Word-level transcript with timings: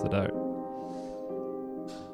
Sådär. 0.00 0.30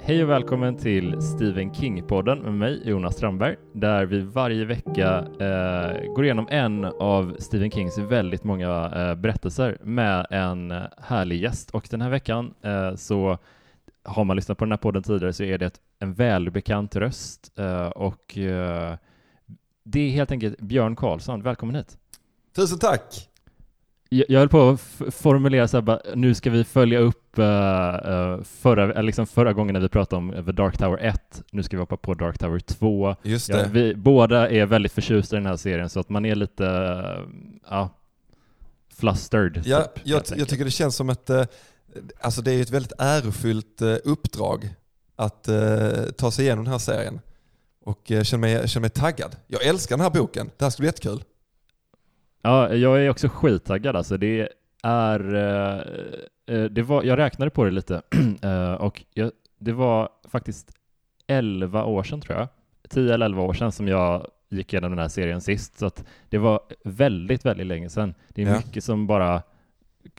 Hej 0.01 0.23
och 0.23 0.31
välkommen 0.31 0.77
till 0.77 1.23
Stephen 1.23 1.73
King-podden 1.73 2.43
med 2.43 2.55
mig, 2.55 2.89
Jonas 2.89 3.17
Strandberg, 3.17 3.57
där 3.73 4.07
vi 4.07 4.21
varje 4.21 4.65
vecka 4.65 5.19
eh, 5.19 6.13
går 6.15 6.25
igenom 6.25 6.49
en 6.51 6.85
av 6.85 7.37
Stephen 7.39 7.71
Kings 7.71 7.99
väldigt 7.99 8.45
många 8.45 8.93
eh, 8.95 9.15
berättelser 9.15 9.79
med 9.83 10.27
en 10.31 10.75
härlig 10.99 11.43
gäst. 11.43 11.71
Och 11.71 11.87
den 11.91 12.01
här 12.01 12.11
veckan 12.11 12.55
eh, 12.63 12.95
så 12.95 13.39
har 14.05 14.25
man 14.25 14.37
lyssnat 14.37 14.59
på 14.59 14.65
den 14.65 14.73
här 14.73 14.79
podden 14.79 15.03
tidigare 15.03 15.33
så 15.33 15.43
är 15.43 15.59
det 15.59 15.81
en 15.99 16.15
välbekant 16.15 16.97
röst 16.97 17.59
eh, 17.59 17.89
och 17.89 18.39
eh, 18.39 18.95
det 19.85 20.01
är 20.01 20.11
helt 20.11 20.31
enkelt 20.31 20.61
Björn 20.61 20.97
Karlsson. 20.97 21.43
Välkommen 21.43 21.75
hit! 21.77 21.99
Tusen 22.57 22.79
tack! 22.79 23.31
Jag, 24.09 24.27
jag 24.29 24.39
höll 24.41 24.49
på 24.49 24.69
att 24.69 24.81
formulera 25.15 25.69
så 25.69 25.77
här, 25.77 25.83
bara, 25.83 26.01
nu 26.15 26.35
ska 26.35 26.51
vi 26.51 26.65
följa 26.65 26.99
upp 26.99 27.26
uh, 27.39 28.11
uh, 28.11 28.43
förra, 28.43 29.03
liksom 29.03 29.27
förra 29.27 29.53
gången 29.53 29.73
när 29.73 29.81
vi 29.81 29.89
pratade 29.89 30.19
om 30.19 30.45
The 30.45 30.53
Dark 30.53 30.79
Tower 30.79 30.99
1, 30.99 31.43
nu 31.51 31.63
ska 31.63 31.77
vi 31.77 31.81
hoppa 31.81 31.97
på 31.97 32.15
Dark 32.15 32.39
Tower 32.39 32.59
2. 32.59 33.17
Just 33.23 33.53
det. 33.53 33.59
Ja, 33.59 33.65
vi 33.73 33.95
båda 33.95 34.51
är 34.51 34.67
väldigt 34.67 34.93
förtjusta 34.93 35.37
i 35.37 35.39
den 35.39 35.47
här 35.47 35.57
serien 35.57 35.91
så 35.91 36.01
att 36.01 36.09
man 36.09 36.25
är 36.25 36.35
lite, 36.35 36.65
uh, 36.65 37.29
ja, 37.71 37.91
flustered. 38.95 39.63
Ja, 39.65 39.83
typ, 39.83 40.07
jag, 40.07 40.23
jag 40.37 40.49
tycker 40.49 40.65
det 40.65 40.71
känns 40.71 40.97
som 40.97 41.11
ett, 41.11 41.31
alltså 42.21 42.43
det 42.43 42.53
är 42.53 42.63
ett 42.63 42.71
väldigt 42.71 42.93
ärofyllt 42.99 43.83
uppdrag 44.05 44.69
att 45.17 45.49
ta 46.17 46.31
sig 46.31 46.45
igenom 46.45 46.65
den 46.65 46.73
här 46.73 46.79
serien. 46.79 47.21
Och 47.85 48.03
känner 48.07 48.39
mig, 48.39 48.69
känner 48.69 48.81
mig 48.81 48.91
taggad. 48.91 49.37
Jag 49.47 49.67
älskar 49.67 49.97
den 49.97 50.03
här 50.03 50.11
boken, 50.11 50.51
det 50.57 50.65
här 50.65 50.71
ska 50.71 50.81
bli 50.81 50.89
jättekul. 50.89 51.23
Ja, 52.47 52.75
jag 52.75 53.05
är 53.05 53.11
också 53.11 53.29
skittaggad 53.29 53.97
alltså. 53.97 54.17
Det 54.17 54.49
är, 54.83 55.35
eh, 55.35 55.81
det 56.47 56.83
var, 56.83 57.03
jag 57.03 57.19
räknade 57.19 57.51
på 57.51 57.65
det 57.65 57.71
lite 57.71 58.03
eh, 58.43 58.73
och 58.73 59.05
jag, 59.15 59.31
det 59.59 59.73
var 59.73 60.09
faktiskt 60.29 60.73
11 61.27 61.85
år 61.85 62.03
sedan 62.03 62.21
tror 62.21 62.39
jag, 62.39 62.49
10 62.89 63.15
eller 63.15 63.27
11 63.27 63.43
år 63.43 63.53
sedan 63.53 63.73
som 63.73 63.89
jag 63.89 64.27
gick 64.49 64.73
igenom 64.73 64.91
den 64.91 64.99
här 64.99 65.09
serien 65.09 65.41
sist, 65.41 65.79
så 65.79 65.87
att 65.87 66.05
det 66.29 66.39
var 66.39 66.61
väldigt, 66.85 67.45
väldigt 67.45 67.67
länge 67.67 67.89
sedan. 67.89 68.15
Det 68.29 68.43
är 68.43 68.47
ja. 68.47 68.57
mycket 68.57 68.85
som 68.85 69.07
bara 69.07 69.43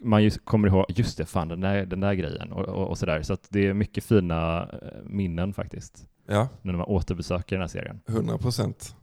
man 0.02 0.23
just 0.23 0.45
kommer 0.45 0.67
ihåg, 0.67 0.86
just 0.88 1.17
det, 1.17 1.25
fan 1.25 1.47
den 1.47 1.61
där, 1.61 1.86
den 1.86 2.00
där 2.00 2.14
grejen 2.14 2.52
och, 2.52 2.66
och, 2.66 2.88
och 2.88 2.97
sådär. 2.97 3.22
Så 3.22 3.34
att 3.34 3.47
det 3.50 3.67
är 3.67 3.73
mycket 3.73 4.03
fina 4.03 4.62
eh, 4.64 5.03
minnen 5.03 5.53
faktiskt. 5.53 6.08
Ja. 6.28 6.47
När 6.62 6.73
man 6.73 6.86
återbesöker 6.86 7.56
den 7.56 7.62
här 7.62 7.67
serien. 7.67 8.00
100 8.08 8.38
procent. 8.38 8.95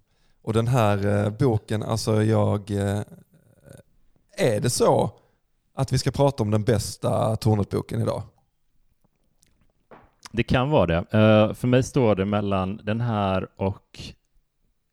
Och 0.42 0.52
den 0.52 0.66
här 0.66 1.24
eh, 1.24 1.30
boken, 1.30 1.82
alltså 1.82 2.22
jag... 2.22 2.70
Eh, 2.70 3.00
är 4.36 4.60
det 4.60 4.70
så 4.70 5.10
att 5.74 5.92
vi 5.92 5.98
ska 5.98 6.10
prata 6.10 6.42
om 6.42 6.50
den 6.50 6.64
bästa 6.64 7.36
Tornet-boken 7.36 8.02
idag? 8.02 8.22
Det 10.32 10.42
kan 10.42 10.70
vara 10.70 10.86
det. 10.86 10.98
Uh, 11.18 11.54
för 11.54 11.68
mig 11.68 11.82
står 11.82 12.14
det 12.14 12.24
mellan 12.24 12.76
den 12.76 13.00
här 13.00 13.48
och 13.56 14.00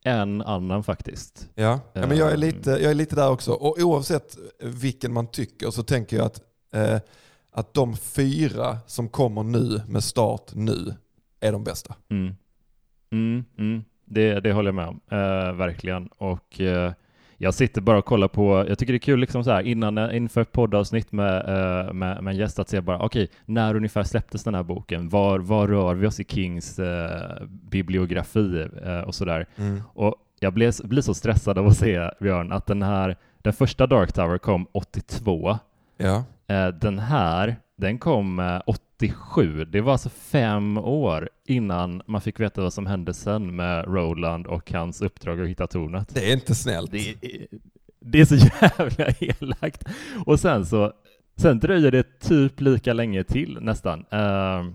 en 0.03 0.41
annan 0.41 0.83
faktiskt. 0.83 1.49
Ja, 1.55 1.79
ja 1.93 2.07
men 2.07 2.17
jag 2.17 2.31
är, 2.31 2.37
lite, 2.37 2.69
jag 2.69 2.91
är 2.91 2.93
lite 2.93 3.15
där 3.15 3.29
också. 3.29 3.51
Och 3.51 3.77
oavsett 3.79 4.37
vilken 4.59 5.13
man 5.13 5.27
tycker 5.27 5.71
så 5.71 5.83
tänker 5.83 6.17
jag 6.17 6.25
att, 6.25 6.41
eh, 6.73 6.99
att 7.51 7.73
de 7.73 7.97
fyra 7.97 8.77
som 8.87 9.09
kommer 9.09 9.43
nu 9.43 9.81
med 9.87 10.03
start 10.03 10.51
nu 10.53 10.93
är 11.39 11.51
de 11.51 11.63
bästa. 11.63 11.95
Mm. 12.09 12.35
Mm, 13.11 13.45
mm. 13.57 13.83
Det, 14.05 14.39
det 14.39 14.53
håller 14.53 14.67
jag 14.67 14.75
med 14.75 14.87
om, 14.87 15.01
eh, 15.11 15.53
verkligen. 15.53 16.07
Och 16.07 16.61
eh, 16.61 16.93
jag 17.41 17.53
sitter 17.53 17.81
bara 17.81 17.97
och 17.97 18.05
kollar 18.05 18.27
på, 18.27 18.65
jag 18.67 18.79
tycker 18.79 18.93
det 18.93 18.97
är 18.97 18.99
kul 18.99 19.19
liksom 19.19 19.43
så 19.43 19.51
här 19.51 19.61
innan, 19.61 20.11
inför 20.11 20.43
poddavsnitt 20.43 21.11
med, 21.11 21.35
eh, 21.35 21.93
med, 21.93 22.23
med 22.23 22.31
en 22.31 22.37
gäst 22.37 22.59
att 22.59 22.69
se 22.69 22.81
bara, 22.81 22.99
okej, 22.99 23.23
okay, 23.23 23.35
när 23.45 23.75
ungefär 23.75 24.03
släpptes 24.03 24.43
den 24.43 24.55
här 24.55 24.63
boken? 24.63 25.09
Var, 25.09 25.39
var 25.39 25.67
rör 25.67 25.95
vi 25.95 26.07
oss 26.07 26.19
i 26.19 26.23
Kings 26.23 26.79
eh, 26.79 27.43
bibliografi 27.47 28.67
eh, 28.83 28.99
och 28.99 29.15
sådär? 29.15 29.45
Mm. 29.55 29.81
Och 29.93 30.15
jag 30.39 30.53
blir, 30.53 30.87
blir 30.87 31.01
så 31.01 31.13
stressad 31.13 31.57
av 31.57 31.67
att 31.67 31.77
se, 31.77 32.09
Björn, 32.19 32.51
att 32.51 32.65
den 32.65 32.81
här, 32.81 33.17
den 33.37 33.53
första 33.53 33.87
Dark 33.87 34.13
Tower 34.13 34.37
kom 34.37 34.67
82. 34.71 35.57
Ja. 35.97 36.23
Den 36.81 36.99
här, 36.99 37.55
den 37.81 37.97
kom 37.97 38.59
87. 38.65 39.65
Det 39.65 39.81
var 39.81 39.91
alltså 39.91 40.09
fem 40.09 40.77
år 40.77 41.29
innan 41.45 42.01
man 42.05 42.21
fick 42.21 42.39
veta 42.39 42.61
vad 42.61 42.73
som 42.73 42.85
hände 42.85 43.13
sen 43.13 43.55
med 43.55 43.85
Roland 43.85 44.47
och 44.47 44.71
hans 44.71 45.01
uppdrag 45.01 45.41
att 45.41 45.47
hitta 45.47 45.67
tornet. 45.67 46.15
Det 46.15 46.29
är 46.29 46.33
inte 46.33 46.55
snällt. 46.55 46.91
Det 46.91 47.09
är, 47.09 47.47
det 47.99 48.21
är 48.21 48.25
så 48.25 48.35
jävla 48.35 49.05
elakt. 49.19 49.83
Och 50.25 50.39
sen 50.39 50.65
så, 50.65 50.93
sen 51.35 51.59
dröjer 51.59 51.91
det 51.91 52.19
typ 52.19 52.61
lika 52.61 52.93
länge 52.93 53.23
till 53.23 53.57
nästan. 53.61 54.05
Uh, 54.13 54.67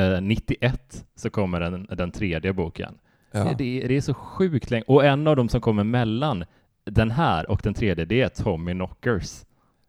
uh, 0.00 0.20
91 0.22 1.04
så 1.16 1.30
kommer 1.30 1.60
den, 1.60 1.86
den 1.90 2.10
tredje 2.10 2.52
boken. 2.52 2.94
Ja. 3.30 3.44
Det, 3.44 3.86
det, 3.88 3.96
är 3.96 4.00
så 4.00 4.14
sjukt 4.14 4.70
länge. 4.70 4.84
Och 4.86 5.04
en 5.04 5.26
av 5.26 5.36
dem 5.36 5.48
som 5.48 5.60
kommer 5.60 5.84
mellan 5.84 6.44
den 6.84 7.10
här 7.10 7.50
och 7.50 7.60
den 7.64 7.74
tredje, 7.74 8.04
det 8.04 8.20
är 8.20 8.28
Tommy 8.28 8.72
Knockers. 8.72 9.44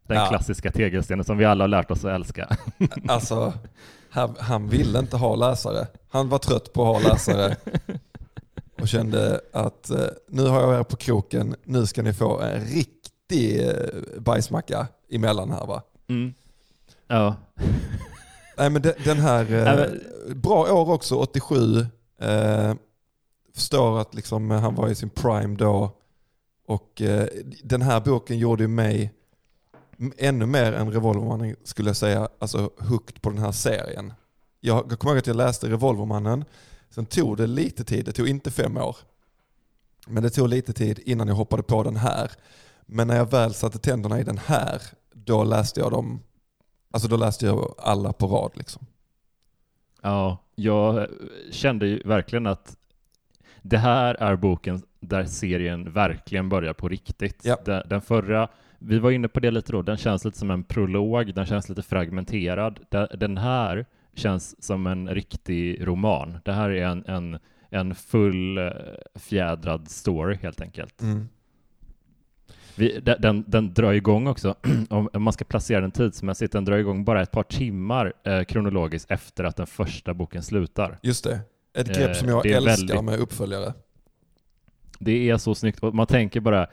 Den 0.09 0.17
ja. 0.17 0.27
klassiska 0.29 0.71
tegelstenen 0.71 1.25
som 1.25 1.37
vi 1.37 1.45
alla 1.45 1.63
har 1.63 1.67
lärt 1.67 1.91
oss 1.91 2.05
att 2.05 2.11
älska. 2.11 2.57
Alltså, 3.07 3.53
han, 4.09 4.35
han 4.39 4.69
ville 4.69 4.99
inte 4.99 5.17
ha 5.17 5.35
läsare. 5.35 5.87
Han 6.09 6.29
var 6.29 6.37
trött 6.37 6.73
på 6.73 6.81
att 6.95 7.03
ha 7.03 7.11
läsare 7.11 7.55
och 8.81 8.87
kände 8.87 9.41
att 9.53 9.89
eh, 9.89 10.05
nu 10.27 10.47
har 10.47 10.61
jag 10.61 10.79
er 10.79 10.83
på 10.83 10.95
kroken, 10.95 11.55
nu 11.63 11.85
ska 11.85 12.01
ni 12.01 12.13
få 12.13 12.39
en 12.39 12.65
riktig 12.65 13.67
eh, 13.67 14.19
bajsmacka 14.19 14.87
emellan 15.11 15.51
här 15.51 15.65
va? 15.65 15.81
Mm. 16.09 16.33
Ja. 17.07 17.35
Nej 18.57 18.69
men 18.69 18.81
den 18.81 19.17
här, 19.17 19.53
eh, 19.53 20.35
bra 20.35 20.73
år 20.73 20.89
också, 20.89 21.15
87. 21.15 21.79
Eh, 22.21 22.73
förstår 23.55 23.99
att 24.01 24.13
liksom, 24.13 24.49
han 24.51 24.75
var 24.75 24.89
i 24.89 24.95
sin 24.95 25.09
prime 25.09 25.55
då. 25.55 25.91
Och 26.67 27.01
eh, 27.01 27.27
den 27.63 27.81
här 27.81 27.99
boken 27.99 28.37
gjorde 28.37 28.67
mig 28.67 29.13
ännu 30.17 30.45
mer 30.45 30.73
än 30.73 30.91
Revolvermannen 30.91 31.55
skulle 31.63 31.89
jag 31.89 31.97
säga, 31.97 32.29
alltså 32.39 32.69
hooked 32.79 33.21
på 33.21 33.29
den 33.29 33.39
här 33.39 33.51
serien. 33.51 34.13
Jag, 34.59 34.87
jag 34.89 34.99
kommer 34.99 35.13
ihåg 35.13 35.19
att 35.19 35.27
jag 35.27 35.35
läste 35.35 35.69
Revolvermannen, 35.69 36.45
sen 36.89 37.05
tog 37.05 37.37
det 37.37 37.47
lite 37.47 37.83
tid, 37.83 38.05
det 38.05 38.11
tog 38.11 38.27
inte 38.27 38.51
fem 38.51 38.77
år. 38.77 38.95
Men 40.07 40.23
det 40.23 40.29
tog 40.29 40.49
lite 40.49 40.73
tid 40.73 40.99
innan 41.05 41.27
jag 41.27 41.35
hoppade 41.35 41.63
på 41.63 41.83
den 41.83 41.95
här. 41.95 42.31
Men 42.85 43.07
när 43.07 43.15
jag 43.15 43.31
väl 43.31 43.53
satte 43.53 43.79
tänderna 43.79 44.19
i 44.19 44.23
den 44.23 44.38
här, 44.38 44.81
då 45.13 45.43
läste 45.43 45.79
jag 45.79 45.91
dem, 45.91 46.23
alltså 46.91 47.09
då 47.09 47.17
läste 47.17 47.45
jag 47.45 47.75
alla 47.77 48.13
på 48.13 48.27
rad 48.27 48.51
liksom. 48.53 48.85
Ja, 50.01 50.38
jag 50.55 51.07
kände 51.51 51.88
ju 51.88 52.01
verkligen 52.05 52.47
att 52.47 52.77
det 53.61 53.77
här 53.77 54.15
är 54.15 54.35
boken 54.35 54.81
där 54.99 55.25
serien 55.25 55.93
verkligen 55.93 56.49
börjar 56.49 56.73
på 56.73 56.89
riktigt. 56.89 57.41
Ja. 57.43 57.83
Den 57.85 58.01
förra 58.01 58.49
vi 58.79 59.00
var 59.00 59.12
inne 59.12 59.28
på 59.28 59.40
det 59.40 59.51
lite 59.51 59.72
då, 59.72 59.81
den 59.81 59.97
känns 59.97 60.25
lite 60.25 60.38
som 60.38 60.51
en 60.51 60.63
prolog, 60.63 61.35
den 61.35 61.45
känns 61.45 61.69
lite 61.69 61.81
fragmenterad. 61.81 62.79
Den 63.19 63.38
här 63.38 63.85
känns 64.13 64.63
som 64.63 64.88
en 64.88 65.09
riktig 65.09 65.88
roman. 65.88 66.38
Det 66.45 66.51
här 66.51 66.69
är 66.69 66.85
en, 66.85 67.06
en, 67.06 67.39
en 67.69 67.95
full 67.95 68.57
eh, 68.57 68.72
fjädrad 69.16 69.89
story 69.89 70.35
helt 70.41 70.62
enkelt. 70.62 71.01
Mm. 71.01 71.29
Vi, 72.75 73.00
den, 73.00 73.44
den 73.47 73.73
drar 73.73 73.94
igång 73.94 74.28
också, 74.28 74.56
om 74.89 75.09
man 75.13 75.34
ska 75.34 75.45
placera 75.45 75.81
den 75.81 75.91
tidsmässigt, 75.91 76.53
den 76.53 76.66
drar 76.66 76.78
igång 76.78 77.06
bara 77.06 77.22
ett 77.22 77.31
par 77.31 77.44
timmar 77.44 78.13
eh, 78.23 78.44
kronologiskt 78.44 79.12
efter 79.12 79.44
att 79.44 79.56
den 79.56 79.68
första 79.68 80.13
boken 80.13 80.44
slutar. 80.44 81.00
Just 81.01 81.23
det, 81.23 81.39
ett 81.73 81.88
grepp 81.88 82.09
eh, 82.09 82.13
som 82.13 82.29
jag 82.29 82.45
älskar 82.45 82.66
väldigt, 82.66 83.03
med 83.03 83.19
uppföljare. 83.19 83.73
Det 85.00 85.29
är 85.29 85.38
så 85.38 85.56
snyggt, 85.56 85.81
man 85.81 86.07
tänker 86.07 86.39
bara, 86.39 86.68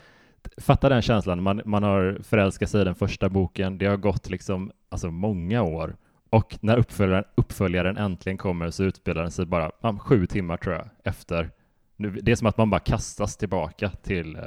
fatta 0.57 0.89
den 0.89 1.03
känslan, 1.03 1.43
man, 1.43 1.63
man 1.65 1.83
har 1.83 2.19
förälskat 2.23 2.71
sig 2.71 2.81
i 2.81 2.85
den 2.85 2.95
första 2.95 3.29
boken, 3.29 3.79
det 3.79 3.87
har 3.87 3.97
gått 3.97 4.31
liksom, 4.31 4.73
alltså 4.89 5.11
många 5.11 5.63
år, 5.63 5.97
och 6.31 6.59
när 6.61 6.77
uppföljaren, 6.77 7.25
uppföljaren 7.35 7.97
äntligen 7.97 8.39
kommer 8.39 8.71
så 8.71 8.85
utspelar 8.85 9.23
den 9.23 9.31
sig 9.31 9.47
bara 9.47 9.71
ja, 9.81 9.99
sju 9.99 10.27
timmar 10.27 10.57
tror 10.57 10.75
jag 10.75 10.89
efter. 11.05 11.51
Det 11.97 12.33
är 12.33 12.37
som 12.37 12.47
att 12.47 12.59
man 12.59 12.71
bara 12.71 12.81
kastas 12.81 13.37
tillbaka 13.37 13.91
till, 13.91 14.37
eh, 14.37 14.43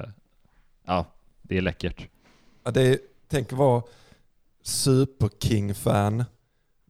ja, 0.85 1.05
det 1.41 1.57
är 1.57 1.61
läckert. 1.61 2.07
Ja, 2.63 2.71
det 2.71 2.81
är, 2.81 2.99
tänk 3.27 3.51
vara 3.51 3.83
super-King-fan. 4.63 6.23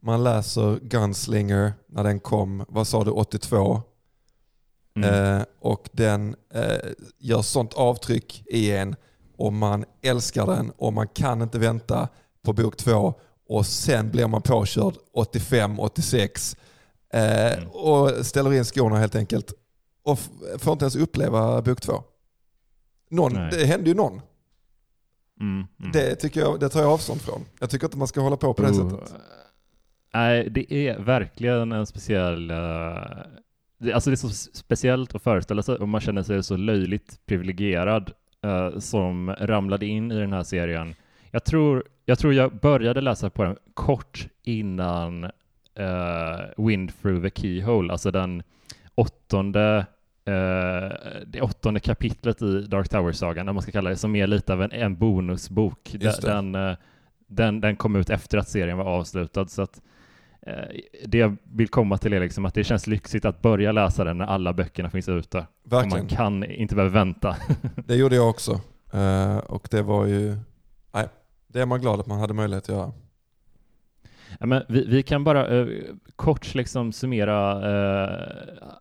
Man 0.02 0.24
läser 0.24 0.78
Gunslinger 0.82 1.72
när 1.86 2.04
den 2.04 2.20
kom, 2.20 2.64
vad 2.68 2.86
sa 2.86 3.04
du, 3.04 3.10
82? 3.10 3.82
Mm. 4.96 5.36
Eh, 5.36 5.44
och 5.60 5.88
den 5.92 6.36
eh, 6.54 6.90
gör 7.18 7.42
sånt 7.42 7.74
avtryck 7.74 8.42
i 8.46 8.72
en 8.72 8.96
och 9.36 9.52
man 9.52 9.84
älskar 10.02 10.46
den 10.46 10.70
och 10.70 10.92
man 10.92 11.08
kan 11.08 11.42
inte 11.42 11.58
vänta 11.58 12.08
på 12.42 12.52
bok 12.52 12.76
två 12.76 13.14
och 13.48 13.66
sen 13.66 14.10
blir 14.10 14.26
man 14.26 14.42
påkörd 14.42 14.94
85-86 15.14 16.56
eh, 17.12 17.52
mm. 17.52 17.68
och 17.68 18.26
ställer 18.26 18.52
in 18.52 18.64
skorna 18.64 18.96
helt 18.96 19.16
enkelt 19.16 19.52
och 20.02 20.18
får 20.58 20.72
inte 20.72 20.84
ens 20.84 20.96
uppleva 20.96 21.62
bok 21.62 21.80
två. 21.80 22.02
Någon, 23.10 23.34
det 23.34 23.66
hände 23.66 23.88
ju 23.88 23.94
någon. 23.94 24.20
Mm, 25.40 25.66
mm. 25.78 25.92
Det, 25.92 26.14
tycker 26.14 26.40
jag, 26.40 26.60
det 26.60 26.68
tar 26.68 26.80
jag 26.80 26.92
avstånd 26.92 27.20
från. 27.20 27.44
Jag 27.60 27.70
tycker 27.70 27.86
inte 27.86 27.98
man 27.98 28.08
ska 28.08 28.20
hålla 28.20 28.36
på 28.36 28.54
på 28.54 28.62
det 28.62 28.68
uh. 28.68 28.90
sättet. 28.90 29.14
Nej, 30.14 30.50
det 30.50 30.74
är 30.74 30.98
verkligen 30.98 31.72
en 31.72 31.86
speciell... 31.86 32.50
Uh, 32.50 32.96
det, 33.80 33.92
alltså 33.92 34.10
det 34.10 34.14
är 34.14 34.16
så 34.16 34.28
speciellt 34.52 35.14
att 35.14 35.22
föreställa 35.22 35.62
sig 35.62 35.74
och 35.74 35.88
man 35.88 36.00
känner 36.00 36.22
sig 36.22 36.42
så 36.42 36.56
löjligt 36.56 37.20
privilegierad 37.26 38.12
uh, 38.46 38.78
som 38.78 39.34
ramlade 39.38 39.86
in 39.86 40.12
i 40.12 40.18
den 40.18 40.32
här 40.32 40.42
serien. 40.42 40.94
Jag 41.30 41.44
tror, 41.44 41.84
jag 42.04 42.18
tror 42.18 42.34
jag 42.34 42.56
började 42.56 43.00
läsa 43.00 43.30
på 43.30 43.44
den 43.44 43.56
kort 43.74 44.28
innan 44.42 45.24
uh, 45.24 46.66
Wind 46.66 46.92
through 47.02 47.22
the 47.22 47.40
Keyhole, 47.40 47.92
alltså 47.92 48.10
den 48.10 48.42
åttonde 48.94 49.86
det 51.26 51.40
åttonde 51.40 51.80
kapitlet 51.80 52.42
i 52.42 52.62
Dark 52.62 52.88
Tower-sagan, 52.88 53.48
om 53.48 53.54
man 53.54 53.62
ska 53.62 53.72
kalla 53.72 53.90
det, 53.90 53.96
som 53.96 54.16
är 54.16 54.26
lite 54.26 54.52
av 54.52 54.62
en, 54.62 54.72
en 54.72 54.96
bonusbok. 54.96 55.96
Den, 56.22 56.56
den, 57.26 57.60
den 57.60 57.76
kom 57.76 57.96
ut 57.96 58.10
efter 58.10 58.38
att 58.38 58.48
serien 58.48 58.78
var 58.78 58.84
avslutad, 58.84 59.46
så 59.46 59.62
att 59.62 59.82
det 61.04 61.18
jag 61.18 61.36
vill 61.42 61.68
komma 61.68 61.98
till 61.98 62.12
är 62.12 62.20
liksom 62.20 62.44
att 62.44 62.54
det 62.54 62.64
känns 62.64 62.86
lyxigt 62.86 63.24
att 63.24 63.42
börja 63.42 63.72
läsa 63.72 64.04
den 64.04 64.18
när 64.18 64.24
alla 64.24 64.52
böckerna 64.52 64.90
finns 64.90 65.08
ute. 65.08 65.46
Verkligen. 65.64 65.98
Man 65.98 66.08
kan 66.08 66.44
inte 66.44 66.74
behöva 66.74 66.94
vänta. 66.94 67.36
det 67.86 67.94
gjorde 67.94 68.16
jag 68.16 68.30
också. 68.30 68.60
Uh, 68.94 69.36
och 69.36 69.68
det 69.70 69.82
var 69.82 70.06
ju, 70.06 70.36
nej, 70.92 71.08
det 71.46 71.60
är 71.60 71.66
man 71.66 71.80
glad 71.80 72.00
att 72.00 72.06
man 72.06 72.20
hade 72.20 72.34
möjlighet 72.34 72.64
att 72.64 72.76
göra. 72.76 72.92
Ja, 74.40 74.46
men 74.46 74.62
vi, 74.68 74.84
vi 74.86 75.02
kan 75.02 75.24
bara 75.24 75.48
uh, 75.48 75.84
kort 76.16 76.54
liksom 76.54 76.92
summera 76.92 77.56
uh, 77.56 78.28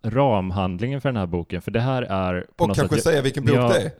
ramhandlingen 0.03 1.01
för 1.01 1.09
den 1.09 1.17
här 1.17 1.25
boken, 1.25 1.61
för 1.61 1.71
det 1.71 1.79
här 1.79 2.01
är... 2.01 2.47
och 2.57 2.75
kanske 2.75 3.01
säga 3.01 3.21
vilken 3.21 3.45
bok 3.45 3.55
jag, 3.55 3.71
det 3.71 3.81
är. 3.81 3.91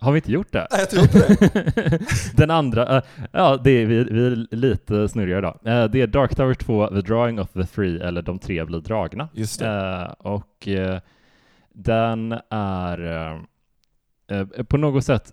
Har 0.00 0.12
vi 0.12 0.18
inte 0.18 0.32
gjort 0.32 0.52
det? 0.52 0.66
Nej, 0.70 0.80
jag 0.80 0.90
tror 0.90 1.02
inte 1.02 1.18
det. 1.18 1.98
Den 2.36 2.50
andra, 2.50 2.96
uh, 2.96 3.04
ja, 3.32 3.60
det 3.64 3.70
är, 3.70 3.86
vi, 3.86 4.04
vi 4.04 4.26
är 4.26 4.56
lite 4.56 5.08
snurriga 5.08 5.38
idag. 5.38 5.58
Uh, 5.66 5.84
det 5.84 6.00
är 6.00 6.06
Dark 6.06 6.34
Tower 6.34 6.54
2, 6.54 6.86
The 6.86 7.00
Drawing 7.00 7.40
of 7.40 7.52
the 7.52 7.64
Three, 7.64 8.00
eller 8.00 8.22
De 8.22 8.38
tre 8.38 8.64
blir 8.64 8.80
dragna. 8.80 9.28
Just 9.32 9.60
det. 9.60 9.66
Uh, 9.66 10.26
och 10.26 10.68
den 11.72 12.34
är 12.50 13.40
på 14.68 14.76
något 14.76 15.04
sätt 15.04 15.32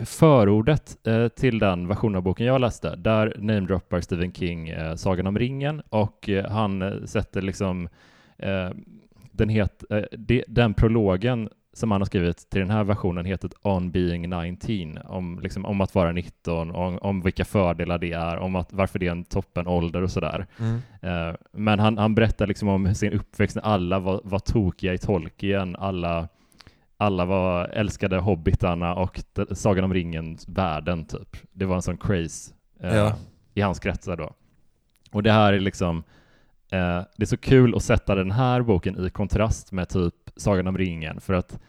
förordet 0.00 0.96
till 1.36 1.58
den 1.58 1.88
version 1.88 2.16
av 2.16 2.22
boken 2.22 2.46
jag 2.46 2.60
läste, 2.60 2.96
där 2.96 3.36
namedroppar 3.38 4.00
Stephen 4.00 4.32
King 4.32 4.74
Sagan 4.96 5.26
om 5.26 5.38
ringen 5.38 5.82
och 5.88 6.28
han 6.48 7.02
sätter 7.08 7.42
liksom 7.42 7.88
den, 9.32 9.48
het, 9.48 9.84
den 10.48 10.74
prologen 10.74 11.48
som 11.74 11.90
han 11.90 12.00
har 12.00 12.06
skrivit 12.06 12.50
till 12.50 12.60
den 12.60 12.70
här 12.70 12.84
versionen 12.84 13.24
heter 13.24 13.50
On 13.62 13.90
being 13.90 14.30
19, 14.30 14.98
om, 15.04 15.40
liksom, 15.42 15.64
om 15.64 15.80
att 15.80 15.94
vara 15.94 16.12
19, 16.12 16.70
om, 16.70 16.98
om 16.98 17.20
vilka 17.22 17.44
fördelar 17.44 17.98
det 17.98 18.12
är, 18.12 18.38
om 18.38 18.56
att, 18.56 18.72
varför 18.72 18.98
det 18.98 19.06
är 19.06 19.10
en 19.10 19.24
toppenålder 19.24 20.02
och 20.02 20.10
sådär. 20.10 20.46
Mm. 20.58 20.74
Uh, 21.04 21.34
men 21.52 21.78
han, 21.78 21.98
han 21.98 22.14
berättar 22.14 22.46
liksom 22.46 22.68
om 22.68 22.94
sin 22.94 23.12
uppväxt 23.12 23.56
när 23.56 23.62
alla 23.62 23.98
var, 23.98 24.20
var 24.24 24.38
tokiga 24.38 24.94
i 24.94 24.98
Tolkien, 24.98 25.76
alla, 25.76 26.28
alla 26.96 27.24
var 27.24 27.64
älskade 27.64 28.18
hobbitarna 28.18 28.94
och 28.94 29.20
Sagan 29.52 29.84
om 29.84 29.94
ringen-världen 29.94 31.04
typ. 31.04 31.36
Det 31.52 31.64
var 31.64 31.76
en 31.76 31.82
sån 31.82 31.96
craze 31.96 32.54
uh, 32.84 32.94
ja. 32.94 33.16
i 33.54 33.60
hans 33.60 33.80
kretsar 33.80 34.16
då. 34.16 34.32
Och 35.12 35.22
det 35.22 35.32
här 35.32 35.52
är 35.52 35.60
liksom 35.60 36.04
Eh, 36.74 37.02
det 37.16 37.24
är 37.24 37.26
så 37.26 37.36
kul 37.36 37.74
att 37.74 37.82
sätta 37.82 38.14
den 38.14 38.30
här 38.30 38.62
boken 38.62 39.06
i 39.06 39.10
kontrast 39.10 39.72
med 39.72 39.88
typ 39.88 40.14
Sagan 40.36 40.66
om 40.66 40.78
ringen 40.78 41.20
för 41.20 41.34
att 41.34 41.60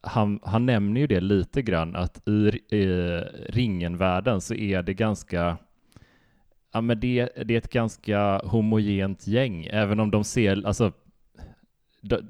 han, 0.00 0.40
han 0.42 0.66
nämner 0.66 1.00
ju 1.00 1.06
det 1.06 1.20
lite 1.20 1.62
grann 1.62 1.96
att 1.96 2.28
i, 2.28 2.32
i 2.76 2.86
ringen-världen 3.48 4.40
så 4.40 4.54
är 4.54 4.82
det 4.82 4.94
ganska 4.94 5.56
ja 6.72 6.80
men 6.80 7.00
det, 7.00 7.28
det 7.44 7.54
är 7.54 7.58
ett 7.58 7.72
ganska 7.72 8.38
homogent 8.38 9.26
gäng, 9.26 9.66
även 9.70 10.00
om 10.00 10.10
de 10.10 10.24
ser, 10.24 10.66
alltså 10.66 10.92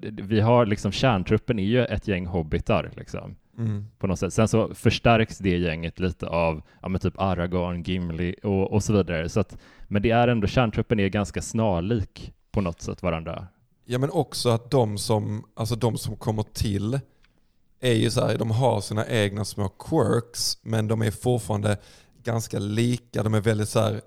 vi 0.03 0.41
har 0.41 0.67
liksom 0.67 0.93
kärntruppen 0.93 1.59
är 1.59 1.65
ju 1.65 1.85
ett 1.85 2.09
gäng 2.09 2.27
hobbitar 2.27 2.91
liksom. 2.97 3.37
Mm. 3.59 3.87
På 3.99 4.07
något 4.07 4.19
sätt. 4.19 4.35
Sen 4.35 4.49
så 4.49 4.75
förstärks 4.75 5.39
det 5.39 5.59
gänget 5.59 6.01
lite 6.01 6.27
av 6.27 6.63
ja, 6.83 6.99
typ 6.99 7.15
Aragorn, 7.21 7.83
Gimli 7.83 8.35
och, 8.43 8.73
och 8.73 8.85
så 8.85 8.93
vidare. 8.93 9.29
Så 9.29 9.41
att, 9.41 9.59
men 9.89 10.03
det 10.03 10.11
är 10.11 10.29
ändå, 10.29 10.47
kärntruppen 10.47 11.01
är 11.01 11.09
ganska 11.09 11.43
snarlik 11.43 12.33
på 12.51 12.61
något 12.61 12.81
sätt 12.81 13.03
varandra. 13.03 13.47
Ja 13.85 13.99
men 13.99 14.11
också 14.11 14.49
att 14.49 14.71
de 14.71 14.99
som, 14.99 15.45
alltså 15.55 15.77
de 15.77 15.99
som 15.99 16.17
kommer 16.17 16.43
till 16.43 17.01
är 17.81 17.93
ju 17.93 18.11
så 18.11 18.27
här, 18.27 18.39
de 18.39 18.51
har 18.51 18.81
sina 18.81 19.07
egna 19.07 19.45
små 19.45 19.69
quirks 19.69 20.59
men 20.63 20.89
de 20.89 21.03
är 21.03 21.11
fortfarande 21.11 21.77
ganska 22.23 22.59
lika. 22.59 23.23
De 23.23 23.35
är 23.35 23.41
väldigt 23.41 23.69
så 23.69 23.81
här, 23.81 24.01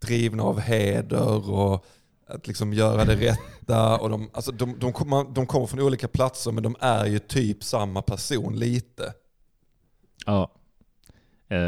drivna 0.00 0.42
av 0.42 0.60
heder 0.60 1.50
och 1.50 1.84
att 2.26 2.46
liksom 2.46 2.72
göra 2.72 3.04
det 3.04 3.14
rätta. 3.30 3.96
Och 3.96 4.10
de, 4.10 4.30
alltså 4.32 4.52
de, 4.52 4.78
de, 4.78 4.92
de, 4.92 5.32
de 5.34 5.46
kommer 5.46 5.66
från 5.66 5.80
olika 5.80 6.08
platser 6.08 6.52
men 6.52 6.62
de 6.62 6.76
är 6.80 7.06
ju 7.06 7.18
typ 7.18 7.64
samma 7.64 8.02
person 8.02 8.56
lite. 8.56 9.12
Ja. 10.26 10.50
Uh, 11.52 11.58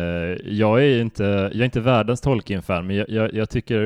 jag 0.44 0.84
är 0.84 1.00
inte, 1.00 1.22
jag 1.22 1.60
är 1.60 1.64
inte 1.64 1.81
världens 1.81 2.20
Tolkien-fan, 2.20 2.87
men 2.87 2.96
jag, 2.96 3.08
jag, 3.08 3.34
jag 3.34 3.50
tycker, 3.50 3.81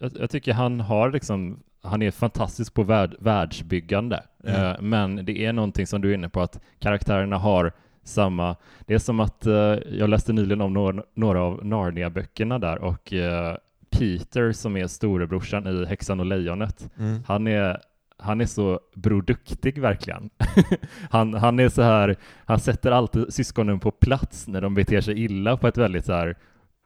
jag, 0.00 0.12
jag, 0.20 0.30
tycker 0.30 0.52
han 0.52 0.80
har 0.80 1.10
liksom 1.10 1.62
han 1.82 2.02
är 2.02 2.10
fantastisk 2.10 2.74
på 2.74 2.82
värld, 2.82 3.16
världsbyggande. 3.18 4.22
Mm. 4.44 4.62
Uh, 4.62 4.80
men 4.80 5.24
det 5.24 5.44
är 5.44 5.52
någonting 5.52 5.86
som 5.86 6.00
du 6.00 6.10
är 6.10 6.14
inne 6.14 6.28
på, 6.28 6.40
att 6.40 6.60
karaktärerna 6.78 7.38
har 7.38 7.72
samma... 8.04 8.56
Det 8.86 8.94
är 8.94 8.98
som 8.98 9.20
att 9.20 9.46
uh, 9.46 9.54
jag 9.90 10.10
läste 10.10 10.32
nyligen 10.32 10.60
om 10.60 10.72
några, 10.72 11.02
några 11.14 11.42
av 11.42 11.64
Narnia-böckerna 11.64 12.58
där 12.58 12.78
och 12.78 13.12
uh, 13.12 13.56
Peter 13.90 14.52
som 14.52 14.76
är 14.76 14.86
storebrorsan 14.86 15.66
i 15.66 15.86
Häxan 15.86 16.20
och 16.20 16.26
Lejonet, 16.26 16.90
mm. 16.98 17.22
han 17.26 17.46
är 17.46 17.80
han 18.22 18.40
är 18.40 18.46
så 18.46 18.80
broduktig 18.94 19.78
verkligen. 19.78 20.30
han, 21.10 21.34
han 21.34 21.60
är 21.60 21.68
så 21.68 21.82
här, 21.82 22.16
han 22.44 22.60
sätter 22.60 22.90
alltid 22.90 23.34
syskonen 23.34 23.80
på 23.80 23.90
plats 23.90 24.48
när 24.48 24.60
de 24.60 24.74
beter 24.74 25.00
sig 25.00 25.24
illa 25.24 25.56
på 25.56 25.68
ett 25.68 25.78
väldigt 25.78 26.04
så 26.04 26.12
här 26.12 26.36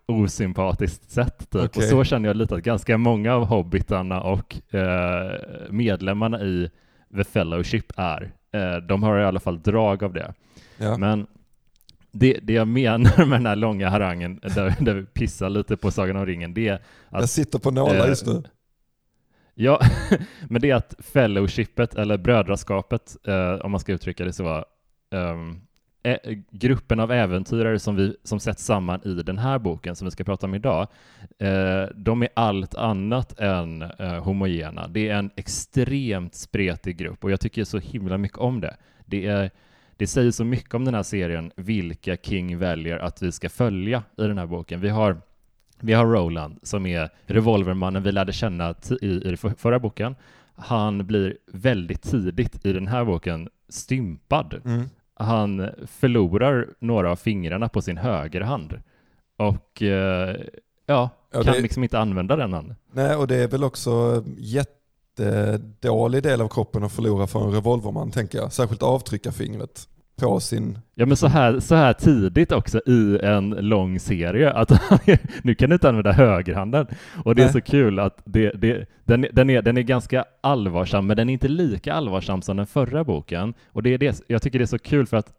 osympatiskt 0.07 1.11
sätt. 1.11 1.51
Typ. 1.51 1.65
Okay. 1.65 1.83
Och 1.83 1.89
så 1.89 2.05
känner 2.05 2.29
jag 2.29 2.37
lite 2.37 2.55
att 2.55 2.63
ganska 2.63 2.99
många 2.99 3.35
av 3.35 3.45
hobbitarna 3.45 4.21
och 4.21 4.75
eh, 4.75 5.41
medlemmarna 5.71 6.43
i 6.43 6.71
The 7.17 7.25
Fellowship 7.25 7.93
är. 7.97 8.33
Eh, 8.53 8.77
de 8.77 9.03
har 9.03 9.19
i 9.19 9.25
alla 9.25 9.41
fall 9.41 9.63
drag 9.63 10.05
av 10.05 10.13
det. 10.13 10.35
Ja. 10.77 10.99
Men 10.99 11.27
det, 12.15 12.39
det 12.43 12.53
jag 12.53 12.69
menar 12.69 13.27
med 13.27 13.39
den 13.39 13.47
här 13.47 13.57
långa 13.57 13.89
harangen, 13.89 14.41
där, 14.43 14.85
där 14.85 14.95
vi 14.95 15.05
pissar 15.05 15.49
lite 15.49 15.77
på 15.77 15.91
Sagan 15.91 16.17
om 16.17 16.27
ringen, 16.27 16.55
det 16.55 16.69
är 16.69 16.75
att... 16.75 17.21
Jag 17.21 17.29
sitter 17.29 17.59
på 17.59 17.71
nålar 17.71 18.05
eh, 18.05 18.09
just 18.09 18.27
nu. 18.27 18.43
Ja, 19.55 19.81
men 20.49 20.63
det 20.63 20.71
är 20.71 20.75
att 20.75 20.95
fellowshipet, 20.99 21.95
eller 21.95 22.19
brödraskapet, 22.19 23.17
eh, 23.27 23.53
om 23.55 23.71
man 23.71 23.81
ska 23.81 23.93
uttrycka 23.93 24.25
det 24.25 24.33
så, 24.33 24.65
um, 25.11 25.61
gruppen 26.51 27.01
av 27.01 27.13
äventyrare 27.13 27.79
som, 27.79 27.97
vi, 27.97 28.17
som 28.23 28.41
sätts 28.41 28.65
samman 28.65 29.01
i 29.05 29.15
den 29.15 29.39
här 29.39 29.59
boken 29.59 29.97
som 29.97 30.05
vi 30.05 30.11
ska 30.11 30.25
prata 30.25 30.47
om 30.47 30.55
idag, 30.55 30.89
eh, 31.39 31.85
de 31.95 32.23
är 32.23 32.29
allt 32.35 32.75
annat 32.75 33.39
än 33.39 33.83
eh, 33.83 34.25
homogena. 34.25 34.89
Det 34.89 35.09
är 35.09 35.15
en 35.15 35.31
extremt 35.37 36.35
spretig 36.35 36.97
grupp 36.97 37.25
och 37.25 37.31
jag 37.31 37.41
tycker 37.41 37.65
så 37.65 37.79
himla 37.79 38.19
mycket 38.19 38.39
om 38.39 38.61
det. 38.61 38.77
Det, 39.07 39.27
är, 39.27 39.51
det 39.97 40.07
säger 40.07 40.31
så 40.31 40.45
mycket 40.45 40.75
om 40.75 40.85
den 40.85 40.95
här 40.95 41.03
serien, 41.03 41.53
vilka 41.57 42.17
King 42.17 42.59
väljer 42.59 42.99
att 42.99 43.23
vi 43.23 43.33
ska 43.33 43.49
följa 43.49 44.03
i 44.19 44.23
den 44.23 44.39
här 44.39 44.47
boken. 44.47 44.81
Vi 44.81 44.89
har 44.89 45.21
vi 45.81 45.93
har 45.93 46.07
Roland 46.07 46.59
som 46.63 46.87
är 46.87 47.11
revolvermannen 47.27 48.03
vi 48.03 48.13
lärde 48.13 48.33
känna 48.33 48.75
i, 49.01 49.07
i 49.07 49.37
förra 49.37 49.79
boken. 49.79 50.17
Han 50.57 51.07
blir 51.07 51.37
väldigt 51.53 52.03
tidigt 52.03 52.67
i 52.67 52.73
den 52.73 52.87
här 52.87 53.05
boken 53.05 53.49
stympad. 53.69 54.61
Mm 54.65 54.89
han 55.17 55.71
förlorar 55.87 56.69
några 56.79 57.11
av 57.11 57.17
fingrarna 57.17 57.69
på 57.69 57.83
sin 57.83 57.97
högerhand 57.97 58.81
och 59.37 59.83
eh, 59.83 60.37
ja, 60.87 61.11
ja, 61.33 61.43
kan 61.43 61.55
det... 61.55 61.61
liksom 61.61 61.83
inte 61.83 61.99
använda 61.99 62.37
den 62.37 62.53
handen. 62.53 62.77
Nej, 62.93 63.17
och 63.17 63.27
det 63.27 63.37
är 63.37 63.49
väl 63.49 63.65
också 63.65 64.25
jättedålig 65.19 66.23
del 66.23 66.41
av 66.41 66.49
kroppen 66.49 66.85
att 66.85 66.93
förlora 66.93 67.27
för 67.27 67.41
en 67.41 67.53
revolverman, 67.53 68.11
tänker 68.11 68.39
jag. 68.39 68.53
Särskilt 68.53 68.83
avtryckarfingret 68.83 69.89
på 70.17 70.41
sin... 70.41 70.79
Ja 70.95 71.07
men 71.07 71.17
så 71.17 71.27
här, 71.27 71.61
så 71.61 71.75
här 71.75 71.93
tidigt 71.93 72.53
också 72.53 72.81
i 72.87 73.19
en 73.23 73.51
lång 73.51 74.01
serie, 74.01 74.53
att 74.53 74.73
nu 75.43 75.55
kan 75.55 75.71
du 75.71 75.75
inte 75.75 75.89
använda 75.89 76.13
högerhanden. 76.13 76.87
Och 77.25 77.35
det 77.35 77.43
Nej. 77.43 77.49
är 77.49 77.53
så 77.53 77.61
kul 77.61 77.99
att 77.99 78.23
det, 78.25 78.51
det, 78.51 78.87
den, 79.05 79.27
den, 79.33 79.51
är, 79.51 79.63
den 79.63 79.77
är 79.77 79.83
ganska 79.83 80.25
allvarsam, 80.41 81.07
men 81.07 81.17
den 81.17 81.29
är 81.29 81.33
inte 81.33 81.49
lika 81.49 81.95
allvarsam 81.95 82.43
som 82.43 82.57
den 82.57 82.67
förra 82.67 83.05
boken. 83.05 83.55
Och 83.67 83.83
det 83.83 83.95
är 83.95 83.99
det, 83.99 84.23
jag 84.27 84.43
tycker 84.43 84.59
det 84.59 84.65
är 84.65 84.67
så 84.67 84.79
kul 84.79 85.07
för 85.07 85.17
att 85.17 85.33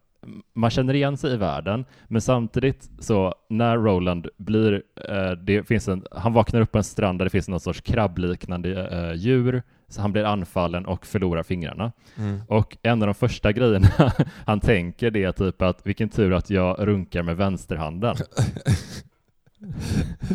man 0.54 0.70
känner 0.70 0.94
igen 0.94 1.18
sig 1.18 1.34
i 1.34 1.38
världen, 1.38 1.86
men 2.08 2.22
samtidigt 2.22 2.90
så 3.00 3.34
när 3.50 3.78
Roland 3.78 4.28
blir, 4.38 4.84
eh, 5.10 5.32
det 5.32 5.68
finns 5.68 5.88
en, 5.88 6.06
han 6.12 6.34
vaknar 6.34 6.62
upp 6.62 6.72
på 6.72 6.78
en 6.78 6.84
strand 6.84 7.20
där 7.20 7.26
det 7.26 7.30
finns 7.30 7.48
någon 7.48 7.60
sorts 7.60 7.82
krabbliknande 7.82 8.88
eh, 8.88 9.14
djur, 9.14 9.64
så 9.88 10.02
han 10.02 10.12
blir 10.12 10.24
anfallen 10.24 10.86
och 10.86 11.06
förlorar 11.06 11.44
fingrarna. 11.44 11.92
Mm. 12.18 12.42
Och 12.48 12.78
en 12.82 13.02
av 13.02 13.08
de 13.08 13.16
första 13.16 13.52
grejerna 13.52 13.88
han 14.46 14.60
tänker 14.60 15.12
det 15.12 15.24
är 15.24 15.32
typ 15.32 15.62
att 15.62 15.88
vilken 15.88 16.10
tur 16.10 16.34
att 16.34 16.50
jag 16.50 16.88
runkar 16.88 17.24
med 17.24 17.38
vänsterhanden. 17.38 18.16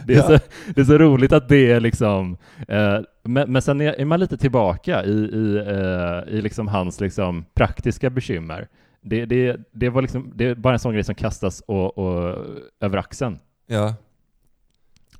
Det 0.07 0.15
är, 0.15 0.17
ja. 0.17 0.23
så, 0.23 0.39
det 0.75 0.81
är 0.81 0.85
så 0.85 0.99
roligt 0.99 1.33
att 1.33 1.49
det 1.49 1.73
är 1.73 1.81
liksom, 1.81 2.37
eh, 2.69 2.99
men, 3.23 3.53
men 3.53 3.63
sen 3.63 3.81
är, 3.81 3.93
är, 4.01 4.05
man 4.05 4.21
lite 4.21 4.37
tillbaka 4.37 5.05
i, 5.05 5.13
i, 5.13 5.57
eh, 5.57 6.35
i 6.35 6.43
liksom 6.43 6.69
hans 6.69 7.01
liksom 7.01 7.45
praktiska 7.55 8.11
bekymmer. 8.11 8.69
Det, 9.01 9.25
det, 9.25 9.57
det, 9.73 9.89
var 9.89 10.03
liksom, 10.03 10.33
det 10.35 10.45
är 10.45 10.55
bara 10.55 10.73
en 10.73 10.79
sån 10.79 10.93
grej 10.93 11.05
som 11.05 11.15
kastas 11.15 11.63
och, 11.67 11.99
och 11.99 12.37
över 12.81 12.99
axeln. 12.99 13.39
Ja. 13.67 13.95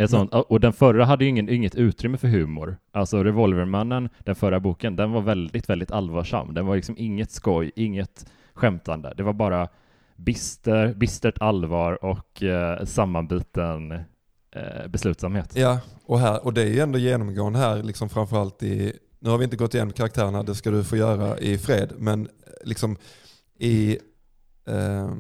Sånt, 0.09 0.35
och 0.35 0.61
den 0.61 0.73
förra 0.73 1.05
hade 1.05 1.25
ju 1.25 1.31
ingen, 1.31 1.49
inget 1.49 1.75
utrymme 1.75 2.17
för 2.17 2.29
humor. 2.29 2.77
Alltså 2.93 3.25
Revolvermannen, 3.25 4.09
den 4.19 4.35
förra 4.35 4.61
boken, 4.61 4.97
den 4.97 5.13
var 5.13 5.21
väldigt, 5.21 5.69
väldigt 5.69 5.91
allvarsam. 5.91 6.55
Den 6.55 6.67
var 6.67 6.77
liksom 6.77 6.95
inget 6.99 7.31
skoj, 7.31 7.73
inget 7.77 8.27
skämtande. 8.55 9.15
Det 9.17 9.23
var 9.23 9.33
bara 9.33 9.69
bister, 10.17 10.95
bistert 10.95 11.39
allvar 11.41 12.05
och 12.05 12.43
eh, 12.43 12.85
sammanbiten 12.85 13.93
eh, 14.53 14.87
beslutsamhet. 14.89 15.57
Ja, 15.57 15.81
och, 16.05 16.19
här, 16.19 16.45
och 16.45 16.55
det 16.55 16.63
är 16.63 16.67
ju 16.67 16.81
ändå 16.81 16.99
genomgående 16.99 17.59
här, 17.59 17.83
liksom 17.83 18.09
framförallt 18.09 18.63
i, 18.63 18.93
nu 19.19 19.31
har 19.31 19.39
vi 19.39 19.45
inte 19.45 19.57
gått 19.57 19.75
igenom 19.75 19.93
karaktärerna, 19.93 20.43
det 20.43 20.55
ska 20.55 20.71
du 20.71 20.85
få 20.85 20.97
göra 20.97 21.39
i 21.39 21.59
fred, 21.59 21.93
men 21.99 22.29
liksom 22.65 22.97
i 23.61 23.99
eh, 24.67 25.15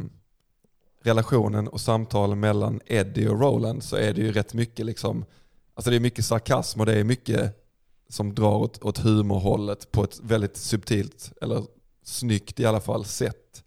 relationen 1.03 1.69
och 1.69 1.81
samtalen 1.81 2.41
mellan 2.41 2.81
Eddie 2.87 3.29
och 3.29 3.41
Roland 3.41 3.83
så 3.83 3.97
är 3.97 4.15
det 4.15 4.21
ju 4.21 4.33
rätt 4.33 4.55
mycket 4.55 4.87
liksom, 4.87 5.25
alltså 5.75 5.91
det 5.91 5.97
är 5.97 6.01
mycket 6.01 6.25
sarkasm 6.25 6.81
och 6.81 6.87
det 6.87 6.99
är 6.99 7.05
mycket 7.05 7.57
som 8.09 8.35
drar 8.35 8.57
åt, 8.57 8.83
åt 8.83 8.99
humorhållet 8.99 9.93
på 9.93 10.05
ett 10.05 10.21
väldigt 10.23 10.57
subtilt, 10.57 11.33
eller 11.41 11.65
snyggt 12.03 12.61
i 12.61 12.67
alla 12.67 12.81
fall, 12.81 13.05
sätt. 13.05 13.65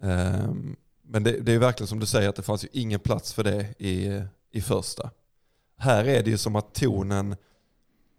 Um, 0.00 0.76
men 1.02 1.24
det, 1.24 1.40
det, 1.40 1.52
är 1.52 1.58
verkligen 1.58 1.88
som 1.88 2.00
du 2.00 2.06
säger 2.06 2.28
att 2.28 2.36
det 2.36 2.42
fanns 2.42 2.64
ju 2.64 2.68
ingen 2.72 3.00
plats 3.00 3.32
för 3.32 3.44
det 3.44 3.74
i, 3.78 4.22
i 4.50 4.60
första. 4.60 5.10
Här 5.76 6.04
är 6.04 6.22
det 6.22 6.30
ju 6.30 6.38
som 6.38 6.56
att 6.56 6.74
tonen, 6.74 7.36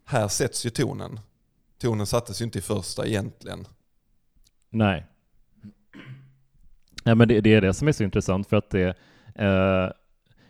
här 0.06 0.28
sätts 0.28 0.66
ju 0.66 0.70
tonen. 0.70 1.20
Tonen 1.78 2.06
sattes 2.06 2.42
ju 2.42 2.46
inte 2.46 2.60
i 2.60 2.62
första 2.62 3.06
egentligen. 3.06 3.68
Nej. 4.70 5.06
Ja, 7.08 7.16
men 7.16 7.28
det, 7.28 7.42
det, 7.42 7.54
är 7.54 7.62
det 7.62 7.74
som 7.74 7.88
är 7.88 7.92
så 7.92 8.04
intressant 8.04 8.48
för 8.48 8.58
att 8.58 8.70
det, 8.70 8.98
eh, 9.36 9.90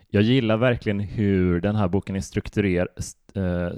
jag 0.08 0.22
gillar 0.22 0.56
verkligen 0.56 1.00
hur 1.00 1.60
den 1.60 1.76
här 1.76 1.88
boken 1.88 2.16
är 2.16 2.20
strukturerad, 2.20 2.88
eh, 3.34 3.72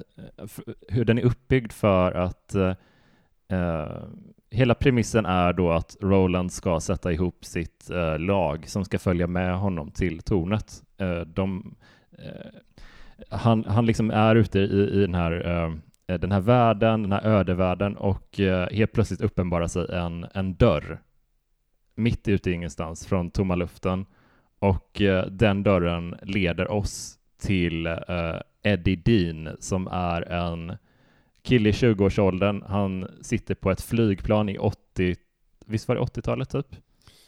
hur 0.89 1.05
den 1.05 1.19
är 1.19 1.23
uppbyggd 1.23 1.73
för 1.73 2.13
att 2.13 2.55
eh, 2.55 4.03
hela 4.51 4.75
premissen 4.75 5.27
är 5.27 5.53
då 5.53 5.73
att 5.73 5.97
Roland 6.01 6.53
ska 6.53 6.81
sätta 6.81 7.13
ihop 7.13 7.45
sitt 7.45 7.91
eh, 7.91 8.19
lag 8.19 8.69
som 8.69 8.85
ska 8.85 8.99
följa 8.99 9.27
med 9.27 9.59
honom 9.59 9.91
till 9.91 10.21
tornet. 10.21 10.83
Eh, 10.99 11.21
de, 11.21 11.75
eh, 12.19 12.51
han, 13.31 13.65
han 13.65 13.87
liksom 13.87 14.11
är 14.11 14.37
ute 14.37 14.59
i, 14.59 14.91
i 14.93 15.01
den 15.01 15.15
här 15.15 15.47
eh, 15.47 15.73
den 16.19 16.33
här 16.33 16.41
världen, 16.41 17.03
den 17.03 17.13
här 17.13 17.27
ödevärlden 17.27 17.97
och 17.97 18.41
eh, 18.41 18.69
helt 18.71 18.93
plötsligt 18.93 19.21
uppenbarar 19.21 19.67
sig 19.67 19.87
en, 19.93 20.27
en 20.35 20.55
dörr 20.55 20.99
mitt 21.99 22.29
ute 22.29 22.51
i 22.51 22.53
ingenstans 22.53 23.07
från 23.07 23.31
tomma 23.31 23.55
luften 23.55 24.07
och 24.59 25.01
eh, 25.01 25.27
den 25.27 25.63
dörren 25.63 26.15
leder 26.23 26.71
oss 26.71 27.19
till 27.41 27.87
eh, 27.87 27.95
Eddie 28.63 28.97
Dean 28.97 29.57
som 29.61 29.87
är 29.87 30.23
en 30.33 30.77
kille 31.43 31.69
i 31.69 31.73
20-årsåldern. 31.73 32.63
Han 32.69 33.07
sitter 33.23 33.55
på 33.55 33.71
ett 33.71 33.81
flygplan 33.81 34.49
i 34.49 34.59
80, 34.59 35.17
visst 35.67 35.89
var 35.89 35.95
det 35.95 36.03
80-talet 36.03 36.51
typ? 36.51 36.67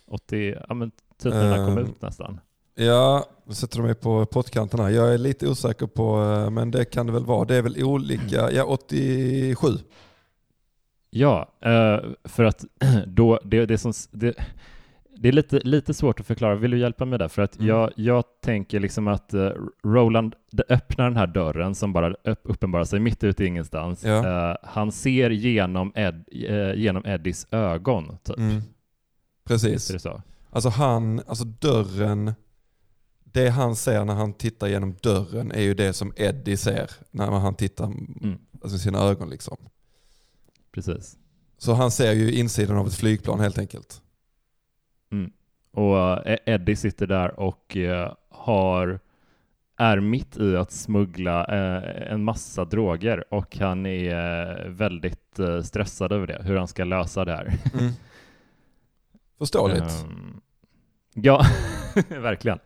80, 0.07 0.57
ja 0.69 0.75
men 0.75 0.91
typ 1.23 1.33
när 1.33 1.57
han 1.57 1.67
kom 1.67 1.79
ehm, 1.79 1.91
ut 1.91 2.03
nästan. 2.03 2.41
Ja, 2.75 3.27
nu 3.45 3.55
sätter 3.55 3.77
de 3.77 3.87
mig 3.87 3.95
på 3.95 4.27
pottkanten 4.27 4.81
här. 4.81 4.91
Jag 4.91 5.15
är 5.15 5.19
lite 5.19 5.49
osäker 5.49 5.87
på, 5.87 6.23
eh, 6.23 6.51
men 6.51 6.71
det 6.71 6.85
kan 6.85 7.07
det 7.07 7.13
väl 7.13 7.25
vara. 7.25 7.45
Det 7.45 7.57
är 7.57 7.63
väl 7.63 7.85
olika, 7.85 8.51
ja 8.51 8.65
87. 8.65 9.69
Ja, 11.11 11.53
eh, 11.61 11.99
för 12.25 12.45
att 12.45 12.65
då, 13.07 13.41
det, 13.45 13.67
det, 13.67 13.79
som, 13.79 13.93
det, 14.11 14.35
det 15.17 15.29
är 15.29 15.33
lite, 15.33 15.59
lite 15.59 15.95
svårt 15.95 16.21
att 16.21 16.27
förklara. 16.27 16.55
Vill 16.55 16.71
du 16.71 16.79
hjälpa 16.79 17.05
mig 17.05 17.19
där? 17.19 17.29
För 17.29 17.43
att 17.43 17.57
mm. 17.57 17.69
jag, 17.69 17.93
jag 17.97 18.25
tänker 18.43 18.81
liksom 18.81 19.09
att 19.09 19.35
uh, 19.35 19.51
Roland 19.85 20.35
öppnar 20.69 21.05
den 21.05 21.17
här 21.17 21.27
dörren 21.27 21.75
som 21.75 21.93
bara 21.93 22.15
uppenbarar 22.43 22.85
sig 22.85 23.01
mitt 23.01 23.25
ute 23.25 23.45
i 23.45 23.47
ingenstans. 23.47 24.05
Ja. 24.05 24.51
Uh, 24.51 24.57
han 24.63 24.93
ser 24.93 25.31
genom, 25.31 25.93
Ed, 25.95 26.25
genom 26.77 27.07
Eddies 27.07 27.47
ögon, 27.51 28.19
typ. 28.23 28.39
Mm. 28.39 28.63
Precis. 29.45 29.91
Är 29.91 29.95
det 29.95 30.01
så? 30.01 30.23
Alltså 30.51 30.69
han, 30.69 31.23
alltså 31.27 31.45
dörren, 31.45 32.33
det 33.25 33.49
han 33.49 33.77
ser 33.77 34.05
när 34.05 34.15
han 34.15 34.33
tittar 34.33 34.69
genom 34.69 34.97
dörren 35.03 35.53
är 35.53 35.63
ju 35.63 35.75
det 35.75 35.93
som 35.93 36.13
Eddie 36.17 36.57
ser 36.57 36.91
när 37.11 37.27
han 37.27 37.55
tittar, 37.55 37.85
mm. 37.85 38.39
alltså 38.63 38.79
sina 38.79 38.99
ögon 38.99 39.31
liksom. 39.31 39.57
Precis. 40.73 41.19
Så 41.59 41.73
han 41.73 41.91
ser 41.91 42.13
ju 42.13 42.33
insidan 42.33 42.77
av 42.77 42.87
ett 42.87 42.95
flygplan 42.95 43.41
helt 43.41 43.59
enkelt. 43.59 44.03
Mm. 45.13 45.33
Och 45.73 46.27
uh, 46.27 46.37
Eddie 46.47 46.77
sitter 46.77 47.07
där 47.07 47.41
och 47.41 47.77
uh, 47.77 48.13
har 48.29 49.01
är 49.77 50.01
mitt 50.01 50.37
i 50.37 50.57
att 50.57 50.73
smuggla 50.73 51.41
uh, 51.41 52.13
en 52.13 52.25
massa 52.25 52.65
droger 52.65 53.35
och 53.35 53.57
han 53.57 53.87
är 53.87 54.69
väldigt 54.69 55.41
stressad 55.65 56.13
över 56.13 56.27
det, 56.27 56.43
hur 56.45 56.57
han 56.57 56.69
ska 56.69 56.85
lösa 56.85 57.25
det 57.25 57.33
här. 57.33 57.59
Mm. 57.75 57.93
Förståeligt. 59.39 60.05
Um, 60.05 60.41
ja, 61.15 61.47
verkligen. 62.09 62.59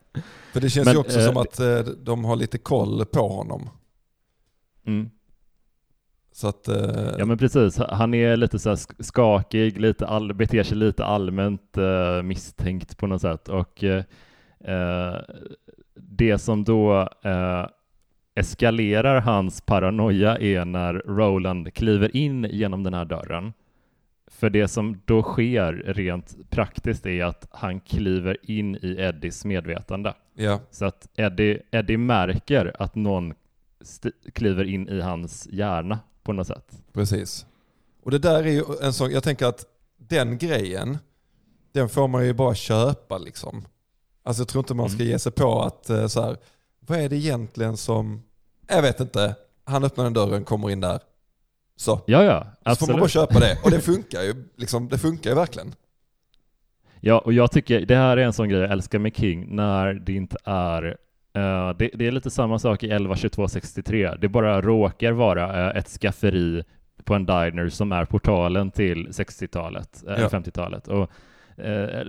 För 0.52 0.61
det 0.61 0.70
känns 0.70 0.87
Men, 0.87 0.94
ju 0.94 1.00
också 1.00 1.20
som 1.20 1.37
att 1.37 1.61
de 2.04 2.25
har 2.25 2.37
lite 2.37 2.58
koll 2.58 3.04
på 3.04 3.28
honom. 3.28 3.68
Mm. 4.87 5.11
Så 6.35 6.49
att, 6.49 6.69
eh... 6.69 7.14
Ja 7.19 7.25
men 7.25 7.38
precis, 7.38 7.79
han 7.79 8.14
är 8.14 8.37
lite 8.37 8.59
så 8.59 8.76
skakig, 8.99 9.81
lite 9.81 10.07
all, 10.07 10.35
beter 10.35 10.62
sig 10.62 10.76
lite 10.76 11.05
allmänt 11.05 11.76
eh, 11.79 12.23
misstänkt 12.23 12.99
på 12.99 13.07
något 13.07 13.21
sätt 13.21 13.49
och 13.49 13.85
eh, 13.85 14.05
eh 14.64 15.17
det 15.95 16.38
som 16.38 16.64
då 16.64 17.09
eh, 17.23 17.67
eskalerar 18.35 19.21
hans 19.21 19.61
paranoia 19.61 20.38
är 20.38 20.64
när 20.64 20.95
Roland 20.95 21.75
kliver 21.75 22.17
in 22.17 22.45
genom 22.50 22.83
den 22.83 22.95
här 22.95 23.05
dörren. 23.05 23.53
För 24.26 24.50
det 24.50 24.69
som 24.69 25.00
då 25.05 25.23
sker 25.23 25.73
rent 25.73 26.50
praktiskt 26.50 27.07
är 27.07 27.25
att 27.25 27.49
han 27.50 27.81
kliver 27.81 28.37
in 28.43 28.76
i 28.76 28.97
Eddies 28.99 29.45
medvetande. 29.45 30.14
Ja. 30.35 30.61
Så 30.71 30.85
att 30.85 31.09
Eddie, 31.17 31.59
Eddie 31.71 31.97
märker 31.97 32.73
att 32.79 32.95
någon 32.95 33.35
kliver 34.33 34.64
in 34.64 34.88
i 34.88 35.00
hans 35.00 35.49
hjärna 35.53 35.99
på 36.25 36.33
något 36.33 36.47
sätt. 36.47 36.73
Precis. 36.93 37.47
Och 38.02 38.11
det 38.11 38.19
där 38.19 38.45
är 38.45 38.52
ju 38.52 38.64
en 38.83 38.93
sån, 38.93 39.11
jag 39.11 39.23
tänker 39.23 39.47
att 39.47 39.64
den 39.97 40.38
grejen, 40.38 40.99
den 41.73 41.88
får 41.88 42.09
man 42.09 42.26
ju 42.26 42.33
bara 42.33 42.54
köpa 42.54 43.19
liksom. 43.19 43.64
Alltså 44.23 44.40
jag 44.40 44.49
tror 44.49 44.61
inte 44.61 44.75
man 44.75 44.88
ska 44.88 45.00
mm. 45.00 45.09
ge 45.09 45.19
sig 45.19 45.33
på 45.33 45.62
att 45.62 45.90
eh, 45.90 46.07
så 46.07 46.23
här, 46.23 46.37
vad 46.81 46.99
är 46.99 47.09
det 47.09 47.16
egentligen 47.16 47.76
som, 47.76 48.23
jag 48.69 48.83
vet 48.83 49.00
inte, 49.00 49.35
han 49.64 49.85
öppnar 49.85 50.04
den 50.04 50.12
dörren, 50.12 50.45
kommer 50.45 50.71
in 50.71 50.81
där. 50.81 51.00
Så. 51.76 52.00
Ja, 52.07 52.23
ja, 52.23 52.47
absolut. 52.62 52.78
Så 52.78 52.87
får 52.87 52.93
man 52.93 53.00
bara 53.00 53.09
köpa 53.09 53.40
det. 53.40 53.59
Och 53.64 53.71
det 53.71 53.81
funkar 53.81 54.23
ju, 54.23 54.49
liksom, 54.57 54.88
det 54.88 54.99
funkar 54.99 55.31
ju 55.31 55.37
verkligen. 55.37 55.75
Ja, 57.00 57.19
och 57.19 57.33
jag 57.33 57.50
tycker 57.50 57.81
det 57.81 57.97
här 57.97 58.16
är 58.16 58.25
en 58.25 58.33
sån 58.33 58.49
grej 58.49 58.61
jag 58.61 58.71
älskar 58.71 58.99
med 58.99 59.16
King, 59.16 59.57
när 59.57 59.95
det 59.95 60.12
inte 60.12 60.37
är 60.45 60.97
Uh, 61.38 61.76
det, 61.76 61.91
det, 61.95 62.07
är 62.07 62.12
lite 62.12 62.31
samma 62.31 62.59
sak 62.59 62.83
i 62.83 62.91
11.22.63. 62.91 64.19
Det 64.21 64.29
bara 64.29 64.61
råkar 64.61 65.12
vara 65.12 65.71
uh, 65.71 65.76
ett 65.76 65.88
skafferi 65.88 66.64
på 67.05 67.14
en 67.14 67.26
diner 67.26 67.69
som 67.69 67.93
är 67.93 68.05
portalen 68.05 68.71
till 68.71 69.09
60-talet, 69.09 70.05
uh, 70.09 70.14
ja. 70.21 70.29
50-talet. 70.29 70.88
Och, 70.88 71.11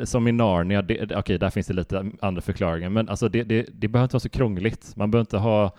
som 0.04 0.28
i 0.28 0.32
Narnia, 0.32 0.80
okej, 0.80 1.18
okay, 1.18 1.38
där 1.38 1.50
finns 1.50 1.68
det 1.68 1.74
lite 1.74 2.12
andra 2.22 2.42
förklaringar, 2.42 2.90
men 2.90 3.10
alltså 3.10 3.30
det, 3.30 3.44
det, 3.44 3.66
det 3.74 3.88
behöver 3.88 4.06
inte 4.06 4.14
vara 4.14 4.20
så 4.20 4.30
krångligt. 4.30 4.96
Man 4.96 5.12
behöver 5.12 5.24
inte 5.24 5.38
ha... 5.38 5.72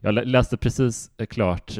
jag 0.00 0.14
läste 0.14 0.56
precis 0.56 1.10
klart 1.28 1.78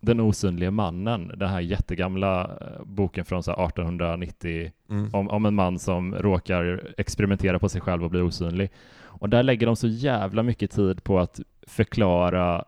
Den 0.00 0.20
osynlige 0.20 0.70
mannen, 0.70 1.32
den 1.36 1.48
här 1.48 1.60
jättegamla 1.60 2.50
boken 2.84 3.24
från 3.24 3.42
så 3.42 3.52
1890 3.52 4.72
mm. 4.90 5.10
om, 5.12 5.30
om 5.30 5.46
en 5.46 5.54
man 5.54 5.78
som 5.78 6.14
råkar 6.14 6.94
experimentera 6.98 7.58
på 7.58 7.68
sig 7.68 7.80
själv 7.80 8.04
och 8.04 8.10
bli 8.10 8.20
osynlig. 8.20 8.70
Och 9.18 9.28
där 9.28 9.42
lägger 9.42 9.66
de 9.66 9.76
så 9.76 9.86
jävla 9.86 10.42
mycket 10.42 10.70
tid 10.70 11.04
på 11.04 11.18
att 11.18 11.40
förklara 11.66 12.64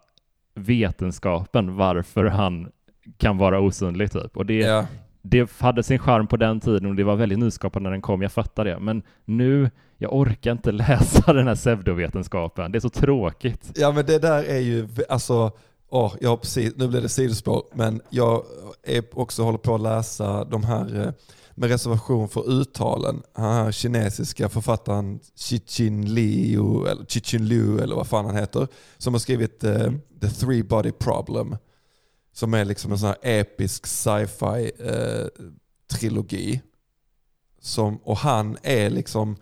vetenskapen 0.55 1.77
varför 1.77 2.25
han 2.25 2.69
kan 3.19 3.39
vara 3.39 3.61
osynlig 3.61 4.13
typ. 4.13 4.37
Och 4.37 4.47
det, 4.47 4.59
ja. 4.59 4.87
det 5.23 5.51
hade 5.59 5.83
sin 5.83 5.99
charm 5.99 6.27
på 6.27 6.37
den 6.37 6.61
tiden 6.61 6.87
och 6.87 6.95
det 6.95 7.05
var 7.05 7.17
väldigt 7.17 7.39
nyskapande 7.39 7.89
när 7.89 7.93
den 7.93 8.03
kom, 8.03 8.23
jag 8.23 8.33
fattar 8.33 8.65
det. 8.65 8.79
Men 8.79 9.03
nu, 9.25 9.71
jag 9.99 10.15
orkar 10.15 10.53
inte 10.53 10.73
läsa 10.73 11.33
den 11.33 11.49
här 11.49 11.55
pseudovetenskapen, 11.55 12.73
det 12.73 12.79
är 12.79 12.81
så 12.81 12.89
tråkigt. 12.89 13.73
Ja 13.75 13.93
men 13.93 14.07
det 14.07 14.19
där 14.19 14.45
är 14.45 14.59
ju, 14.59 14.89
alltså, 15.09 15.53
oh, 15.89 16.15
jag 16.21 16.41
precis, 16.41 16.77
nu 16.77 16.89
blir 16.89 17.01
det 17.01 17.09
sidospår, 17.09 17.63
men 17.75 18.01
jag 18.11 18.43
är 18.83 19.05
också 19.13 19.43
håller 19.43 19.59
på 19.59 19.75
att 19.75 19.81
läsa 19.81 20.45
de 20.45 20.65
här, 20.65 21.01
eh, 21.01 21.13
med 21.59 21.71
reservation 21.71 22.29
för 22.29 22.51
uttalen. 22.51 23.23
Han 23.33 23.55
här 23.55 23.73
kinesiska 23.73 24.49
författaren 24.49 25.21
Chichin 25.35 26.15
Liu, 26.15 26.87
eller 26.87 27.05
Chichin 27.05 27.49
Liu 27.49 27.79
eller 27.79 27.97
vad 27.97 28.07
fan 28.07 28.25
han 28.25 28.37
heter, 28.37 28.69
som 28.99 29.15
har 29.15 29.19
skrivit 29.19 29.65
uh, 29.65 29.81
mm. 29.81 30.01
The 30.21 30.29
Three 30.29 30.63
Body 30.63 30.93
Problem. 30.93 31.57
Som 32.33 32.55
är 32.55 32.65
liksom 32.65 32.93
en 32.93 32.99
sån 32.99 33.09
här 33.09 33.19
episk 33.23 33.87
sci-fi 33.87 34.71
uh, 34.81 35.47
trilogi. 35.87 36.61
Som, 37.61 37.97
och 37.97 38.17
han 38.17 38.59
är 38.63 38.91
liksom, 38.91 39.37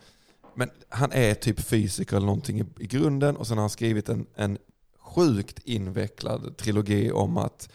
men 0.55 0.71
han 0.89 1.13
är 1.13 1.35
typ 1.35 1.61
fysiker 1.61 2.17
eller 2.17 2.27
någonting 2.27 2.61
i, 2.61 2.65
i 2.79 2.87
grunden 2.87 3.37
och 3.37 3.47
sen 3.47 3.57
har 3.57 3.63
han 3.63 3.71
skrivit 3.71 4.09
en, 4.09 4.27
en 4.35 4.59
sjukt 4.99 5.59
invecklad 5.65 6.57
trilogi 6.57 7.13
om 7.13 7.37
att 7.37 7.69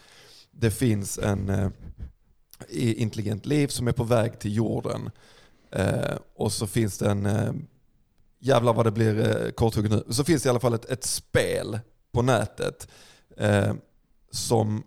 det 0.50 0.70
finns 0.70 1.18
en 1.18 1.48
eh, 1.48 1.70
intelligent 2.72 3.46
liv 3.46 3.68
som 3.68 3.88
är 3.88 3.92
på 3.92 4.04
väg 4.04 4.38
till 4.38 4.56
jorden. 4.56 5.10
Eh, 5.70 6.16
och 6.34 6.52
så 6.52 6.66
finns 6.66 6.98
det 6.98 7.10
en, 7.10 7.26
eh, 7.26 7.52
jävlar 8.38 8.72
vad 8.72 8.86
det 8.86 8.90
blir 8.90 9.44
eh, 9.44 9.50
korthugget 9.50 9.92
nu, 9.92 10.04
så 10.08 10.24
finns 10.24 10.42
det 10.42 10.46
i 10.46 10.50
alla 10.50 10.60
fall 10.60 10.74
ett, 10.74 10.90
ett 10.90 11.04
spel 11.04 11.78
på 12.12 12.22
nätet 12.22 12.88
eh, 13.36 13.72
som 14.30 14.82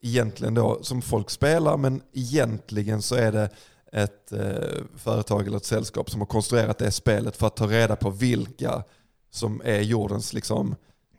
egentligen 0.00 0.54
då, 0.54 0.82
som 0.82 1.02
folk 1.02 1.30
spelar 1.30 1.76
men 1.76 2.02
egentligen 2.12 3.02
så 3.02 3.14
är 3.14 3.32
det 3.32 3.50
ett 3.92 4.32
eh, 4.32 4.84
företag 4.96 5.46
eller 5.46 5.56
ett 5.56 5.64
sällskap 5.64 6.10
som 6.10 6.20
har 6.20 6.26
konstruerat 6.26 6.78
det 6.78 6.90
spelet 6.90 7.36
för 7.36 7.46
att 7.46 7.56
ta 7.56 7.66
reda 7.66 7.96
på 7.96 8.10
vilka 8.10 8.84
som 9.30 9.62
är 9.64 9.80
jordens 9.80 10.32
liksom, 10.32 10.76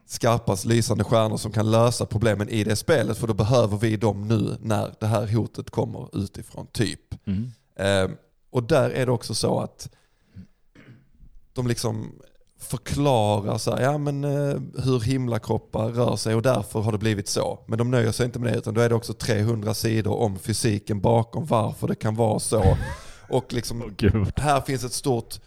skarpast 0.07 0.65
lysande 0.65 1.03
stjärnor 1.03 1.37
som 1.37 1.51
kan 1.51 1.71
lösa 1.71 2.05
problemen 2.05 2.49
i 2.49 2.63
det 2.63 2.75
spelet. 2.75 3.17
För 3.17 3.27
då 3.27 3.33
behöver 3.33 3.77
vi 3.77 3.97
dem 3.97 4.27
nu 4.27 4.57
när 4.61 4.95
det 4.99 5.05
här 5.05 5.27
hotet 5.27 5.69
kommer 5.69 6.17
utifrån, 6.23 6.67
typ. 6.67 7.27
Mm. 7.27 7.51
Eh, 7.75 8.17
och 8.49 8.63
där 8.63 8.89
är 8.89 9.05
det 9.05 9.11
också 9.11 9.35
så 9.35 9.59
att 9.59 9.89
de 11.53 11.67
liksom 11.67 12.11
förklarar 12.59 13.57
så 13.57 13.75
här, 13.75 13.83
ja, 13.83 13.97
men, 13.97 14.23
eh, 14.23 14.59
hur 14.83 14.99
himlakroppar 14.99 15.89
rör 15.89 16.15
sig 16.15 16.35
och 16.35 16.41
därför 16.41 16.79
har 16.79 16.91
det 16.91 16.97
blivit 16.97 17.27
så. 17.27 17.59
Men 17.67 17.77
de 17.77 17.91
nöjer 17.91 18.11
sig 18.11 18.25
inte 18.25 18.39
med 18.39 18.53
det 18.53 18.57
utan 18.57 18.73
då 18.73 18.81
är 18.81 18.89
det 18.89 18.95
också 18.95 19.13
300 19.13 19.73
sidor 19.73 20.13
om 20.13 20.39
fysiken 20.39 21.01
bakom 21.01 21.45
varför 21.45 21.87
det 21.87 21.95
kan 21.95 22.15
vara 22.15 22.39
så. 22.39 22.77
Och 23.29 23.53
liksom, 23.53 23.81
oh, 23.81 24.27
här 24.35 24.61
finns 24.61 24.83
ett 24.83 24.93
stort 24.93 25.39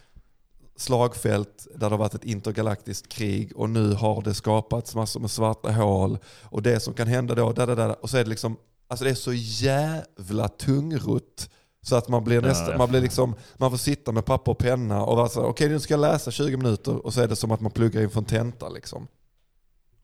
slagfält 0.81 1.67
där 1.75 1.89
det 1.89 1.95
har 1.95 1.97
varit 1.97 2.13
ett 2.13 2.23
intergalaktiskt 2.23 3.09
krig 3.09 3.51
och 3.55 3.69
nu 3.69 3.93
har 3.93 4.21
det 4.21 4.33
skapats 4.33 4.95
massor 4.95 5.19
med 5.19 5.31
svarta 5.31 5.71
hål. 5.71 6.17
Och 6.43 6.61
det 6.61 6.79
som 6.79 6.93
kan 6.93 7.07
hända 7.07 7.35
då, 7.35 7.51
där, 7.51 7.67
där, 7.67 7.75
där, 7.75 8.03
och 8.03 8.09
så 8.09 8.17
är 8.17 8.23
det 8.23 8.29
liksom, 8.29 8.57
alltså 8.87 9.05
det 9.05 9.11
är 9.11 9.15
så 9.15 9.33
jävla 9.33 10.47
tungrott. 10.47 11.49
Så 11.81 11.95
att 11.95 12.07
man 12.07 12.23
blir 12.23 12.41
nästan, 12.41 12.77
man 12.77 12.89
blir 12.89 13.01
liksom, 13.01 13.35
man 13.57 13.71
får 13.71 13.77
sitta 13.77 14.11
med 14.11 14.25
papper 14.25 14.51
och 14.51 14.57
penna 14.57 15.03
och 15.03 15.17
vara 15.17 15.29
så 15.29 15.39
okej 15.39 15.51
okay, 15.51 15.69
nu 15.69 15.79
ska 15.79 15.93
jag 15.93 16.01
läsa 16.01 16.31
20 16.31 16.57
minuter 16.57 17.05
och 17.05 17.13
så 17.13 17.21
är 17.21 17.27
det 17.27 17.35
som 17.35 17.51
att 17.51 17.61
man 17.61 17.71
pluggar 17.71 18.01
inför 18.01 18.19
en 18.19 18.25
tenta 18.25 18.69
liksom. 18.69 19.07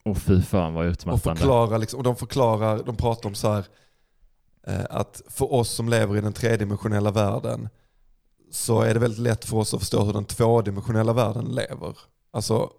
Och 0.05 0.17
fy 0.17 0.41
fan 0.41 0.73
vad 0.73 0.85
utmattande. 0.85 1.31
Och, 1.31 1.37
förklara, 1.37 1.77
liksom, 1.77 1.97
och 1.97 2.03
de 2.03 2.15
förklarar, 2.15 2.83
de 2.83 2.95
pratar 2.95 3.29
om 3.29 3.35
så 3.35 3.51
här, 3.51 3.65
eh, 4.67 4.85
att 4.89 5.21
för 5.27 5.53
oss 5.53 5.69
som 5.69 5.89
lever 5.89 6.17
i 6.17 6.21
den 6.21 6.33
tredimensionella 6.33 7.11
världen 7.11 7.69
så 8.51 8.81
är 8.81 8.93
det 8.93 8.99
väldigt 8.99 9.19
lätt 9.19 9.45
för 9.45 9.57
oss 9.57 9.73
att 9.73 9.79
förstå 9.79 10.03
hur 10.03 10.13
den 10.13 10.25
tvådimensionella 10.25 11.13
världen 11.13 11.45
lever. 11.45 11.97
Alltså 12.31 12.69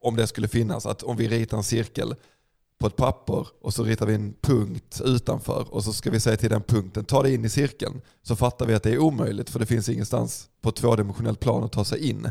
om 0.00 0.16
det 0.16 0.26
skulle 0.26 0.48
finnas, 0.48 0.86
att 0.86 1.02
om 1.02 1.16
vi 1.16 1.28
ritar 1.28 1.56
en 1.56 1.62
cirkel 1.62 2.14
på 2.78 2.86
ett 2.86 2.96
papper 2.96 3.46
och 3.60 3.74
så 3.74 3.84
ritar 3.84 4.06
vi 4.06 4.14
en 4.14 4.34
punkt 4.40 5.00
utanför 5.04 5.66
och 5.74 5.84
så 5.84 5.92
ska 5.92 6.10
vi 6.10 6.20
säga 6.20 6.36
till 6.36 6.50
den 6.50 6.62
punkten, 6.62 7.04
ta 7.04 7.22
dig 7.22 7.34
in 7.34 7.44
i 7.44 7.48
cirkeln. 7.48 8.00
Så 8.22 8.36
fattar 8.36 8.66
vi 8.66 8.74
att 8.74 8.82
det 8.82 8.90
är 8.90 8.98
omöjligt 8.98 9.50
för 9.50 9.58
det 9.58 9.66
finns 9.66 9.88
ingenstans 9.88 10.48
på 10.62 10.68
ett 10.68 10.76
tvådimensionellt 10.76 11.40
plan 11.40 11.64
att 11.64 11.72
ta 11.72 11.84
sig 11.84 12.08
in. 12.10 12.30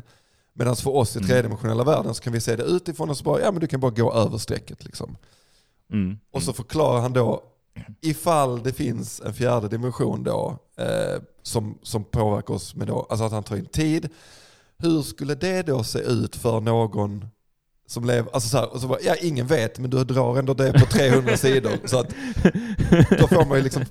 Medan 0.54 0.76
för 0.76 0.96
oss 0.96 1.16
i 1.16 1.20
mm. 1.20 1.30
tredimensionella 1.30 1.84
världen 1.84 2.14
så 2.14 2.24
kan 2.24 2.34
vi 2.34 2.42
se 2.42 2.56
det 2.56 2.64
utifrån 2.64 3.10
och 3.10 3.18
så 3.18 3.24
bara, 3.24 3.42
ja 3.42 3.52
men 3.52 3.62
du 3.62 3.68
kan 3.68 3.80
bara 3.80 3.92
gå 3.92 4.14
över 4.14 4.38
strecket 4.38 4.86
liksom. 4.86 5.18
Mm. 5.94 6.18
Och 6.32 6.44
så 6.44 6.54
förklarar 6.54 7.01
han 7.01 7.14
då, 7.14 7.44
ifall 8.01 8.64
det 8.64 8.74
finns 8.74 9.22
en 9.22 9.34
fjärde 9.34 9.68
dimension 9.68 10.24
då, 10.24 10.57
eh, 10.77 11.22
som, 11.44 11.77
som 11.84 12.03
påverkar 12.03 12.53
oss 12.53 12.75
med 12.75 12.88
då, 12.88 13.07
alltså 13.10 13.25
att 13.25 13.31
han 13.31 13.44
tar 13.44 13.55
in 13.55 13.66
tid. 13.66 14.10
Hur 14.77 15.01
skulle 15.01 15.36
det 15.36 15.62
då 15.62 15.84
se 15.84 16.00
ut 16.00 16.36
för 16.36 16.60
någon 16.60 17.25
som 17.88 18.05
lever, 18.05 18.31
alltså 18.34 18.50
så 18.50 18.57
här, 18.57 18.74
och 18.74 18.81
så 18.81 18.88
bara, 18.88 19.00
ja 19.01 19.16
ingen 19.22 19.48
vet 19.48 19.79
men 19.79 19.90
du 19.90 20.03
drar 20.03 20.40
ändå 20.40 20.53
det 20.53 20.74
på 20.74 20.86
300 20.86 21.38
sidor. 21.38 21.72
Så 21.86 22.00
att 22.00 22.10
då 23.20 23.27
får 23.27 23.46
man 23.46 23.57
ju 23.57 23.64
liksom, 23.64 23.86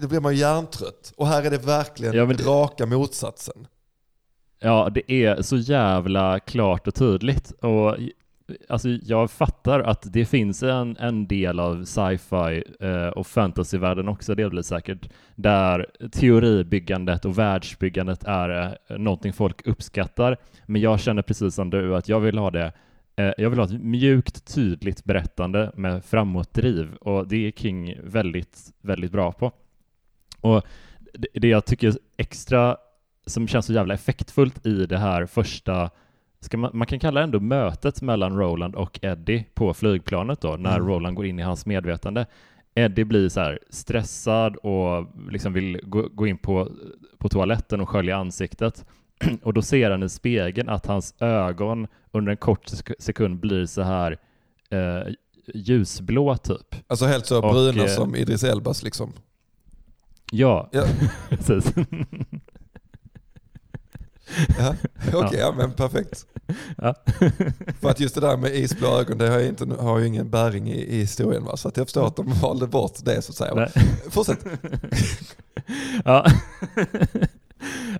då 0.00 0.08
blir 0.08 0.20
man 0.20 0.32
ju 0.32 0.40
hjärntrött. 0.40 1.12
Och 1.16 1.26
här 1.26 1.42
är 1.42 1.50
det 1.50 1.58
verkligen 1.58 2.14
ja, 2.14 2.26
det, 2.26 2.44
raka 2.44 2.86
motsatsen. 2.86 3.66
Ja, 4.60 4.90
det 4.94 5.12
är 5.12 5.42
så 5.42 5.56
jävla 5.56 6.40
klart 6.40 6.88
och 6.88 6.94
tydligt. 6.94 7.50
Och 7.50 7.96
alltså 8.68 8.88
jag 8.88 9.30
fattar 9.30 9.80
att 9.80 10.12
det 10.12 10.24
finns 10.24 10.62
en, 10.62 10.96
en 10.96 11.26
del 11.26 11.60
av 11.60 11.84
sci-fi 11.84 12.64
eh, 12.80 13.08
och 13.08 13.26
fantasyvärlden 13.26 14.08
också 14.08 14.34
delvis 14.34 14.66
säkert, 14.66 15.08
där 15.34 15.86
teoribyggandet 16.12 17.24
och 17.24 17.38
världsbyggandet 17.38 18.24
är 18.24 18.78
eh, 18.88 18.98
någonting 18.98 19.32
folk 19.32 19.66
uppskattar. 19.66 20.36
Men 20.66 20.80
jag 20.80 21.00
känner 21.00 21.22
precis 21.22 21.54
som 21.54 21.70
du 21.70 21.96
att 21.96 22.08
jag 22.08 22.20
vill 22.20 22.38
ha 22.38 22.50
det 22.50 22.72
eh, 23.16 23.32
jag 23.38 23.50
vill 23.50 23.58
ha 23.58 23.66
ett 23.66 23.82
mjukt, 23.82 24.54
tydligt 24.54 25.04
berättande 25.04 25.72
med 25.74 26.04
framåtdriv 26.04 26.94
och 26.94 27.28
det 27.28 27.46
är 27.46 27.50
King 27.50 27.98
väldigt, 28.02 28.58
väldigt 28.80 29.12
bra 29.12 29.32
på. 29.32 29.52
Och 30.40 30.62
det, 31.12 31.28
det 31.32 31.48
jag 31.48 31.64
tycker 31.64 31.92
extra 32.16 32.76
som 33.26 33.48
känns 33.48 33.66
så 33.66 33.72
jävla 33.72 33.94
effektfullt 33.94 34.66
i 34.66 34.86
det 34.86 34.98
här 34.98 35.26
första 35.26 35.90
man, 36.54 36.70
man 36.74 36.86
kan 36.86 36.98
kalla 36.98 37.20
det 37.20 37.24
ändå 37.24 37.40
mötet 37.40 38.02
mellan 38.02 38.36
Roland 38.36 38.74
och 38.74 38.98
Eddie 39.02 39.44
på 39.54 39.74
flygplanet 39.74 40.40
då, 40.40 40.56
när 40.56 40.76
mm. 40.76 40.88
Roland 40.88 41.16
går 41.16 41.26
in 41.26 41.38
i 41.38 41.42
hans 41.42 41.66
medvetande. 41.66 42.26
Eddie 42.74 43.04
blir 43.04 43.28
så 43.28 43.58
stressad 43.70 44.56
och 44.56 45.06
liksom 45.30 45.52
vill 45.52 45.80
gå, 45.82 46.08
gå 46.08 46.26
in 46.26 46.38
på, 46.38 46.68
på 47.18 47.28
toaletten 47.28 47.80
och 47.80 47.88
skölja 47.88 48.16
ansiktet. 48.16 48.84
och 49.42 49.54
då 49.54 49.62
ser 49.62 49.90
han 49.90 50.02
i 50.02 50.08
spegeln 50.08 50.68
att 50.68 50.86
hans 50.86 51.14
ögon 51.18 51.86
under 52.12 52.30
en 52.30 52.36
kort 52.36 52.68
sekund 52.98 53.40
blir 53.40 53.66
så 53.66 53.82
här 53.82 54.18
eh, 54.70 55.12
ljusblå 55.54 56.36
typ. 56.36 56.74
Alltså 56.86 57.06
helt 57.06 57.26
så 57.26 57.40
bruna 57.40 57.82
och, 57.82 57.88
eh, 57.88 57.94
som 57.94 58.16
Idris 58.16 58.44
Elbas 58.44 58.82
liksom? 58.82 59.12
Ja, 60.32 60.68
ja. 60.72 60.84
precis. 61.28 61.74
Ja, 64.58 64.74
Okej, 65.08 65.16
okay, 65.16 65.40
ja. 65.40 65.54
men 65.56 65.72
perfekt. 65.72 66.26
Ja. 66.76 66.94
För 67.80 67.90
att 67.90 68.00
just 68.00 68.14
det 68.14 68.20
där 68.20 68.36
med 68.36 68.56
isblå 68.56 69.00
ögon, 69.00 69.18
det 69.18 69.28
har 69.28 69.38
ju, 69.38 69.48
inte, 69.48 69.66
har 69.80 69.98
ju 69.98 70.06
ingen 70.06 70.30
bäring 70.30 70.68
i, 70.68 70.96
i 70.96 71.00
historien. 71.00 71.44
Va? 71.44 71.56
Så 71.56 71.68
att 71.68 71.76
jag 71.76 71.86
förstår 71.86 72.06
att 72.06 72.16
de 72.16 72.32
valde 72.32 72.66
bort 72.66 72.92
det 73.04 73.22
så 73.22 73.32
att 73.32 73.36
säga. 73.36 73.54
Nej. 73.54 73.70
Fortsätt. 74.10 74.44
Ja. 76.04 76.26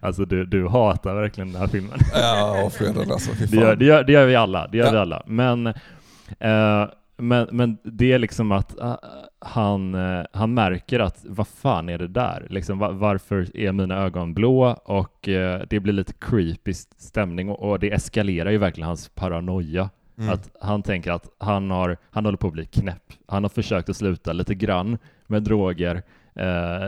Alltså 0.01 0.25
du, 0.25 0.47
du 0.47 0.69
hatar 0.69 1.15
verkligen 1.15 1.53
den 1.53 1.61
här 1.61 1.69
filmen. 1.69 1.99
Ja, 2.15 2.63
avskyr 2.65 3.13
alltså. 3.13 3.31
Det 3.51 3.57
gör, 3.57 3.77
det, 3.77 3.85
gör, 3.85 4.05
det 4.05 4.13
gör 4.13 4.27
vi 4.27 4.37
alla. 4.37 4.69
Det 4.69 4.79
gör 4.79 4.87
ja. 4.87 4.93
vi 4.93 4.99
alla. 4.99 5.23
Men, 5.27 5.67
eh, 5.67 6.87
men, 7.19 7.49
men 7.53 7.79
det 7.83 8.13
är 8.13 8.19
liksom 8.19 8.53
att 8.53 8.77
uh, 8.81 8.95
han, 9.39 9.95
uh, 9.95 10.25
han 10.33 10.55
märker 10.55 11.01
att 11.01 11.25
vad 11.29 11.49
fan 11.49 11.89
är 11.89 11.99
det 11.99 12.09
där? 12.09 12.47
Liksom, 12.51 12.79
var, 12.79 12.93
varför 12.93 13.57
är 13.57 13.73
mina 13.73 13.97
ögon 13.97 14.35
blå? 14.35 14.67
Och 14.85 15.29
uh, 15.29 15.59
det 15.71 15.81
blir 15.81 15.93
lite 15.93 16.13
creepy 16.13 16.73
stämning 16.99 17.49
och, 17.49 17.71
och, 17.71 17.79
det 17.79 17.93
eskalerar 17.93 18.51
ju 18.51 18.59
verkligen 18.59 18.87
hans 18.87 19.09
paranoia. 19.09 19.91
Mm. 20.19 20.31
Att 20.31 20.51
han 20.61 20.83
tänker 20.83 21.13
att 21.13 21.29
han, 21.39 21.71
har, 21.71 21.97
han 22.11 22.25
håller 22.25 22.39
på 22.39 22.47
att 22.47 22.53
bli 22.53 22.67
knäpp. 22.67 23.13
Han 23.27 23.45
har 23.45 23.49
försökt 23.49 23.89
att 23.89 23.97
sluta 23.97 24.33
lite 24.33 24.55
grann 24.55 24.99
med 25.27 25.43
droger, 25.43 26.03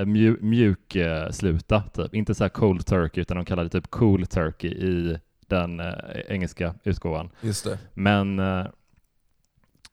mju, 0.05 0.37
mjuk 0.41 0.97
sluta, 1.31 1.83
typ. 1.83 2.15
Inte 2.15 2.35
så 2.35 2.45
här 2.45 2.49
cold 2.49 2.87
turkey, 2.87 3.21
utan 3.21 3.37
de 3.37 3.45
kallar 3.45 3.65
det 3.65 3.71
typ 3.71 3.91
cool 3.91 4.27
turkey 4.27 4.71
i 4.71 5.19
den 5.47 5.83
engelska 6.29 6.75
utgåvan. 6.85 7.31
Just 7.41 7.65
det. 7.65 7.79
Men 7.95 8.41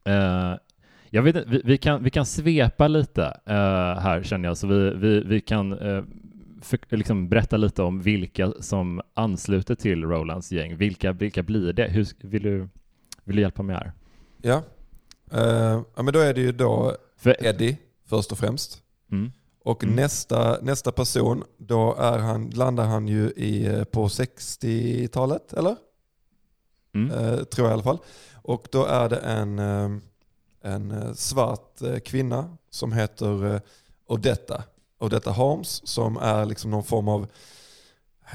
Uh, 0.08 0.56
jag 1.10 1.22
vet 1.22 1.36
vi, 1.36 1.62
vi, 1.65 1.78
kan, 1.78 2.04
vi 2.04 2.10
kan 2.10 2.26
svepa 2.26 2.88
lite 2.88 3.22
uh, 3.22 4.00
här 4.00 4.24
känner 4.24 4.50
jag, 4.50 4.58
så 4.58 4.67
vi, 4.67 4.89
vi, 4.96 5.20
vi 5.20 5.41
kan 5.41 5.74
uh, 5.74 6.04
för, 6.62 6.98
liksom 6.98 7.30
berätta 7.30 7.58
lite 7.58 7.84
om 7.84 8.02
vilka 8.02 8.54
som 8.60 9.02
ansluter 9.13 9.76
till 9.76 10.04
Rolands 10.04 10.52
gäng. 10.52 10.78
Vilka, 10.78 11.12
vilka 11.12 11.43
blir 11.43 11.74
det? 11.74 11.88
Hur, 11.88 12.08
vill, 12.28 12.43
du, 12.43 12.70
vill 13.24 13.36
du 13.36 13.41
hjälpa 13.41 13.63
mig 13.63 13.76
här? 13.76 13.91
Ja, 14.41 14.63
ja 15.96 16.04
men 16.04 16.13
då 16.13 16.20
är 16.20 16.34
det 16.34 16.41
ju 16.41 16.52
då 16.52 16.96
för, 17.17 17.46
Eddie 17.46 17.78
först 18.06 18.32
och 18.32 18.38
främst. 18.38 18.82
Mm. 19.12 19.32
Och 19.63 19.84
mm. 19.84 19.96
Nästa, 19.96 20.58
nästa 20.62 20.91
person, 20.91 21.43
då 21.58 21.96
är 21.96 22.17
han, 22.17 22.50
landar 22.50 22.86
han 22.86 23.08
ju 23.08 23.30
i, 23.30 23.84
på 23.91 24.08
60-talet, 24.08 25.54
eller? 25.54 25.76
Mm. 26.93 27.10
tror 27.45 27.67
jag 27.67 27.69
i 27.69 27.73
alla 27.73 27.84
fall. 27.84 28.00
Och 28.47 28.67
då 28.71 28.86
är 28.86 29.10
det 29.10 29.17
en, 29.17 29.60
eh, 29.60 29.89
en 30.62 30.91
eh, 30.91 31.13
svart 31.13 31.82
eh, 31.82 32.00
kvinna 32.00 32.58
som 32.69 32.91
heter 32.91 33.62
Odetta. 34.08 34.63
Odetta 35.00 35.32
Holmes 35.32 35.88
som 35.88 36.17
är 36.17 36.45
liksom 36.45 36.71
någon 36.71 36.84
form 36.84 37.08
av, 37.08 37.28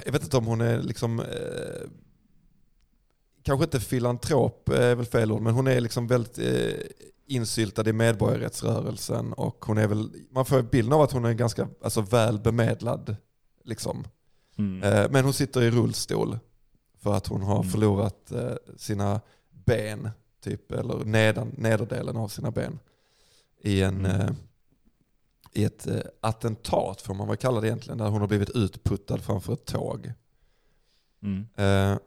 jag 0.05 0.13
vet 0.13 0.23
inte 0.23 0.37
om 0.37 0.47
hon 0.47 0.61
är 0.61 0.83
liksom, 0.83 1.21
eh, 1.21 1.89
kanske 3.43 3.65
inte 3.65 3.81
filantrop 3.81 4.69
är 4.69 4.95
väl 4.95 5.07
fel 5.07 5.33
ord, 5.33 5.43
men 5.43 5.55
hon 5.55 5.67
är 5.67 5.81
liksom 5.81 6.07
väldigt 6.07 6.39
eh, 6.39 6.81
insyltad 7.27 7.89
i 7.89 7.93
medborgarrättsrörelsen 7.93 9.33
och 9.33 9.65
hon 9.65 9.79
är 9.79 9.87
väl, 9.87 10.11
man 10.31 10.45
får 10.45 10.63
bilden 10.63 10.93
av 10.93 11.01
att 11.01 11.13
hon 11.13 11.25
är 11.25 11.33
ganska 11.33 11.69
alltså, 11.83 12.01
väl 12.01 12.39
bemedlad. 12.39 13.17
Liksom. 13.65 14.05
Mm. 14.59 14.83
Eh, 14.83 15.11
men 15.11 15.25
hon 15.25 15.33
sitter 15.33 15.63
i 15.63 15.71
rullstol 15.71 16.39
för 17.03 17.15
att 17.15 17.27
hon 17.27 17.43
har 17.43 17.57
mm. 17.57 17.71
förlorat 17.71 18.33
eh, 18.33 18.55
sina 18.77 19.21
ben, 19.51 20.11
typ, 20.41 20.73
eller 20.73 21.05
nedan, 21.05 21.55
nederdelen 21.59 22.17
av 22.17 22.29
sina 22.29 22.51
ben 22.51 22.79
i, 23.61 23.83
en, 23.83 24.07
mm. 24.07 24.21
eh, 24.21 24.31
i 25.53 25.65
ett 25.65 25.87
eh, 25.87 26.01
attentat, 26.21 27.01
får 27.01 27.15
man 27.15 27.29
väl 27.29 27.37
kalla 27.37 27.61
det 27.61 27.67
egentligen, 27.67 27.99
där 27.99 28.09
hon 28.09 28.21
har 28.21 28.29
blivit 28.29 28.51
utputtad 28.51 29.19
framför 29.19 29.53
ett 29.53 29.65
tåg. 29.65 30.13
Mm. 31.23 31.47
Eh, 31.57 31.99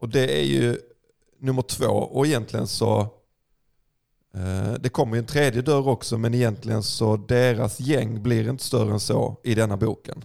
och 0.00 0.08
det 0.08 0.40
är 0.40 0.44
ju 0.44 0.78
nummer 1.38 1.62
två 1.62 1.86
och 1.86 2.26
egentligen 2.26 2.66
så 2.66 3.00
eh, 4.34 4.72
det 4.80 4.88
kommer 4.88 5.16
ju 5.16 5.18
en 5.18 5.26
tredje 5.26 5.62
dörr 5.62 5.88
också 5.88 6.18
men 6.18 6.34
egentligen 6.34 6.82
så 6.82 7.16
deras 7.16 7.80
gäng 7.80 8.22
blir 8.22 8.48
inte 8.48 8.64
större 8.64 8.92
än 8.92 9.00
så 9.00 9.40
i 9.44 9.54
denna 9.54 9.76
boken. 9.76 10.24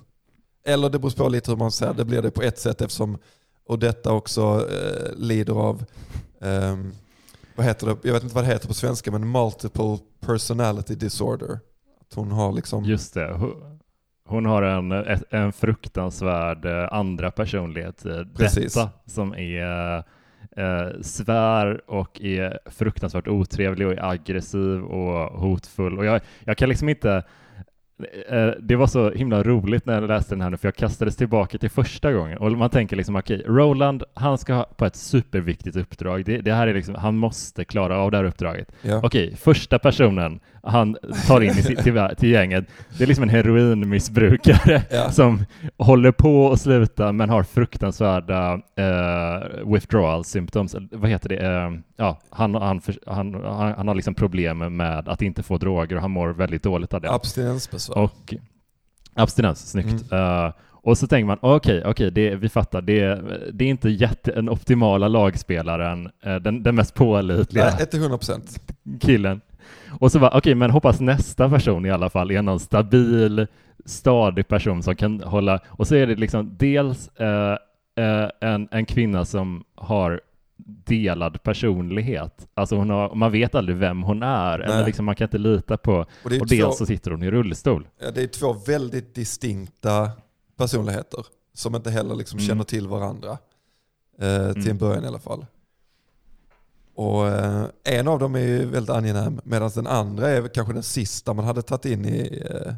Eller 0.64 0.90
det 0.90 1.00
beror 1.00 1.12
på 1.12 1.30
lite 1.30 1.52
hur 1.52 1.58
man 1.58 1.72
säger 1.72 1.94
det 1.94 2.06
blir 2.06 2.22
det 2.22 2.32
på 2.32 2.42
ett 2.42 2.60
sätt 2.60 2.82
eftersom 2.82 3.18
och 3.72 3.80
detta 3.80 4.14
också 4.14 4.68
eh, 4.70 5.16
lider 5.18 5.54
av, 5.54 5.84
eh, 6.42 6.78
vad 7.56 7.66
heter 7.66 7.88
det, 7.88 7.98
jag 8.04 8.14
vet 8.14 8.24
inte 8.24 8.36
vad 8.36 8.44
det 8.44 8.48
heter 8.48 8.68
på 8.68 8.74
svenska, 8.74 9.12
men 9.12 9.32
multiple 9.32 9.98
personality 10.20 10.96
disorder. 10.96 11.60
Att 12.02 12.14
hon 12.14 12.32
har 12.32 12.52
liksom... 12.54 12.84
Just 12.86 13.14
det. 13.14 13.40
Hon 14.28 14.46
har 14.46 14.62
en, 14.62 14.92
en 15.30 15.54
fruktansvärd 15.54 16.66
eh, 16.66 16.94
andra 16.94 17.32
personlighet, 17.32 18.06
eh, 18.06 18.22
Precis. 18.36 18.74
detta, 18.74 18.90
som 19.06 19.34
är 19.34 19.98
eh, 20.58 21.02
svär 21.02 21.90
och 21.92 22.22
är 22.22 22.60
fruktansvärt 22.66 23.28
otrevlig 23.28 23.88
och 23.88 23.94
är 23.94 24.10
aggressiv 24.10 24.84
och 24.84 25.40
hotfull. 25.40 25.98
Och 25.98 26.06
jag, 26.06 26.22
jag 26.44 26.58
kan 26.58 26.70
liksom 26.70 26.90
inte 26.90 27.24
det 28.60 28.76
var 28.76 28.88
så 28.88 29.12
himla 29.12 29.44
roligt 29.44 29.86
när 29.86 29.94
jag 29.94 30.08
läste 30.08 30.36
den 30.36 30.42
här 30.42 30.50
nu, 30.50 30.58
för 30.58 30.68
jag 30.68 30.76
kastades 30.76 31.16
tillbaka 31.16 31.58
till 31.58 31.70
första 31.70 32.14
gången 32.14 32.38
och 32.38 32.52
man 32.52 32.70
tänker 32.70 32.96
liksom 32.96 33.16
okej, 33.16 33.40
okay, 33.40 33.54
Roland, 33.54 34.04
han 34.14 34.38
ska 34.38 34.64
på 34.64 34.86
ett 34.86 34.96
superviktigt 34.96 35.76
uppdrag. 35.76 36.26
Det, 36.26 36.38
det, 36.38 36.54
här 36.54 36.68
är 36.68 36.74
liksom, 36.74 36.96
han 36.96 37.18
måste 37.18 37.66
klara 37.66 37.98
av 37.98 38.12
det 38.12 38.18
här 38.18 38.24
uppdraget. 38.24 38.72
Ja. 38.82 38.98
Okej, 39.04 39.26
okay, 39.26 39.36
första 39.36 39.80
personen 39.80 40.40
han 40.64 40.98
tar 41.28 41.42
in 41.42 41.52
i, 41.52 41.64
till, 41.64 42.08
till 42.18 42.30
gänget, 42.30 42.66
det 42.98 43.04
är 43.04 43.08
liksom 43.08 43.24
en 43.24 43.30
heroinmissbrukare 43.30 44.82
ja. 44.92 45.12
som 45.12 45.46
håller 45.78 46.12
på 46.12 46.52
att 46.52 46.62
sluta 46.62 47.12
men 47.12 47.30
har 47.30 47.44
fruktansvärda 47.44 48.54
uh, 48.54 49.74
withdrawal 49.74 50.26
symptoms. 50.26 50.76
Vad 50.92 51.10
heter 51.10 51.30
det? 51.30 51.68
Uh, 51.68 51.80
ja, 51.96 52.20
han, 52.30 52.56
han, 52.56 52.82
han, 53.08 53.44
han, 53.78 53.88
har 53.88 53.96
liksom 53.96 54.14
problem 54.14 54.78
med 54.78 55.10
att 55.10 55.22
inte 55.22 55.44
få 55.44 55.58
droger 55.58 55.96
och 55.96 56.02
han 56.02 56.12
mår 56.12 56.30
väldigt 56.30 56.64
dåligt 56.64 56.94
av 56.94 57.02
det. 57.02 57.12
Abstinensbesvär. 57.12 57.91
Och, 57.92 58.34
abstinens, 59.14 59.72
snyggt. 59.72 60.12
Mm. 60.12 60.24
Uh, 60.24 60.52
och 60.84 60.98
så 60.98 61.08
tänker 61.08 61.28
man, 61.28 61.38
okej, 61.42 61.86
okay, 61.86 62.08
okay, 62.08 62.36
vi 62.36 62.50
fattar, 62.50 62.82
det, 62.82 63.22
det 63.54 63.66
är 63.66 63.70
inte 63.70 63.90
jätte, 63.90 64.32
den 64.32 64.50
optimala 64.50 65.08
lagspelaren, 65.08 66.10
den, 66.42 66.64
den 66.64 66.76
mest 66.76 66.94
pålitliga 66.94 67.66
Nej, 67.66 67.86
100%. 67.86 68.60
killen. 69.02 69.42
Och 70.00 70.12
så 70.12 70.20
bara, 70.20 70.30
okej, 70.30 70.38
okay, 70.38 70.56
men 70.56 70.72
hoppas 70.72 71.00
nästa 71.00 71.50
person 71.50 71.86
i 71.86 71.92
alla 71.92 72.10
fall 72.10 72.32
är 72.32 72.42
någon 72.42 72.60
stabil, 72.60 73.48
stadig 73.86 74.48
person 74.48 74.84
som 74.84 74.96
kan 74.96 75.22
hålla, 75.22 75.60
och 75.68 75.88
så 75.88 75.96
är 75.96 76.08
det 76.08 76.16
liksom 76.16 76.56
dels 76.58 77.08
eh, 77.08 77.58
eh, 77.96 78.30
en, 78.42 78.68
en 78.72 78.86
kvinna 78.86 79.26
som 79.26 79.64
har 79.76 80.22
delad 80.66 81.44
personlighet. 81.44 82.48
Alltså 82.54 82.76
hon 82.76 82.90
har, 82.90 83.16
man 83.16 83.32
vet 83.32 83.56
aldrig 83.56 83.78
vem 83.78 84.04
hon 84.04 84.24
är, 84.24 84.58
Nej. 84.58 84.68
eller 84.68 84.86
liksom 84.86 85.06
man 85.06 85.16
kan 85.16 85.26
inte 85.26 85.38
lita 85.38 85.78
på, 85.78 86.06
och, 86.24 86.32
och 86.42 86.48
dels 86.48 86.78
så 86.78 86.86
sitter 86.86 87.12
hon 87.12 87.24
i 87.24 87.32
rullstol. 87.32 87.88
Ja, 88.00 88.12
det 88.12 88.24
är 88.24 88.28
två 88.28 88.54
väldigt 88.54 89.16
distinkta 89.16 90.12
personligheter 90.58 91.26
som 91.54 91.76
inte 91.76 91.92
heller 91.92 92.16
liksom 92.16 92.40
mm. 92.40 92.48
känner 92.48 92.64
till 92.64 92.88
varandra. 92.88 93.38
Eh, 94.20 94.54
till 94.54 94.62
mm. 94.62 94.72
en 94.72 94.78
början 94.78 95.04
i 95.04 95.08
alla 95.08 95.20
fall. 95.20 95.46
Och 96.96 97.28
eh, 97.28 97.66
en 97.84 98.08
av 98.08 98.20
dem 98.20 98.36
är 98.36 98.40
ju 98.40 98.66
väldigt 98.66 98.90
angenäm 98.90 99.42
medan 99.44 99.72
den 99.76 99.88
andra 99.88 100.30
är 100.30 100.48
kanske 100.48 100.74
den 100.74 100.84
sista 100.84 101.34
man 101.34 101.46
hade 101.46 101.62
tagit 101.62 101.86
in 101.86 102.06
i, 102.06 102.44
eh, 102.50 102.74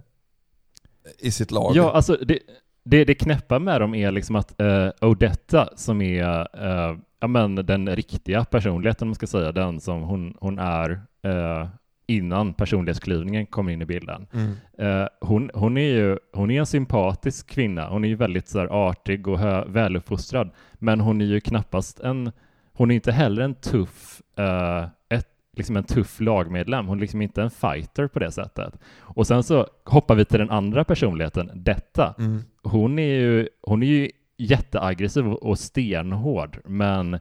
i 1.17 1.31
sitt 1.31 1.51
lag. 1.51 1.75
Ja, 1.75 1.91
alltså 1.91 2.13
det, 2.15 2.39
det, 2.83 3.05
det 3.05 3.15
knäppa 3.15 3.59
med 3.59 3.81
dem 3.81 3.95
är 3.95 4.11
liksom 4.11 4.35
att 4.35 4.61
uh, 4.61 4.89
Odetta 5.01 5.69
som 5.75 6.01
är 6.01 6.39
uh, 6.63 6.97
ja, 7.19 7.27
men 7.27 7.55
den 7.55 7.95
riktiga 7.95 8.45
personligheten, 8.45 9.07
man 9.07 9.15
ska 9.15 9.27
säga, 9.27 9.51
den 9.51 9.79
som 9.79 10.01
hon, 10.01 10.37
hon 10.39 10.59
är 10.59 10.91
uh, 11.27 11.67
innan 12.07 12.53
personlighetsklyvningen 12.53 13.45
kommer 13.45 13.71
in 13.71 13.81
i 13.81 13.85
bilden. 13.85 14.27
Mm. 14.33 14.51
Uh, 14.81 15.07
hon, 15.21 15.51
hon, 15.53 15.77
är 15.77 15.81
ju 15.81 16.17
hon 16.33 16.51
är 16.51 16.59
en 16.59 16.65
sympatisk 16.65 17.49
kvinna. 17.49 17.89
Hon 17.89 18.03
är 18.03 18.07
ju 18.07 18.15
väldigt 18.15 18.47
så 18.47 18.59
här, 18.59 18.89
artig 18.89 19.27
och 19.27 19.39
väluppfostrad, 19.65 20.49
men 20.73 20.99
hon 20.99 21.21
är 21.21 21.25
ju 21.25 21.39
knappast 21.39 21.99
en 21.99 22.31
hon 22.73 22.91
är 22.91 22.95
inte 22.95 23.11
heller 23.11 23.41
en 23.41 23.55
tuff, 23.55 24.21
uh, 24.39 24.87
ett, 25.09 25.27
liksom 25.53 25.77
en 25.77 25.83
tuff 25.83 26.19
lagmedlem. 26.19 26.87
Hon 26.87 26.97
är 26.97 27.01
liksom 27.01 27.21
inte 27.21 27.41
en 27.41 27.49
fighter 27.49 28.07
på 28.07 28.19
det 28.19 28.31
sättet. 28.31 28.79
Och 28.99 29.27
sen 29.27 29.43
så 29.43 29.67
hoppar 29.85 30.15
vi 30.15 30.25
till 30.25 30.39
den 30.39 30.49
andra 30.49 30.83
personligheten, 30.83 31.51
detta. 31.55 32.15
Mm. 32.17 32.41
Hon 32.63 32.99
är 32.99 33.19
ju, 33.19 33.49
hon 33.61 33.83
är 33.83 33.87
ju 33.87 34.09
jätteaggressiv 34.37 35.27
och 35.27 35.59
stenhård, 35.59 36.59
men 36.65 37.19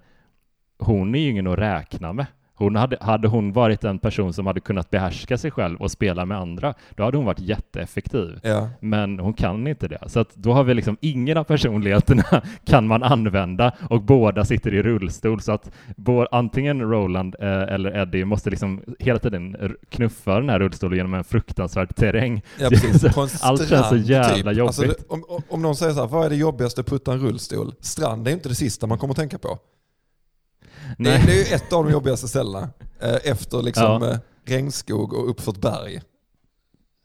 hon 0.79 1.14
är 1.14 1.18
ju 1.18 1.31
ingen 1.31 1.47
att 1.47 1.59
räkna 1.59 2.12
med. 2.12 2.27
Hon 2.62 2.77
hade, 2.77 2.96
hade 3.01 3.29
hon 3.29 3.53
varit 3.53 3.85
en 3.85 3.98
person 3.98 4.33
som 4.33 4.46
hade 4.46 4.61
kunnat 4.61 4.90
behärska 4.90 5.38
sig 5.38 5.51
själv 5.51 5.81
och 5.81 5.90
spela 5.90 6.27
med 6.27 6.38
andra, 6.38 6.75
då 6.90 7.05
hade 7.05 7.16
hon 7.16 7.27
varit 7.27 7.40
jätteeffektiv. 7.40 8.40
Ja. 8.42 8.68
Men 8.81 9.18
hon 9.18 9.35
kan 9.35 9.66
inte 9.66 9.88
det. 9.88 9.98
Så 10.07 10.20
att 10.20 10.35
då 10.35 10.53
har 10.53 10.64
vi 10.64 10.75
liksom 10.75 10.96
ingen 11.01 11.37
av 11.37 11.44
personligheterna 11.44 12.25
kan 12.64 12.87
man 12.87 13.03
använda 13.03 13.72
och 13.90 14.03
båda 14.03 14.44
sitter 14.44 14.75
i 14.75 14.83
rullstol. 14.83 15.40
Så 15.40 15.53
att 15.53 15.70
både, 15.96 16.29
antingen 16.33 16.81
Roland 16.81 17.37
eh, 17.40 17.46
eller 17.48 17.96
Eddie 17.96 18.25
måste 18.25 18.51
liksom 18.51 18.83
hela 18.98 19.18
tiden 19.18 19.57
knuffa 19.88 20.35
den 20.35 20.48
här 20.48 20.59
rullstolen 20.59 20.96
genom 20.96 21.14
en 21.14 21.25
fruktansvärd 21.25 21.96
terräng. 21.96 22.42
Ja. 22.61 22.70
Allt 23.42 23.68
känns 23.68 23.88
så 23.88 23.96
jävla 23.96 24.51
typ. 24.51 24.59
jobbigt. 24.59 24.79
Alltså, 24.81 25.05
om, 25.09 25.42
om 25.48 25.62
någon 25.62 25.77
säger 25.77 25.92
så 25.92 26.01
här, 26.01 26.09
vad 26.09 26.27
är 26.27 26.31
det 26.31 26.37
jobbigaste 26.37 26.81
att 26.81 26.87
putta 26.87 27.12
en 27.12 27.20
rullstol? 27.20 27.75
Strand 27.81 28.29
är 28.29 28.33
inte 28.33 28.48
det 28.48 28.55
sista 28.55 28.87
man 28.87 28.98
kommer 28.98 29.12
att 29.12 29.18
tänka 29.18 29.38
på. 29.38 29.59
Det, 30.98 31.05
det, 31.26 31.33
är 31.33 31.37
ju 31.37 31.55
ett 31.55 31.72
av 31.72 31.85
de 31.85 31.92
jobbigaste 31.92 32.28
ställena. 32.28 32.68
Eh, 33.00 33.16
efter 33.24 33.62
liksom 33.62 34.02
ja. 34.02 34.11
Eh, 34.11 34.18
regnskog 34.44 35.12
och 35.12 35.31
uppfört 35.31 35.61
berg. 35.61 36.00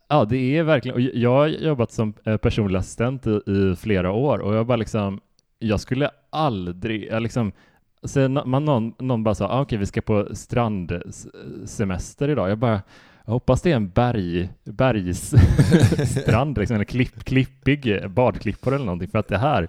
Ja, 0.08 0.24
det 0.24 0.56
är 0.56 0.62
verkligen, 0.62 0.94
och 0.94 1.00
jag 1.00 1.30
har 1.30 1.46
jobbat 1.46 1.92
som 1.92 2.14
eh, 2.24 2.36
personlig 2.36 2.78
assistent 2.78 3.26
i, 3.26 3.40
i 3.46 3.76
flera 3.76 4.12
år 4.12 4.38
och 4.38 4.54
jag 4.54 4.66
bara 4.66 4.76
liksom, 4.76 5.20
jag 5.58 5.80
skulle 5.80 6.10
aldrig, 6.30 7.04
jag 7.04 7.22
liksom, 7.22 7.52
så 8.02 8.28
man, 8.28 8.64
någon, 8.64 8.94
någon 8.98 9.24
bara 9.24 9.34
sa, 9.34 9.44
ah, 9.44 9.48
okej 9.48 9.62
okay, 9.62 9.78
vi 9.78 9.86
ska 9.86 10.00
på 10.00 10.28
strandsemester 10.32 12.28
idag. 12.28 12.50
Jag 12.50 12.58
bara, 12.58 12.82
jag 13.24 13.32
hoppas 13.32 13.62
det 13.62 13.72
är 13.72 13.76
en 13.76 13.90
berg, 13.90 14.50
bergsstrand, 14.64 16.58
liksom, 16.58 16.74
eller 16.74 16.84
klipp, 16.84 17.24
klippig 17.24 18.10
badklippare 18.10 18.74
eller 18.74 18.86
någonting, 18.86 19.08
för 19.08 19.18
att 19.18 19.28
det 19.28 19.38
här 19.38 19.68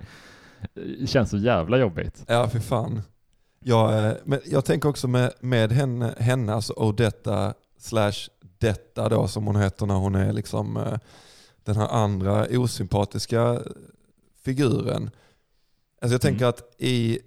känns 1.05 1.29
så 1.29 1.37
jävla 1.37 1.77
jobbigt. 1.77 2.23
Ja, 2.27 2.47
för 2.47 2.59
fan. 2.59 3.01
Ja, 3.59 4.07
eh, 4.07 4.13
men 4.25 4.39
jag 4.45 4.65
tänker 4.65 4.89
också 4.89 5.07
med, 5.07 5.33
med 5.39 5.71
henne, 5.71 6.15
henne, 6.17 6.53
alltså 6.53 6.73
Odetta 6.77 7.53
slash 7.77 8.29
detta 8.57 9.09
då 9.09 9.27
som 9.27 9.47
hon 9.47 9.55
heter 9.55 9.85
när 9.85 9.95
hon 9.95 10.15
är 10.15 10.33
liksom 10.33 10.77
eh, 10.77 10.97
den 11.63 11.75
här 11.75 11.87
andra 11.87 12.47
osympatiska 12.49 13.61
figuren. 14.43 15.09
Alltså 16.01 16.13
jag 16.13 16.21
tänker 16.21 16.45
mm. 16.45 16.49
att 16.49 16.75
i, 16.77 17.19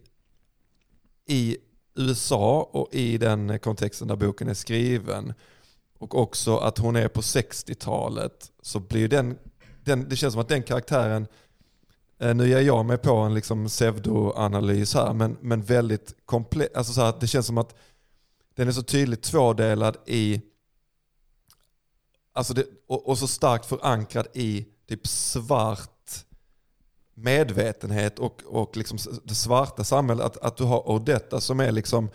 i 1.26 1.56
USA 1.94 2.68
och 2.72 2.94
i 2.94 3.18
den 3.18 3.58
kontexten 3.58 4.08
där 4.08 4.16
boken 4.16 4.48
är 4.48 4.54
skriven 4.54 5.34
och 5.98 6.18
också 6.18 6.56
att 6.56 6.78
hon 6.78 6.96
är 6.96 7.08
på 7.08 7.20
60-talet 7.20 8.52
så 8.62 8.80
blir 8.80 9.08
den, 9.08 9.38
den, 9.84 10.08
det 10.08 10.16
känns 10.16 10.32
som 10.32 10.40
att 10.40 10.48
den 10.48 10.62
karaktären 10.62 11.26
Eh, 12.22 12.34
nu 12.34 12.48
ger 12.48 12.60
jag 12.60 12.84
mig 12.84 12.98
på 12.98 13.14
en 13.16 13.34
liksom 13.34 13.66
pseudoanalys 13.66 14.94
här, 14.94 15.12
men, 15.12 15.36
men 15.40 15.62
väldigt 15.62 16.14
komplex. 16.24 16.74
Alltså 16.74 16.92
så 16.92 17.00
här, 17.00 17.14
det 17.20 17.26
känns 17.26 17.46
som 17.46 17.58
att 17.58 17.74
den 18.54 18.68
är 18.68 18.72
så 18.72 18.82
tydligt 18.82 19.22
tvådelad 19.22 19.96
i, 20.06 20.42
alltså 22.32 22.54
det, 22.54 22.66
och, 22.86 23.08
och, 23.08 23.18
så 23.18 23.26
starkt 23.26 23.66
förankrad 23.66 24.26
i 24.32 24.66
typ 24.88 25.06
svart 25.06 26.24
medvetenhet 27.14 28.18
och, 28.18 28.42
och 28.46 28.76
liksom 28.76 28.98
det 29.24 29.34
svarta 29.34 29.84
samhället. 29.84 30.26
Att, 30.26 30.36
att 30.36 30.56
du 30.56 30.64
har 30.64 30.90
Odetta 30.90 31.40
som 31.40 31.60
är 31.60 31.72
liksom 31.72 32.10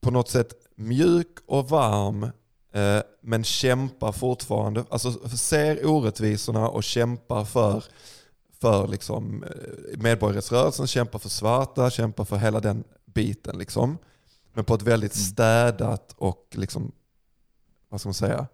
på 0.00 0.10
något 0.10 0.28
sätt 0.28 0.54
mjuk 0.74 1.38
och 1.46 1.68
varm 1.68 2.22
eh, 2.72 3.00
men 3.20 3.44
kämpar 3.44 4.12
fortfarande, 4.12 4.84
alltså 4.88 5.28
ser 5.28 5.86
orättvisorna 5.86 6.68
och 6.68 6.84
kämpar 6.84 7.44
för, 7.44 7.84
för 8.66 8.88
liksom, 8.88 9.42
eh, 9.42 9.98
medborgarrättsrörelsen, 9.98 10.86
kämpar 10.86 11.18
för 11.18 11.28
svarta, 11.28 11.90
kämpar 11.90 12.24
för 12.24 12.36
hela 12.36 12.60
den 12.60 12.84
biten. 13.04 13.58
Liksom. 13.58 13.98
Men 14.54 14.64
på 14.64 14.74
ett 14.74 14.82
väldigt 14.82 15.14
mm. 15.14 15.24
städat 15.24 16.14
och 16.16 16.46
liksom, 16.50 16.92
vad 17.88 18.00
ska 18.00 18.08
man 18.08 18.14
säga, 18.14 18.46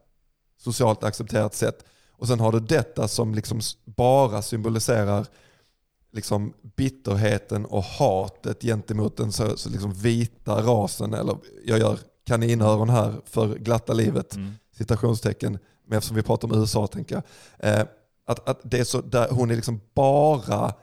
socialt 0.59 1.05
accepterat 1.05 1.55
sätt. 1.55 1.85
Och 2.11 2.29
sen 2.29 2.40
har 2.40 2.53
du 2.53 2.61
detta 2.61 3.09
som 3.09 3.35
liksom 3.35 3.61
bara 3.85 4.42
symboliserar 4.42 5.27
liksom 6.12 6.53
bitterheten 6.77 7.66
och 7.66 7.85
hatet 7.85 8.62
gentemot 8.62 9.16
den 9.16 9.33
så, 9.33 9.57
så 9.57 9.68
liksom 9.68 9.92
vita 9.92 10.62
rasen, 10.62 11.14
eller 11.14 11.37
jag 11.64 11.79
gör 11.79 11.98
kaninöron 12.27 12.90
här 12.90 13.14
för 13.25 13.55
glatta 13.55 13.92
livet, 13.92 14.37
mm. 14.37 14.53
citationstecken, 14.77 15.59
men 15.87 15.98
eftersom 15.98 16.16
vi 16.16 16.22
pratar 16.22 16.48
om 16.48 16.59
USA 16.61 16.87
tänker 16.87 17.14
jag. 17.14 17.25
Eh, 17.70 17.87
att, 18.26 18.48
att 18.48 18.61
det 18.62 18.78
är 18.78 18.85
så, 18.85 19.00
där 19.00 19.28
hon 19.30 19.50
är 19.50 19.56
liksom 19.56 19.80
bara 19.94 20.74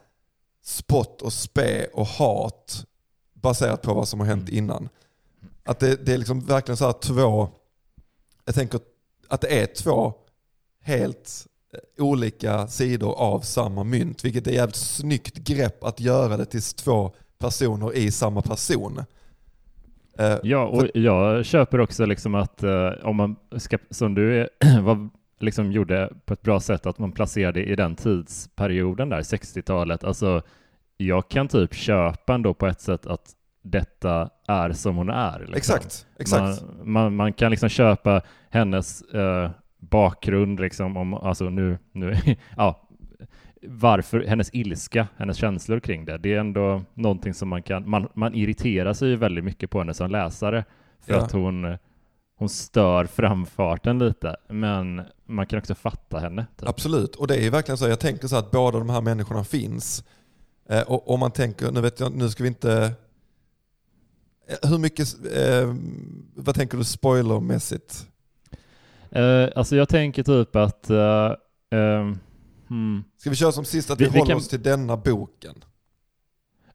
spott 0.63 1.21
och 1.21 1.33
spe 1.33 1.85
och 1.93 2.07
hat 2.07 2.85
baserat 3.33 3.81
på 3.81 3.93
vad 3.93 4.07
som 4.07 4.19
har 4.19 4.27
hänt 4.27 4.49
mm. 4.49 4.63
innan. 4.63 4.89
Att 5.63 5.79
det, 5.79 6.05
det 6.05 6.13
är 6.13 6.17
liksom 6.17 6.39
verkligen 6.39 6.77
så 6.77 6.85
här 6.85 6.93
två, 6.93 7.49
jag 8.45 8.55
tänker 8.55 8.79
att 9.27 9.41
det 9.41 9.61
är 9.61 9.65
två 9.65 10.13
helt 10.81 11.47
eh, 11.73 12.03
olika 12.03 12.67
sidor 12.67 13.13
av 13.13 13.39
samma 13.39 13.83
mynt. 13.83 14.25
Vilket 14.25 14.47
är 14.47 14.51
ett 14.51 14.57
jävligt 14.57 14.75
snyggt 14.75 15.35
grepp 15.35 15.83
att 15.83 15.99
göra 15.99 16.37
det 16.37 16.45
till 16.45 16.61
två 16.61 17.11
personer 17.37 17.93
i 17.93 18.11
samma 18.11 18.41
person. 18.41 19.03
Uh, 20.19 20.37
ja, 20.43 20.65
och 20.65 20.87
jag 20.93 21.45
köper 21.45 21.79
också 21.79 22.05
liksom 22.05 22.35
att 22.35 22.63
uh, 22.63 22.89
om 23.03 23.15
man 23.15 23.35
ska, 23.57 23.77
som 23.89 24.15
du 24.15 24.49
var, 24.81 25.09
liksom 25.43 25.71
gjorde 25.71 26.13
på 26.25 26.33
ett 26.33 26.41
bra 26.41 26.59
sätt, 26.59 26.85
att 26.85 26.99
man 26.99 27.11
placerade 27.11 27.63
i 27.63 27.75
den 27.75 27.95
tidsperioden 27.95 29.09
där, 29.09 29.21
60-talet. 29.21 30.03
Alltså, 30.03 30.41
jag 30.97 31.29
kan 31.29 31.47
typ 31.47 31.73
köpa 31.73 32.33
ändå 32.33 32.53
på 32.53 32.67
ett 32.67 32.81
sätt 32.81 33.05
att 33.05 33.35
detta 33.61 34.29
är 34.47 34.71
som 34.71 34.95
hon 34.95 35.09
är. 35.09 35.39
Liksom. 35.39 35.55
Exakt, 35.55 36.07
exakt. 36.19 36.61
Man, 36.61 36.91
man, 36.91 37.15
man, 37.15 37.33
kan 37.33 37.51
liksom 37.51 37.69
köpa 37.69 38.21
hennes 38.49 39.03
uh, 39.15 39.49
bakgrund, 39.77 40.59
liksom, 40.59 40.97
om, 40.97 41.13
alltså 41.13 41.49
nu, 41.49 41.77
nu 41.91 42.15
ja, 42.57 42.89
varför, 43.61 44.25
hennes 44.27 44.49
ilska, 44.53 45.07
hennes 45.17 45.37
känslor 45.37 45.79
kring 45.79 46.05
det. 46.05 46.17
Det 46.17 46.33
är 46.33 46.39
ändå 46.39 46.81
någonting 46.93 47.33
som 47.33 47.49
man 47.49 47.63
kan, 47.63 47.89
man, 47.89 48.07
man 48.13 48.35
irriterar 48.35 48.93
sig 48.93 49.15
väldigt 49.15 49.43
mycket 49.43 49.69
på 49.69 49.79
henne 49.79 49.93
som 49.93 50.11
läsare 50.11 50.65
för 51.01 51.13
ja. 51.13 51.19
att 51.19 51.31
hon, 51.31 51.77
hon 52.39 52.49
stör 52.49 53.05
framfarten 53.05 53.99
lite, 53.99 54.35
men 54.49 55.01
man 55.25 55.47
kan 55.47 55.59
också 55.59 55.75
fatta 55.75 56.19
henne. 56.19 56.45
Typ. 56.57 56.69
Absolut, 56.69 57.15
och 57.15 57.27
det 57.27 57.45
är 57.45 57.51
verkligen 57.51 57.77
så, 57.77 57.87
jag 57.87 57.99
tänker 57.99 58.27
så 58.27 58.35
att 58.35 58.51
båda 58.51 58.79
de 58.79 58.89
här 58.89 59.01
människorna 59.01 59.43
finns. 59.43 60.03
Eh, 60.69 60.81
och 60.81 61.09
om 61.09 61.19
man 61.19 61.31
tänker, 61.31 61.71
nu 61.71 61.81
vet 61.81 61.99
jag, 61.99 62.11
nu 62.11 62.29
ska 62.29 62.43
vi 62.43 62.49
inte 62.49 62.93
hur 64.61 64.77
mycket, 64.77 65.07
eh, 65.35 65.75
vad 66.35 66.55
tänker 66.55 66.77
du 66.77 66.83
spoilermässigt? 66.83 68.07
Uh, 69.15 69.49
alltså 69.55 69.75
jag 69.75 69.89
tänker 69.89 70.23
typ 70.23 70.55
att... 70.55 70.89
Uh, 70.89 70.97
uh, 71.75 72.15
hmm. 72.67 73.03
Ska 73.17 73.29
vi 73.29 73.35
köra 73.35 73.51
som 73.51 73.65
sist 73.65 73.91
att 73.91 74.01
vi, 74.01 74.03
vi 74.03 74.09
håller 74.09 74.23
vi 74.23 74.27
kan... 74.27 74.37
oss 74.37 74.47
till 74.47 74.63
denna 74.63 74.97
boken? 74.97 75.55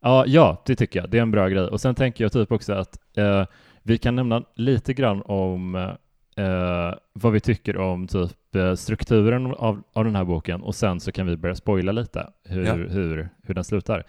Ja, 0.00 0.24
ja, 0.26 0.62
det 0.66 0.76
tycker 0.76 1.00
jag. 1.00 1.10
Det 1.10 1.18
är 1.18 1.22
en 1.22 1.30
bra 1.30 1.48
grej. 1.48 1.62
Och 1.62 1.80
sen 1.80 1.94
tänker 1.94 2.24
jag 2.24 2.32
typ 2.32 2.52
också 2.52 2.72
att 2.72 2.98
uh, 3.18 3.44
vi 3.84 3.98
kan 3.98 4.16
nämna 4.16 4.44
lite 4.54 4.94
grann 4.94 5.22
om 5.22 5.74
uh, 5.74 6.94
vad 7.12 7.32
vi 7.32 7.40
tycker 7.40 7.76
om 7.76 8.06
typ 8.06 8.30
strukturen 8.76 9.46
av, 9.46 9.82
av 9.92 10.04
den 10.04 10.16
här 10.16 10.24
boken 10.24 10.62
och 10.62 10.74
sen 10.74 11.00
så 11.00 11.12
kan 11.12 11.26
vi 11.26 11.36
börja 11.36 11.54
spoila 11.54 11.92
lite 11.92 12.30
hur, 12.44 12.64
ja. 12.66 12.74
hur, 12.74 13.28
hur 13.42 13.54
den 13.54 13.64
slutar. 13.64 14.04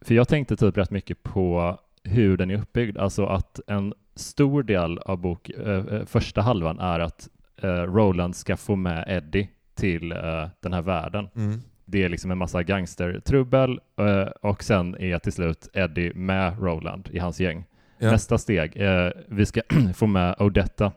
För 0.00 0.14
jag 0.14 0.28
tänkte 0.28 0.56
typ 0.56 0.76
rätt 0.76 0.90
mycket 0.90 1.22
på 1.22 1.78
hur 2.04 2.36
den 2.36 2.50
är 2.50 2.58
uppbyggd, 2.58 2.98
alltså 2.98 3.26
att 3.26 3.60
en 3.66 3.94
stor 4.14 4.62
del 4.62 4.98
av 4.98 5.18
bok, 5.18 5.50
äh, 5.50 6.04
första 6.06 6.40
halvan 6.40 6.78
är 6.80 7.00
att 7.00 7.28
äh, 7.62 7.68
Roland 7.68 8.36
ska 8.36 8.56
få 8.56 8.76
med 8.76 9.04
Eddie 9.08 9.48
till 9.74 10.12
äh, 10.12 10.48
den 10.60 10.72
här 10.72 10.82
världen. 10.82 11.28
Mm. 11.36 11.60
Det 11.84 12.04
är 12.04 12.08
liksom 12.08 12.30
en 12.30 12.38
massa 12.38 12.62
gangstertrubbel 12.62 13.80
och 14.40 14.62
sen 14.62 14.96
är 15.00 15.18
till 15.18 15.32
slut 15.32 15.68
Eddie 15.72 16.12
med 16.14 16.60
Roland 16.60 17.08
i 17.12 17.18
hans 17.18 17.40
gäng. 17.40 17.64
Ja. 17.98 18.10
Nästa 18.10 18.38
steg, 18.38 18.82
vi 19.28 19.46
ska 19.46 19.60
få 19.94 20.06
med 20.06 20.36
Odetta. 20.38 20.92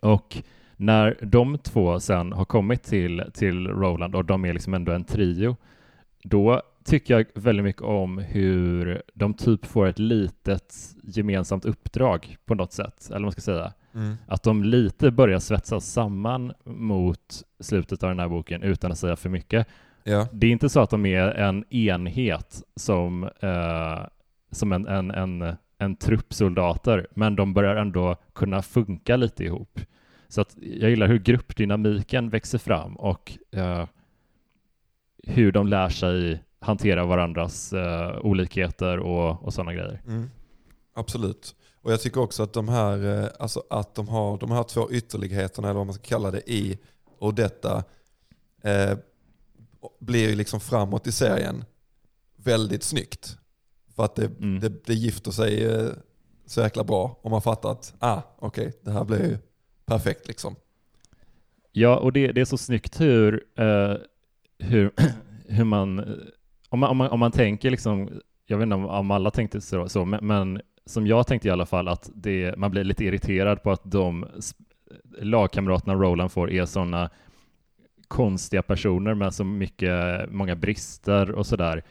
Och 0.00 0.42
när 0.76 1.18
de 1.22 1.58
två 1.58 2.00
sen 2.00 2.32
har 2.32 2.44
kommit 2.44 2.82
till, 2.82 3.24
till 3.34 3.68
Roland 3.68 4.14
och 4.14 4.24
de 4.24 4.44
är 4.44 4.52
liksom 4.52 4.74
ändå 4.74 4.92
en 4.92 5.04
trio, 5.04 5.56
då 6.24 6.62
tycker 6.84 7.14
jag 7.14 7.26
väldigt 7.34 7.64
mycket 7.64 7.82
om 7.82 8.18
hur 8.18 9.02
de 9.14 9.34
typ 9.34 9.66
får 9.66 9.86
ett 9.86 9.98
litet 9.98 10.74
gemensamt 11.02 11.64
uppdrag 11.64 12.36
på 12.44 12.54
något 12.54 12.72
sätt, 12.72 13.06
eller 13.06 13.18
vad 13.18 13.22
man 13.22 13.32
ska 13.32 13.40
säga. 13.40 13.72
Mm. 13.94 14.16
Att 14.26 14.42
de 14.42 14.64
lite 14.64 15.10
börjar 15.10 15.38
svetsas 15.38 15.92
samman 15.92 16.52
mot 16.64 17.42
slutet 17.60 18.02
av 18.02 18.08
den 18.08 18.18
här 18.18 18.28
boken 18.28 18.62
utan 18.62 18.92
att 18.92 18.98
säga 18.98 19.16
för 19.16 19.28
mycket. 19.28 19.66
Ja. 20.04 20.28
Det 20.32 20.46
är 20.46 20.50
inte 20.50 20.68
så 20.68 20.80
att 20.80 20.90
de 20.90 21.06
är 21.06 21.28
en 21.28 21.64
enhet 21.74 22.62
som, 22.76 23.24
eh, 23.24 24.00
som 24.50 24.72
en, 24.72 24.86
en, 24.86 25.10
en, 25.10 25.56
en 25.82 25.96
trupp 25.96 26.34
soldater, 26.34 27.06
men 27.14 27.36
de 27.36 27.54
börjar 27.54 27.76
ändå 27.76 28.16
kunna 28.32 28.62
funka 28.62 29.16
lite 29.16 29.44
ihop. 29.44 29.80
Så 30.28 30.40
att 30.40 30.56
jag 30.60 30.90
gillar 30.90 31.06
hur 31.06 31.18
gruppdynamiken 31.18 32.30
växer 32.30 32.58
fram 32.58 32.96
och 32.96 33.38
eh, 33.50 33.86
hur 35.22 35.52
de 35.52 35.68
lär 35.68 35.88
sig 35.88 36.44
hantera 36.60 37.04
varandras 37.04 37.72
eh, 37.72 38.18
olikheter 38.22 38.98
och, 38.98 39.44
och 39.44 39.54
sådana 39.54 39.72
grejer. 39.72 40.02
Mm. 40.06 40.30
Absolut. 40.94 41.54
Och 41.82 41.92
jag 41.92 42.00
tycker 42.00 42.20
också 42.20 42.42
att 42.42 42.52
de 42.52 42.68
här, 42.68 43.22
eh, 43.22 43.28
alltså 43.38 43.62
att 43.70 43.94
de 43.94 44.08
har 44.08 44.38
de 44.38 44.50
här 44.50 44.62
två 44.62 44.90
ytterligheterna, 44.90 45.68
eller 45.68 45.78
vad 45.78 45.86
man 45.86 45.94
ska 45.94 46.02
kalla 46.02 46.30
det, 46.30 46.50
i 46.50 46.78
och 47.18 47.34
detta 47.34 47.84
eh, 48.62 48.98
blir 50.00 50.36
liksom 50.36 50.60
framåt 50.60 51.06
i 51.06 51.12
serien 51.12 51.64
väldigt 52.36 52.82
snyggt. 52.82 53.38
För 53.96 54.04
att 54.04 54.14
det, 54.14 54.24
mm. 54.24 54.60
det, 54.60 54.84
det 54.86 54.94
gifter 54.94 55.30
sig 55.30 55.64
eh, 55.64 55.90
så 56.46 56.60
jäkla 56.60 56.84
bra 56.84 57.18
om 57.22 57.30
man 57.30 57.42
fattar 57.42 57.72
att 57.72 57.94
ah, 57.98 58.22
okej, 58.38 58.66
okay, 58.66 58.80
det 58.82 58.90
här 58.90 59.04
blir 59.04 59.30
ju 59.30 59.38
perfekt 59.86 60.28
liksom. 60.28 60.56
Ja, 61.72 61.96
och 61.96 62.12
det, 62.12 62.32
det 62.32 62.40
är 62.40 62.44
så 62.44 62.58
snyggt 62.58 63.00
hur, 63.00 63.44
eh, 63.56 63.94
hur, 64.58 64.90
hur 65.46 65.64
man 65.64 66.18
om 66.72 66.78
man, 66.78 66.90
om 66.90 66.96
man, 66.96 67.10
om 67.10 67.20
man 67.20 67.32
tänker 67.32 67.70
liksom, 67.70 68.20
jag 68.46 68.58
vet 68.58 68.62
inte 68.62 68.74
om, 68.74 68.86
om 68.86 69.10
alla 69.10 69.30
tänkte 69.30 69.60
så, 69.60 69.88
så 69.88 70.04
men, 70.04 70.26
men, 70.26 70.60
som 70.86 71.06
jag 71.06 71.26
tänkte 71.26 71.48
i 71.48 71.50
alla 71.50 71.66
fall 71.66 71.88
att 71.88 72.10
det, 72.14 72.54
man 72.56 72.70
blir 72.70 72.84
lite 72.84 73.04
irriterad 73.04 73.62
på 73.62 73.70
att 73.70 73.80
de 73.84 74.26
lagkamraterna 75.18 75.94
Roland 75.94 76.32
får 76.32 76.50
är 76.50 76.66
sådana 76.66 77.10
konstiga 78.08 78.62
personer 78.62 79.14
med 79.14 79.34
så 79.34 79.44
mycket, 79.44 80.30
många 80.30 80.56
brister 80.56 81.32
och 81.32 81.46
sådär. 81.46 81.82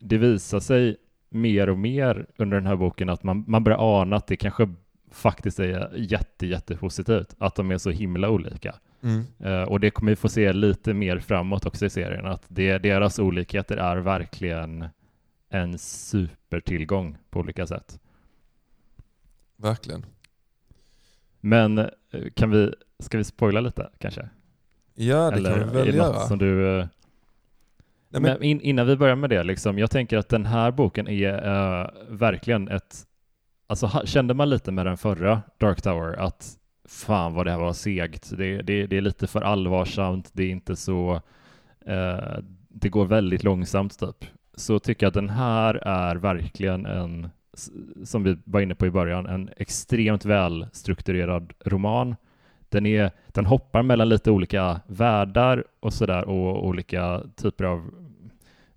Det 0.00 0.18
visar 0.18 0.60
sig 0.60 0.96
mer 1.30 1.68
och 1.68 1.78
mer 1.78 2.26
under 2.36 2.56
den 2.56 2.66
här 2.66 2.76
boken 2.76 3.08
att 3.08 3.22
man, 3.22 3.44
man 3.46 3.64
börjar 3.64 4.00
ana 4.00 4.16
att 4.16 4.26
det 4.26 4.36
kanske 4.36 4.68
faktiskt 5.10 5.58
är 5.58 5.92
jätte, 5.96 6.46
jätte 6.46 6.76
positivt 6.76 7.34
att 7.38 7.54
de 7.54 7.70
är 7.70 7.78
så 7.78 7.90
himla 7.90 8.30
olika. 8.30 8.74
Mm. 9.02 9.24
Uh, 9.44 9.62
och 9.62 9.80
det 9.80 9.90
kommer 9.90 10.12
vi 10.12 10.16
få 10.16 10.28
se 10.28 10.52
lite 10.52 10.94
mer 10.94 11.18
framåt 11.18 11.66
också 11.66 11.86
i 11.86 11.90
serien, 11.90 12.26
att 12.26 12.44
det, 12.48 12.78
deras 12.78 13.18
olikheter 13.18 13.76
är 13.76 13.96
verkligen 13.96 14.88
en 15.48 15.78
supertillgång 15.78 17.18
på 17.30 17.40
olika 17.40 17.66
sätt. 17.66 18.00
Verkligen. 19.56 20.06
Men 21.40 21.78
eh, 21.78 21.88
kan 22.34 22.50
vi, 22.50 22.74
ska 22.98 23.18
vi 23.18 23.24
spoila 23.24 23.60
lite 23.60 23.90
kanske? 23.98 24.28
Ja, 24.94 25.30
det 25.30 25.36
Eller 25.36 25.58
kan 25.58 25.68
vi 25.68 25.74
väl 25.74 25.94
göra. 25.94 26.20
Som 26.20 26.38
du, 26.38 26.46
uh, 26.46 26.86
Nej, 28.10 28.22
men... 28.22 28.42
in, 28.42 28.60
innan 28.60 28.86
vi 28.86 28.96
börjar 28.96 29.16
med 29.16 29.30
det, 29.30 29.42
liksom, 29.42 29.78
jag 29.78 29.90
tänker 29.90 30.18
att 30.18 30.28
den 30.28 30.46
här 30.46 30.70
boken 30.70 31.08
är 31.08 31.32
uh, 31.32 31.90
verkligen 32.08 32.68
ett, 32.68 33.06
alltså 33.66 34.02
kände 34.04 34.34
man 34.34 34.50
lite 34.50 34.72
med 34.72 34.86
den 34.86 34.96
förra 34.96 35.42
Dark 35.58 35.82
Tower 35.82 36.16
att 36.18 36.56
fan 36.90 37.34
vad 37.34 37.46
det 37.46 37.50
här 37.50 37.58
var 37.58 37.72
segt. 37.72 38.32
Det, 38.36 38.62
det, 38.62 38.86
det 38.86 38.96
är 38.96 39.00
lite 39.00 39.26
för 39.26 39.40
allvarsamt, 39.40 40.30
det 40.32 40.42
är 40.42 40.50
inte 40.50 40.76
så, 40.76 41.20
eh, 41.86 42.38
det 42.68 42.88
går 42.88 43.06
väldigt 43.06 43.44
långsamt 43.44 43.98
typ. 43.98 44.26
Så 44.54 44.78
tycker 44.78 45.06
jag 45.06 45.08
att 45.08 45.14
den 45.14 45.30
här 45.30 45.74
är 45.74 46.16
verkligen 46.16 46.86
en, 46.86 47.28
som 48.04 48.24
vi 48.24 48.36
var 48.44 48.60
inne 48.60 48.74
på 48.74 48.86
i 48.86 48.90
början, 48.90 49.26
en 49.26 49.50
extremt 49.56 50.24
välstrukturerad 50.24 51.52
roman. 51.64 52.16
Den, 52.68 52.86
är, 52.86 53.10
den 53.26 53.46
hoppar 53.46 53.82
mellan 53.82 54.08
lite 54.08 54.30
olika 54.30 54.80
världar 54.86 55.64
och 55.80 55.92
sådär 55.92 56.28
och 56.28 56.66
olika 56.66 57.22
typer 57.36 57.64
av 57.64 57.90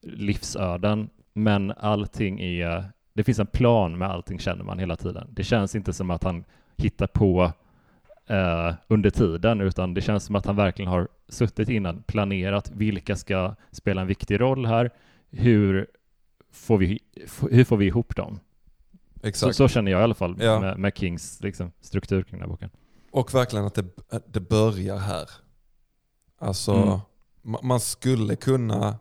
livsöden, 0.03 1.09
men 1.33 1.71
allting 1.71 2.39
är, 2.39 2.91
det 3.13 3.23
finns 3.23 3.39
en 3.39 3.47
plan 3.47 3.97
med 3.97 4.09
allting 4.09 4.39
känner 4.39 4.63
man 4.63 4.79
hela 4.79 4.95
tiden. 4.95 5.27
Det 5.31 5.43
känns 5.43 5.75
inte 5.75 5.93
som 5.93 6.11
att 6.11 6.23
han 6.23 6.43
hittar 6.77 7.07
på 7.07 7.51
eh, 8.27 8.73
under 8.87 9.09
tiden, 9.09 9.61
utan 9.61 9.93
det 9.93 10.01
känns 10.01 10.23
som 10.23 10.35
att 10.35 10.45
han 10.45 10.55
verkligen 10.55 10.91
har 10.91 11.07
suttit 11.29 11.69
innan, 11.69 12.03
planerat 12.03 12.71
vilka 12.71 13.15
ska 13.15 13.55
spela 13.71 14.01
en 14.01 14.07
viktig 14.07 14.41
roll 14.41 14.65
här, 14.65 14.91
hur 15.29 15.87
får 16.51 16.77
vi, 16.77 16.99
hur 17.51 17.63
får 17.63 17.77
vi 17.77 17.85
ihop 17.85 18.15
dem? 18.15 18.39
Exakt. 19.23 19.55
Så, 19.55 19.67
så 19.67 19.73
känner 19.73 19.91
jag 19.91 20.01
i 20.01 20.03
alla 20.03 20.13
fall 20.13 20.35
ja. 20.39 20.59
med, 20.59 20.79
med, 20.79 20.97
Kings 20.97 21.41
liksom, 21.41 21.71
struktur 21.81 22.23
kring 22.23 22.39
den 22.39 22.41
här 22.41 22.47
boken. 22.47 22.69
Och 23.11 23.33
verkligen 23.33 23.65
att 23.65 23.75
det, 23.75 23.85
det 24.25 24.39
börjar 24.39 24.97
här. 24.97 25.29
Alltså, 26.39 26.73
mm. 27.43 27.57
man 27.63 27.79
skulle 27.79 28.35
kunna 28.35 28.99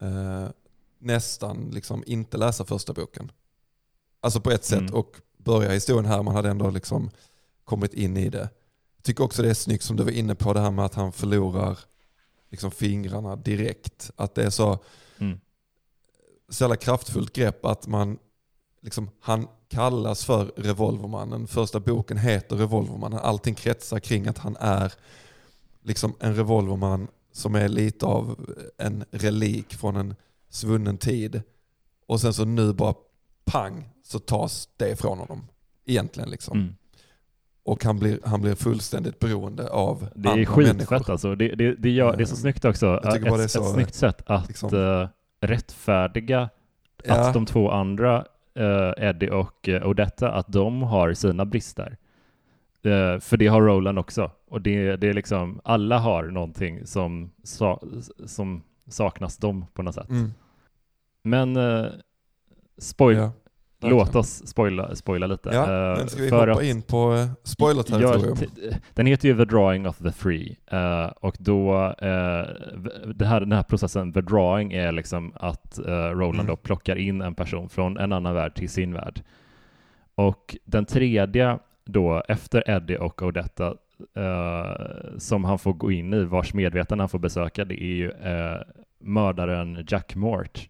eh, 0.00 0.48
nästan 0.98 1.70
liksom 1.70 2.04
inte 2.06 2.36
läsa 2.36 2.64
första 2.64 2.92
boken. 2.92 3.32
Alltså 4.20 4.40
på 4.40 4.50
ett 4.50 4.64
sätt 4.64 4.80
mm. 4.80 4.94
och 4.94 5.16
börja 5.36 5.70
historien 5.70 6.06
här, 6.06 6.22
man 6.22 6.34
hade 6.34 6.50
ändå 6.50 6.70
liksom 6.70 7.10
kommit 7.64 7.94
in 7.94 8.16
i 8.16 8.28
det. 8.28 8.48
Jag 8.96 9.02
tycker 9.02 9.24
också 9.24 9.42
det 9.42 9.50
är 9.50 9.54
snyggt 9.54 9.84
som 9.84 9.96
du 9.96 10.04
var 10.04 10.10
inne 10.10 10.34
på, 10.34 10.52
det 10.52 10.60
här 10.60 10.70
med 10.70 10.84
att 10.84 10.94
han 10.94 11.12
förlorar 11.12 11.78
liksom 12.50 12.70
fingrarna 12.70 13.36
direkt. 13.36 14.10
Att 14.16 14.34
det 14.34 14.44
är 14.44 14.50
så, 14.50 14.78
mm. 15.18 15.40
så 16.48 16.64
jävla 16.64 16.76
kraftfullt 16.76 17.32
grepp 17.32 17.64
att 17.64 17.86
man, 17.86 18.18
liksom, 18.80 19.10
han 19.20 19.48
kallas 19.68 20.24
för 20.24 20.44
Revolvermannen. 20.56 21.46
Första 21.46 21.80
boken 21.80 22.18
heter 22.18 22.56
Revolvermannen. 22.56 23.18
Allting 23.18 23.54
kretsar 23.54 23.98
kring 23.98 24.26
att 24.26 24.38
han 24.38 24.56
är 24.60 24.92
liksom 25.82 26.14
en 26.20 26.34
revolverman 26.34 27.08
som 27.38 27.54
är 27.54 27.68
lite 27.68 28.06
av 28.06 28.46
en 28.78 29.04
relik 29.10 29.74
från 29.74 29.96
en 29.96 30.14
svunnen 30.48 30.98
tid. 30.98 31.42
Och 32.06 32.20
sen 32.20 32.34
så 32.34 32.44
nu 32.44 32.72
bara 32.72 32.94
pang 33.44 33.88
så 34.02 34.18
tas 34.18 34.68
det 34.76 34.90
ifrån 34.90 35.18
honom. 35.18 35.46
Egentligen 35.86 36.30
liksom. 36.30 36.58
Mm. 36.58 36.74
Och 37.62 37.84
han 37.84 37.98
blir, 37.98 38.20
han 38.24 38.40
blir 38.40 38.54
fullständigt 38.54 39.18
beroende 39.18 39.70
av 39.70 40.08
Det 40.14 40.28
är 40.28 40.44
skitfett 40.44 41.08
alltså. 41.08 41.34
Det, 41.34 41.54
det, 41.54 41.74
det, 41.74 41.90
gör, 41.90 42.16
det 42.16 42.22
är 42.22 42.26
så 42.26 42.34
eh, 42.34 42.38
snyggt 42.38 42.64
också. 42.64 43.00
Ett, 43.04 43.22
det 43.22 43.48
så, 43.48 43.62
ett 43.62 43.74
snyggt 43.74 43.94
sätt 43.94 44.22
att 44.26 44.48
liksom, 44.48 44.74
uh, 44.74 45.08
rättfärdiga 45.40 46.50
ja. 47.04 47.14
att 47.14 47.34
de 47.34 47.46
två 47.46 47.70
andra, 47.70 48.24
uh, 48.60 48.92
Eddie 48.96 49.30
och 49.30 49.68
uh, 49.68 49.86
Odetta, 49.86 50.32
att 50.32 50.48
de 50.48 50.82
har 50.82 51.14
sina 51.14 51.44
brister. 51.44 51.96
Uh, 52.86 53.18
för 53.18 53.36
det 53.36 53.46
har 53.46 53.62
Roland 53.62 53.98
också. 53.98 54.30
Och 54.48 54.62
det, 54.62 54.96
det 54.96 55.08
är 55.08 55.14
liksom, 55.14 55.60
alla 55.64 55.98
har 55.98 56.24
någonting 56.24 56.86
som, 56.86 57.30
sa, 57.42 57.82
som 58.26 58.62
saknas 58.88 59.36
dem 59.36 59.66
på 59.74 59.82
något 59.82 59.94
sätt. 59.94 60.10
Mm. 60.10 60.30
Men 61.22 61.56
uh, 61.56 61.86
spoil, 62.78 63.16
ja. 63.16 63.32
Låt 63.80 64.14
oss 64.14 64.46
spoila, 64.46 64.94
spoila 64.94 65.26
lite. 65.26 65.50
Ja, 65.52 65.62
uh, 65.62 65.98
men 65.98 66.08
ska 66.08 66.22
vi 66.22 66.30
hoppa 66.30 66.52
att, 66.52 66.62
in 66.62 66.82
på 66.82 67.12
uh, 67.12 67.30
spoiler-territorium? 67.42 68.36
Den 68.94 69.06
heter 69.06 69.28
ju 69.28 69.36
The 69.36 69.44
Drawing 69.44 69.86
of 69.86 69.98
the 69.98 70.12
uh, 70.72 71.06
och 71.06 71.36
då, 71.38 71.94
det 73.14 73.26
här, 73.26 73.40
den 73.40 73.52
här 73.52 73.62
processen, 73.62 74.12
The 74.12 74.20
Drawing, 74.20 74.72
är 74.72 74.92
liksom 74.92 75.32
att 75.36 75.78
Roland 75.86 76.34
mm. 76.34 76.46
då 76.46 76.56
plockar 76.56 76.96
in 76.96 77.20
en 77.20 77.34
person 77.34 77.68
från 77.68 77.96
en 77.96 78.12
annan 78.12 78.34
värld 78.34 78.54
till 78.54 78.68
sin 78.68 78.94
värld. 78.94 79.22
Och 80.14 80.56
den 80.64 80.84
tredje 80.84 81.56
då, 81.88 82.22
efter 82.28 82.70
Eddie 82.70 82.96
och 82.96 83.22
Odetta, 83.22 83.74
som 85.18 85.44
han 85.44 85.58
får 85.58 85.72
gå 85.72 85.92
in 85.92 86.14
i, 86.14 86.24
vars 86.24 86.54
medvetande 86.54 87.02
han 87.02 87.08
får 87.08 87.18
besöka, 87.18 87.64
det 87.64 87.82
är 87.82 87.96
ju 87.96 88.12
mördaren 88.98 89.84
Jack 89.88 90.14
Mort, 90.14 90.68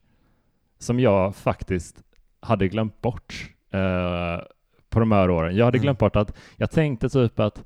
som 0.79 1.01
jag 1.01 1.37
faktiskt 1.37 2.03
hade 2.41 2.69
glömt 2.69 3.03
bort 3.03 3.55
eh, 3.71 4.45
på 4.91 5.01
de 5.01 5.13
här 5.13 5.31
åren. 5.31 5.57
Jag 5.57 5.65
hade 5.65 5.79
mm. 5.79 5.83
glömt 5.83 5.99
bort 5.99 6.17
att 6.17 6.37
jag 6.57 6.71
tänkte 6.71 7.09
typ 7.09 7.41
att 7.41 7.65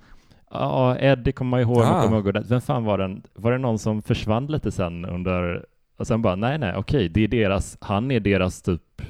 ja, 0.50 0.96
Eddie 0.98 1.32
kommer 1.32 1.58
jag 1.58 1.68
ihåg, 1.68 1.82
ah. 1.82 2.02
kommer 2.02 2.16
ihåg 2.16 2.48
vem 2.48 2.60
fan 2.60 2.84
var 2.84 2.98
den? 2.98 3.22
Var 3.34 3.52
det 3.52 3.58
någon 3.58 3.78
som 3.78 4.02
försvann 4.02 4.46
lite 4.46 4.70
sen 4.70 5.04
under, 5.04 5.66
och 5.96 6.06
sen 6.06 6.22
bara 6.22 6.36
nej, 6.36 6.58
nej, 6.58 6.74
okej, 6.76 7.08
det 7.08 7.24
är 7.24 7.28
deras, 7.28 7.78
han 7.80 8.10
är 8.10 8.20
deras 8.20 8.62
typ, 8.62 9.02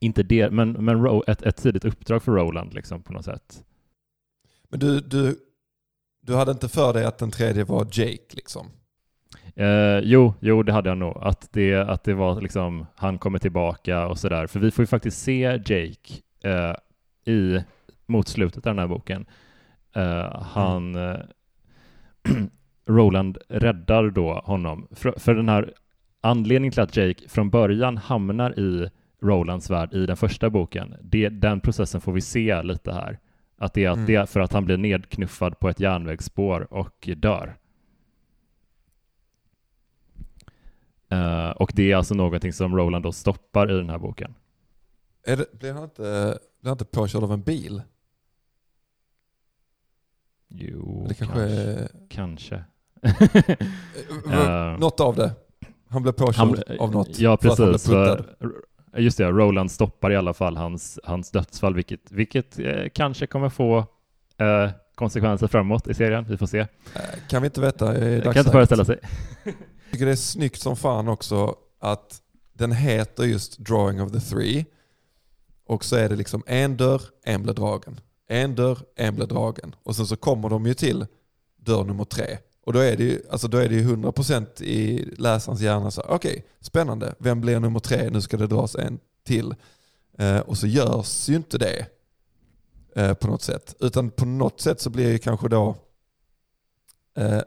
inte 0.00 0.22
det, 0.22 0.50
men, 0.50 0.72
men 0.72 1.22
ett, 1.26 1.42
ett 1.42 1.56
tidigt 1.56 1.84
uppdrag 1.84 2.22
för 2.22 2.32
Roland 2.32 2.74
liksom 2.74 3.02
på 3.02 3.12
något 3.12 3.24
sätt. 3.24 3.64
Men 4.68 4.80
du, 4.80 5.00
du, 5.00 5.38
du 6.20 6.34
hade 6.34 6.50
inte 6.50 6.68
för 6.68 6.92
dig 6.92 7.04
att 7.04 7.18
den 7.18 7.30
tredje 7.30 7.64
var 7.64 7.86
Jake 7.92 8.36
liksom? 8.36 8.66
Eh, 9.56 9.98
jo, 10.02 10.34
jo, 10.40 10.62
det 10.62 10.72
hade 10.72 10.88
jag 10.88 10.98
nog. 10.98 11.16
Att 11.20 11.48
det, 11.52 11.74
att 11.74 12.04
det 12.04 12.14
var 12.14 12.40
liksom, 12.40 12.86
han 12.96 13.18
kommer 13.18 13.38
tillbaka 13.38 14.06
och 14.06 14.18
sådär. 14.18 14.46
För 14.46 14.60
vi 14.60 14.70
får 14.70 14.82
ju 14.82 14.86
faktiskt 14.86 15.22
se 15.22 15.42
Jake 15.42 16.14
eh, 16.42 16.74
i, 17.34 17.64
mot 18.06 18.28
slutet 18.28 18.66
av 18.66 18.74
den 18.74 18.78
här 18.78 18.88
boken. 18.88 19.26
Eh, 19.92 20.42
han, 20.42 20.94
mm. 20.94 21.20
Roland 22.86 23.38
räddar 23.48 24.10
då 24.10 24.32
honom. 24.44 24.88
För, 24.90 25.14
för 25.18 25.34
den 25.34 25.48
här 25.48 25.74
anledningen 26.20 26.72
till 26.72 26.82
att 26.82 26.96
Jake 26.96 27.28
från 27.28 27.50
början 27.50 27.96
hamnar 27.96 28.58
i 28.58 28.90
Rolands 29.22 29.70
värld 29.70 29.94
i 29.94 30.06
den 30.06 30.16
första 30.16 30.50
boken, 30.50 30.96
det, 31.02 31.28
den 31.28 31.60
processen 31.60 32.00
får 32.00 32.12
vi 32.12 32.20
se 32.20 32.62
lite 32.62 32.92
här. 32.92 33.18
Att 33.56 33.74
det 33.74 33.84
är, 33.84 33.92
mm. 33.92 34.06
det 34.06 34.14
är 34.14 34.26
för 34.26 34.40
att 34.40 34.52
han 34.52 34.64
blir 34.64 34.76
nedknuffad 34.76 35.58
på 35.58 35.68
ett 35.68 35.80
järnvägsspår 35.80 36.72
och 36.72 37.08
dör. 37.16 37.56
Uh, 41.12 41.50
och 41.50 41.72
det 41.74 41.92
är 41.92 41.96
alltså 41.96 42.14
någonting 42.14 42.52
som 42.52 42.76
Roland 42.76 43.04
då 43.04 43.12
stoppar 43.12 43.70
i 43.70 43.76
den 43.76 43.90
här 43.90 43.98
boken. 43.98 44.34
Är 45.26 45.36
det, 45.36 45.52
blir, 45.52 45.72
han 45.72 45.84
inte, 45.84 46.02
blir 46.60 46.68
han 46.68 46.72
inte 46.72 46.84
påkörd 46.84 47.22
av 47.22 47.32
en 47.32 47.42
bil? 47.42 47.82
Jo, 50.48 51.06
det 51.08 51.14
kanske, 51.14 51.88
kanske. 52.08 52.64
kanske. 53.02 53.56
uh, 54.26 54.78
något 54.78 55.00
av 55.00 55.16
det. 55.16 55.32
Han 55.88 56.02
blev 56.02 56.12
påkörd 56.12 56.64
han, 56.68 56.78
av 56.78 56.92
något. 56.92 57.18
Ja, 57.18 57.36
precis. 57.36 57.86
För, 57.86 58.36
just 58.96 59.18
det, 59.18 59.24
Roland 59.24 59.70
stoppar 59.70 60.12
i 60.12 60.16
alla 60.16 60.34
fall 60.34 60.56
hans, 60.56 60.98
hans 61.04 61.30
dödsfall, 61.30 61.74
vilket, 61.74 62.12
vilket 62.12 62.58
eh, 62.58 62.88
kanske 62.94 63.26
kommer 63.26 63.48
få 63.48 63.78
eh, 64.38 64.70
konsekvenser 64.94 65.46
framåt 65.46 65.88
i 65.88 65.94
serien. 65.94 66.24
Vi 66.28 66.36
får 66.36 66.46
se. 66.46 66.66
Kan 67.28 67.42
vi 67.42 67.46
inte 67.46 67.60
veta 67.60 67.86
i 67.86 67.98
dagsläget. 67.98 68.24
Kan 68.24 68.38
inte 68.38 68.50
föreställa 68.50 68.84
sig. 68.84 68.98
Jag 69.44 69.54
tycker 69.92 70.06
det 70.06 70.12
är 70.12 70.16
snyggt 70.16 70.60
som 70.60 70.76
fan 70.76 71.08
också 71.08 71.54
att 71.80 72.22
den 72.52 72.72
heter 72.72 73.24
just 73.24 73.58
Drawing 73.58 74.02
of 74.02 74.12
the 74.12 74.20
Three. 74.20 74.66
Och 75.66 75.84
så 75.84 75.96
är 75.96 76.08
det 76.08 76.16
liksom 76.16 76.42
en 76.46 76.76
dörr, 76.76 77.02
en 77.24 77.42
blir 77.42 77.54
dragen. 77.54 78.00
En 78.28 78.54
dörr, 78.54 78.78
en 78.96 79.14
blir 79.14 79.26
dragen. 79.26 79.74
Och 79.82 79.96
sen 79.96 80.06
så 80.06 80.16
kommer 80.16 80.48
de 80.48 80.66
ju 80.66 80.74
till 80.74 81.06
dörr 81.56 81.84
nummer 81.84 82.04
tre. 82.04 82.38
Och 82.70 82.74
då 82.74 82.80
är 82.80 82.96
det 82.96 83.04
ju, 83.04 83.22
alltså 83.30 83.48
då 83.48 83.58
är 83.58 83.68
det 83.68 83.74
ju 83.74 83.96
100% 83.96 84.62
i 84.62 85.04
läsarens 85.18 85.60
hjärna 85.60 85.90
så 85.90 86.00
okej, 86.00 86.14
okay, 86.14 86.42
spännande, 86.60 87.14
vem 87.18 87.40
blir 87.40 87.60
nummer 87.60 87.80
tre? 87.80 88.10
Nu 88.10 88.20
ska 88.20 88.36
det 88.36 88.46
dras 88.46 88.74
en 88.74 88.98
till. 89.26 89.54
Eh, 90.18 90.38
och 90.38 90.58
så 90.58 90.66
görs 90.66 91.28
ju 91.28 91.36
inte 91.36 91.58
det 91.58 91.86
eh, 92.96 93.14
på 93.14 93.26
något 93.26 93.42
sätt. 93.42 93.74
Utan 93.80 94.10
på 94.10 94.24
något 94.24 94.60
sätt 94.60 94.80
så 94.80 94.90
blir 94.90 95.12
ju 95.12 95.18
kanske 95.18 95.48
då 95.48 95.76
eh, 97.16 97.40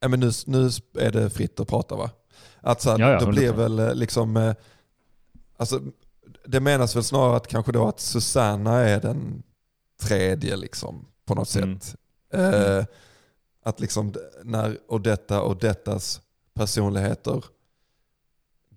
ja, 0.00 0.08
men 0.08 0.20
nu, 0.20 0.30
nu 0.46 0.70
är 0.98 1.10
det 1.10 1.30
fritt 1.30 1.60
att 1.60 1.68
prata 1.68 1.96
va? 1.96 2.10
Att 2.60 2.82
så, 2.82 2.88
ja, 2.88 3.10
ja, 3.10 3.20
då 3.20 3.26
blir 3.26 3.52
väl 3.52 3.78
eh, 3.78 3.94
liksom, 3.94 4.36
eh, 4.36 4.54
alltså, 5.56 5.80
det 6.46 6.60
menas 6.60 6.96
väl 6.96 7.04
snarare 7.04 7.36
att 7.36 7.46
kanske 7.46 7.72
då 7.72 7.88
att 7.88 8.00
Susanna 8.00 8.78
är 8.78 9.00
den 9.00 9.42
tredje 10.02 10.56
liksom 10.56 11.06
på 11.24 11.34
något 11.34 11.56
mm. 11.56 11.80
sätt. 11.80 11.96
Eh, 12.32 12.74
mm. 12.74 12.84
Att 13.62 13.80
liksom 13.80 14.14
när 14.44 14.78
Odetta 14.88 15.42
och 15.42 15.56
Dettas 15.56 16.20
personligheter 16.54 17.44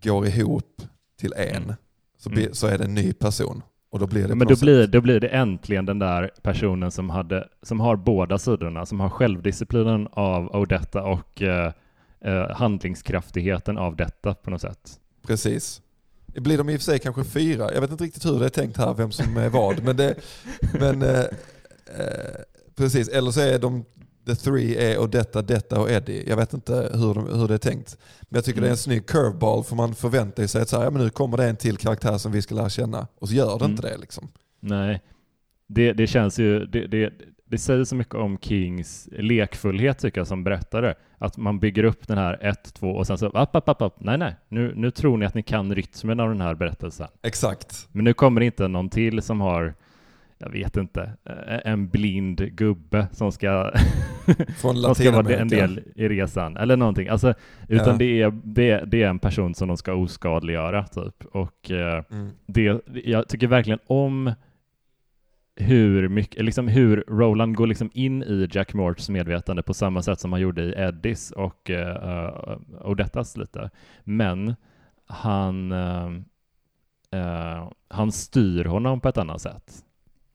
går 0.04 0.28
ihop 0.28 0.82
till 1.20 1.34
en 1.34 1.64
mm. 1.64 1.76
så, 2.18 2.30
mm. 2.30 2.54
så 2.54 2.68
är 2.68 2.78
det 2.78 2.84
en 2.84 2.96
ny 2.96 3.14
person. 3.14 3.64
Och 3.90 4.00
då 4.00 4.08
blir 4.08 4.28
det 4.28 4.36
Men 4.36 4.48
då 4.48 4.56
blir, 4.56 4.88
då 4.88 5.02
blir 5.02 5.20
det 5.20 5.28
äntligen 5.28 5.86
den 5.86 6.00
där 6.00 6.32
personen 6.42 6.92
som, 6.92 7.10
hade, 7.10 7.48
som 7.62 7.80
har 7.80 7.96
båda 7.96 8.38
sidorna, 8.38 8.86
som 8.86 9.00
har 9.00 9.10
självdisciplinen 9.10 10.08
av 10.12 10.56
Odetta 10.56 11.04
och 11.04 11.42
eh, 11.42 11.74
eh, 12.22 12.50
handlingskraftigheten 12.50 13.78
av 13.78 13.96
detta 13.96 14.34
på 14.34 14.50
något 14.50 14.62
sätt. 14.62 15.00
Precis. 15.28 15.82
Det 16.26 16.42
blir 16.42 16.58
de 16.58 16.70
i 16.70 16.76
och 16.76 16.80
för 16.80 16.84
sig 16.86 17.00
kanske 17.00 17.24
fyra. 17.24 17.74
Jag 17.74 17.82
vet 17.82 17.92
inte 17.92 18.04
riktigt 18.04 18.26
hur 18.26 18.40
det 18.40 18.46
är 18.46 18.50
tänkt 18.50 18.78
här, 18.78 18.94
vem 18.94 19.12
som 19.12 19.38
är 19.38 19.50
vad. 19.50 19.84
men 19.84 19.98
det, 19.98 20.16
men, 20.80 21.02
eh, 21.02 21.20
eh, 22.00 22.36
precis, 22.76 23.08
eller 23.08 23.32
så 23.32 23.42
är 23.42 23.60
de 23.60 23.86
the 24.26 24.36
three 24.36 24.76
är 24.76 25.00
och 25.00 25.10
detta, 25.10 25.42
detta 25.42 25.82
och 25.82 25.92
Eddie. 25.92 26.24
Jag 26.28 26.38
vet 26.38 26.54
inte 26.54 26.74
hur, 26.94 27.14
de, 27.14 27.40
hur 27.40 27.48
det 27.48 27.54
är 27.54 27.58
tänkt. 27.58 27.98
Men 28.22 28.38
jag 28.38 28.46
tycker 28.46 28.58
mm. 28.58 28.64
det 28.64 28.70
är 28.70 28.72
en 28.72 28.78
snygg 28.78 29.06
curveball 29.06 29.64
för 29.64 29.76
man 29.76 29.96
förväntar 29.96 30.48
sig 30.48 30.62
att 30.62 30.70
så 30.70 30.78
här, 30.78 30.84
ja, 30.84 30.90
men 30.90 31.02
nu 31.04 31.10
kommer 31.10 31.38
det 31.38 31.46
en 31.46 31.56
till 31.56 31.78
karaktär 31.78 32.18
som 32.18 32.32
vi 32.32 32.42
ska 32.42 32.56
lära 32.56 32.70
känna. 32.70 33.08
Och 33.20 33.30
så 33.30 33.36
gör 33.36 33.60
det 33.60 33.66
mm. 33.66 33.72
inte 33.72 33.90
det 33.90 33.98
liksom. 33.98 34.28
Nej, 34.60 35.02
det, 35.68 35.94
det 35.94 36.08
känns 36.08 36.40
ju, 36.40 36.66
det, 36.66 36.88
det, 36.88 37.14
det 37.46 37.58
säger 37.58 37.84
så 37.84 37.96
mycket 37.96 38.16
om 38.16 38.38
Kings 38.42 39.10
lekfullhet 39.12 40.00
tycker 40.00 40.20
jag 40.20 40.28
som 40.28 40.44
berättare. 40.44 40.94
Att 41.18 41.38
man 41.38 41.60
bygger 41.60 41.84
upp 41.84 42.08
den 42.08 42.18
här 42.18 42.44
ett, 42.44 42.74
två 42.74 42.90
och 42.90 43.08
sen 43.08 43.18
så, 43.18 43.28
app, 43.28 43.56
app, 43.56 43.70
app, 43.70 43.82
app. 43.82 43.96
nej, 44.00 44.18
nej, 44.18 44.36
nu, 44.50 44.74
nu 44.76 44.92
tror 44.92 45.18
ni 45.18 45.26
att 45.26 45.34
ni 45.34 45.44
kan 45.44 45.76
rytmen 45.76 46.20
av 46.20 46.30
den 46.30 46.42
här 46.42 46.56
berättelsen. 46.56 47.08
Exakt. 47.24 47.88
Men 47.92 48.04
nu 48.04 48.14
kommer 48.14 48.40
det 48.40 48.46
inte 48.46 48.68
någon 48.68 48.90
till 48.90 49.22
som 49.22 49.42
har 49.42 49.74
jag 50.44 50.52
vet 50.52 50.78
inte, 50.78 51.12
en 51.66 51.90
blind 51.90 52.56
gubbe 52.56 53.08
som 53.12 53.32
ska, 53.32 53.72
som 54.58 54.96
ska 54.96 55.12
vara 55.12 55.36
en 55.36 55.48
del 55.48 55.82
i 55.96 56.10
resan, 56.10 56.58
eller 56.58 56.78
någonting. 56.78 57.08
Alltså, 57.08 57.34
utan 57.68 57.88
ja. 57.88 57.98
det, 57.98 58.22
är, 58.22 58.32
det, 58.44 58.84
det, 58.88 59.04
är 59.04 59.10
en 59.10 59.20
person 59.20 59.56
som 59.56 59.68
de 59.68 59.78
ska 59.78 59.94
oskadliggöra, 59.94 60.84
typ. 60.84 61.26
Och 61.26 61.72
mm. 61.72 62.30
det, 62.46 62.82
jag 63.04 63.28
tycker 63.28 63.48
verkligen 63.48 63.80
om 63.88 64.34
hur 65.56 66.08
mycket, 66.10 66.46
liksom 66.46 66.68
hur 66.68 67.04
Roland 67.08 67.56
går 67.56 67.68
liksom 67.68 67.90
in 67.94 68.24
i 68.24 68.48
Jack 68.52 68.74
Morts 68.74 69.10
medvetande 69.10 69.64
på 69.64 69.74
samma 69.74 70.02
sätt 70.02 70.20
som 70.20 70.32
han 70.32 70.42
gjorde 70.42 70.64
i 70.64 70.74
Eddies 70.78 71.32
och 71.32 71.70
uh, 71.70 72.58
Odettas 72.82 73.38
lite. 73.38 73.70
Men 74.04 74.56
han, 75.06 75.72
uh, 75.72 77.70
han 77.88 78.12
styr 78.12 78.66
honom 78.66 79.00
på 79.02 79.10
ett 79.10 79.18
annat 79.18 79.42
sätt. 79.42 79.84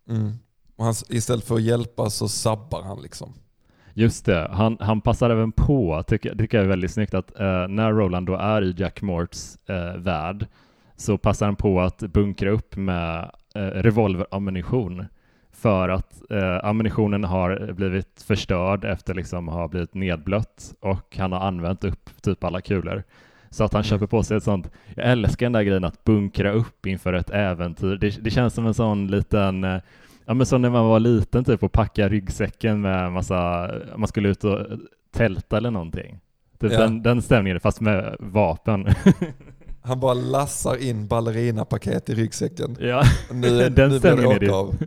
Mm. 0.09 0.32
Och 0.76 0.84
han, 0.84 0.94
istället 1.09 1.44
för 1.44 1.54
att 1.54 1.62
hjälpa 1.62 2.11
så 2.11 2.28
sabbar 2.28 2.82
han 2.82 3.02
liksom. 3.02 3.34
Just 3.94 4.24
det, 4.24 4.48
han, 4.52 4.76
han 4.80 5.00
passar 5.00 5.30
även 5.30 5.52
på, 5.52 6.02
tycker, 6.06 6.34
tycker 6.34 6.59
jag 6.59 6.64
är 6.64 6.68
väldigt 6.68 6.90
snyggt, 6.90 7.14
att 7.14 7.40
eh, 7.40 7.68
när 7.68 7.92
Roland 7.92 8.26
då 8.26 8.34
är 8.36 8.62
i 8.62 8.74
Jack 8.78 9.02
Morts 9.02 9.56
eh, 9.66 9.96
värld 9.96 10.46
så 10.96 11.18
passar 11.18 11.46
han 11.46 11.56
på 11.56 11.80
att 11.80 11.98
bunkra 11.98 12.50
upp 12.50 12.76
med 12.76 13.30
eh, 13.54 13.61
revolverammunition 13.61 15.06
för 15.52 15.88
att 15.88 16.30
eh, 16.30 16.64
ammunitionen 16.64 17.24
har 17.24 17.72
blivit 17.72 18.24
förstörd 18.26 18.84
efter 18.84 19.14
liksom 19.14 19.48
ha 19.48 19.68
blivit 19.68 19.94
nedblött 19.94 20.74
och 20.80 21.16
han 21.16 21.32
har 21.32 21.40
använt 21.40 21.84
upp 21.84 22.22
typ 22.22 22.44
alla 22.44 22.61
kulor. 22.61 23.04
Så 23.51 23.64
att 23.64 23.72
han 23.72 23.80
mm. 23.80 23.88
köper 23.88 24.07
på 24.07 24.22
sig 24.22 24.36
ett 24.36 24.42
sånt, 24.42 24.70
jag 24.94 25.11
älskar 25.11 25.46
den 25.46 25.53
där 25.53 25.62
grejen 25.62 25.84
att 25.84 26.05
bunkra 26.05 26.53
upp 26.53 26.86
inför 26.86 27.12
ett 27.12 27.30
äventyr. 27.30 27.96
Det, 27.96 28.24
det 28.24 28.30
känns 28.30 28.55
som 28.55 28.66
en 28.66 28.74
sån 28.74 29.07
liten, 29.07 29.64
eh, 29.64 29.80
ja 30.26 30.34
men 30.34 30.46
som 30.46 30.62
när 30.62 30.70
man 30.70 30.86
var 30.86 31.01
liten 31.01 31.44
typ 31.44 31.62
och 31.62 31.72
packa 31.72 32.09
ryggsäcken 32.09 32.80
med 32.80 33.12
massa, 33.12 33.70
man 33.96 34.09
skulle 34.09 34.28
ut 34.28 34.44
och 34.44 34.66
tälta 35.12 35.57
eller 35.57 35.70
någonting. 35.70 36.20
Typ 36.61 36.72
ja. 36.72 36.78
den, 36.78 37.03
den 37.03 37.22
stämningen 37.22 37.61
fast 37.61 37.80
med 37.80 38.16
vapen. 38.18 38.88
Han 39.82 40.01
bara 40.01 40.14
lassar 40.14 40.82
in 40.82 41.07
ballerinapaket 41.07 42.09
i 42.09 42.14
ryggsäcken. 42.14 42.76
Ja, 42.80 43.03
nu, 43.32 43.68
den 43.68 43.90
nu 43.90 43.99
stämningen 43.99 44.32
är 44.32 44.40
det 44.40 44.51
av. 44.51 44.76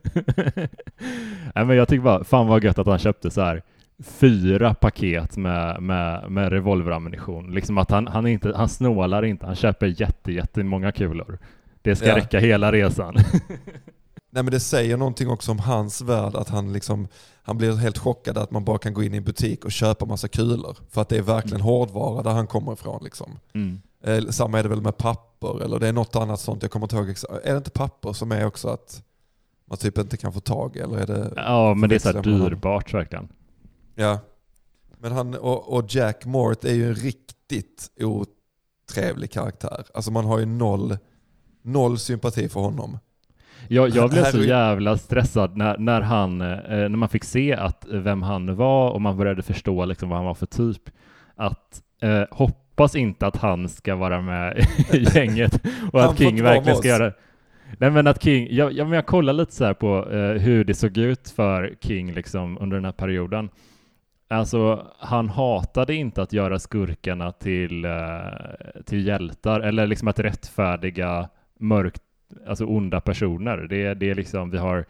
Nej, 1.56 1.66
men 1.66 1.78
Jag 1.78 1.88
tycker 1.88 2.04
bara, 2.04 2.24
fan 2.24 2.48
vad 2.48 2.64
gött 2.64 2.80
att 2.80 2.88
han 2.88 3.00
köpte 3.00 3.32
så 3.32 3.42
här 3.42 3.62
fyra 4.04 4.74
paket 4.74 5.38
med, 5.38 5.82
med, 5.82 6.32
med 6.32 6.52
revolverammunition. 6.52 7.54
Liksom 7.54 7.78
att 7.78 7.92
han, 7.92 8.08
han, 8.08 8.28
inte, 8.28 8.54
han 8.56 8.70
snålar 8.70 9.26
inte, 9.26 9.46
han 9.46 9.56
köper 9.56 10.02
jätte, 10.02 10.32
jättemånga 10.32 10.92
kulor. 10.92 11.40
Det 11.82 11.96
ska 11.96 12.08
ja. 12.08 12.18
räcka 12.18 12.40
hela 12.40 12.72
resan. 12.72 13.16
Nej 14.34 14.44
men 14.44 14.52
det 14.52 14.60
säger 14.60 14.98
någonting 14.98 15.30
också 15.30 15.52
om 15.52 15.60
hans 15.60 16.02
värld, 16.02 16.36
att 16.36 16.50
han 16.50 16.74
liksom, 16.74 17.08
han 17.44 17.58
blir 17.58 17.76
helt 17.76 17.98
chockad 17.98 18.38
att 18.38 18.52
man 18.52 18.66
bara 18.66 18.78
kan 18.78 18.94
gå 18.94 19.04
in 19.04 19.14
i 19.14 19.18
en 19.18 19.24
butik 19.24 19.66
och 19.66 19.72
köpa 19.72 20.06
massa 20.06 20.28
kulor. 20.28 20.78
För 20.90 21.02
att 21.02 21.10
det 21.10 21.18
är 21.18 21.22
verkligen 21.22 21.62
mm. 21.62 21.66
hårdvara 21.66 22.24
där 22.24 22.32
han 22.32 22.48
kommer 22.48 22.74
ifrån 22.74 23.04
liksom. 23.04 23.40
Mm. 23.54 23.82
Eh, 24.04 24.30
samma 24.30 24.60
är 24.60 24.64
det 24.64 24.70
väl 24.70 24.82
med 24.82 24.98
papper 24.98 25.64
eller 25.64 25.80
det 25.80 25.88
är 25.88 25.94
något 25.94 26.16
annat 26.16 26.40
sånt. 26.40 26.62
Jag 26.62 26.72
kommer 26.72 26.86
inte 26.86 26.96
ihåg. 26.96 27.10
Är 27.44 27.52
det 27.52 27.58
inte 27.58 27.72
papper 27.72 28.14
som 28.14 28.32
är 28.32 28.46
också 28.46 28.68
att 28.70 29.04
man 29.66 29.78
typ 29.78 29.98
inte 29.98 30.18
kan 30.18 30.34
få 30.34 30.40
tag 30.40 30.78
eller 30.78 30.98
är 30.98 31.08
det? 31.08 31.34
Ja, 31.36 31.74
men 31.74 31.90
det 31.90 31.96
är 31.96 32.00
så 32.00 32.22
dyrbart 32.22 32.94
verkligen. 32.94 33.28
Ja. 33.96 34.20
Men 34.98 35.12
han 35.12 35.36
och, 35.36 35.74
och 35.74 35.86
Jack 35.90 36.26
Mort 36.26 36.64
är 36.64 36.74
ju 36.74 36.88
en 36.88 36.96
riktigt 36.96 37.92
otrevlig 38.00 39.32
karaktär. 39.32 39.86
Alltså 39.94 40.12
man 40.12 40.26
har 40.26 40.40
ju 40.40 40.46
noll, 40.46 40.98
noll 41.62 42.00
sympati 42.00 42.50
för 42.50 42.60
honom. 42.60 43.00
Jag, 43.68 43.90
jag 43.90 44.10
blev 44.10 44.24
så 44.24 44.40
jävla 44.40 44.98
stressad 44.98 45.58
när, 45.58 45.78
när, 45.78 46.02
han, 46.02 46.42
eh, 46.42 46.48
när 46.68 46.90
man 46.90 47.10
fick 47.10 47.24
se 47.24 47.54
att 47.54 47.86
vem 47.90 48.22
han 48.22 48.56
var 48.56 48.92
och 48.92 49.02
man 49.02 49.18
började 49.18 49.42
förstå 49.42 49.86
liksom 49.86 50.10
vad 50.10 50.18
han 50.18 50.26
var 50.26 50.34
för 50.34 50.46
typ. 50.46 50.90
Att 51.36 51.82
eh, 52.02 52.24
hopp 52.32 52.62
hoppas 52.82 52.96
inte 52.96 53.28
att 53.28 53.36
han 53.36 53.70
ska 53.70 53.96
vara 53.96 54.22
med 54.22 54.68
i 54.94 55.06
gänget 55.16 55.62
och 55.92 56.04
att 56.04 56.18
King 56.18 56.44
verkligen 56.44 56.78
ska 56.78 56.88
göra 56.88 57.14
Nej 57.78 57.92
men 57.92 58.08
att 58.08 58.24
King, 58.24 58.48
jag, 58.52 58.74
jag, 58.74 58.94
jag 58.94 59.06
kollar 59.06 59.34
lite 59.34 59.52
så 59.52 59.74
på 59.74 60.06
uh, 60.06 60.38
hur 60.38 60.64
det 60.64 60.74
såg 60.74 60.98
ut 60.98 61.30
för 61.30 61.76
King 61.82 62.14
liksom 62.14 62.58
under 62.58 62.78
den 62.78 62.86
här 62.86 62.92
perioden. 62.92 63.50
Alltså, 64.32 64.88
han 65.00 65.30
hatade 65.30 65.96
inte 65.96 66.22
att 66.22 66.34
göra 66.34 66.60
skurkarna 66.60 67.32
till, 67.32 67.86
uh, 67.86 68.82
till 68.86 69.08
hjältar 69.08 69.60
eller 69.60 69.88
liksom 69.88 70.08
att 70.08 70.20
rättfärdiga 70.20 71.30
mörkt, 71.60 72.02
alltså 72.48 72.66
onda 72.66 73.02
personer. 73.02 73.58
Det, 73.58 73.94
det 73.94 74.10
är 74.10 74.16
liksom, 74.16 74.50
vi 74.50 74.58
har 74.58 74.86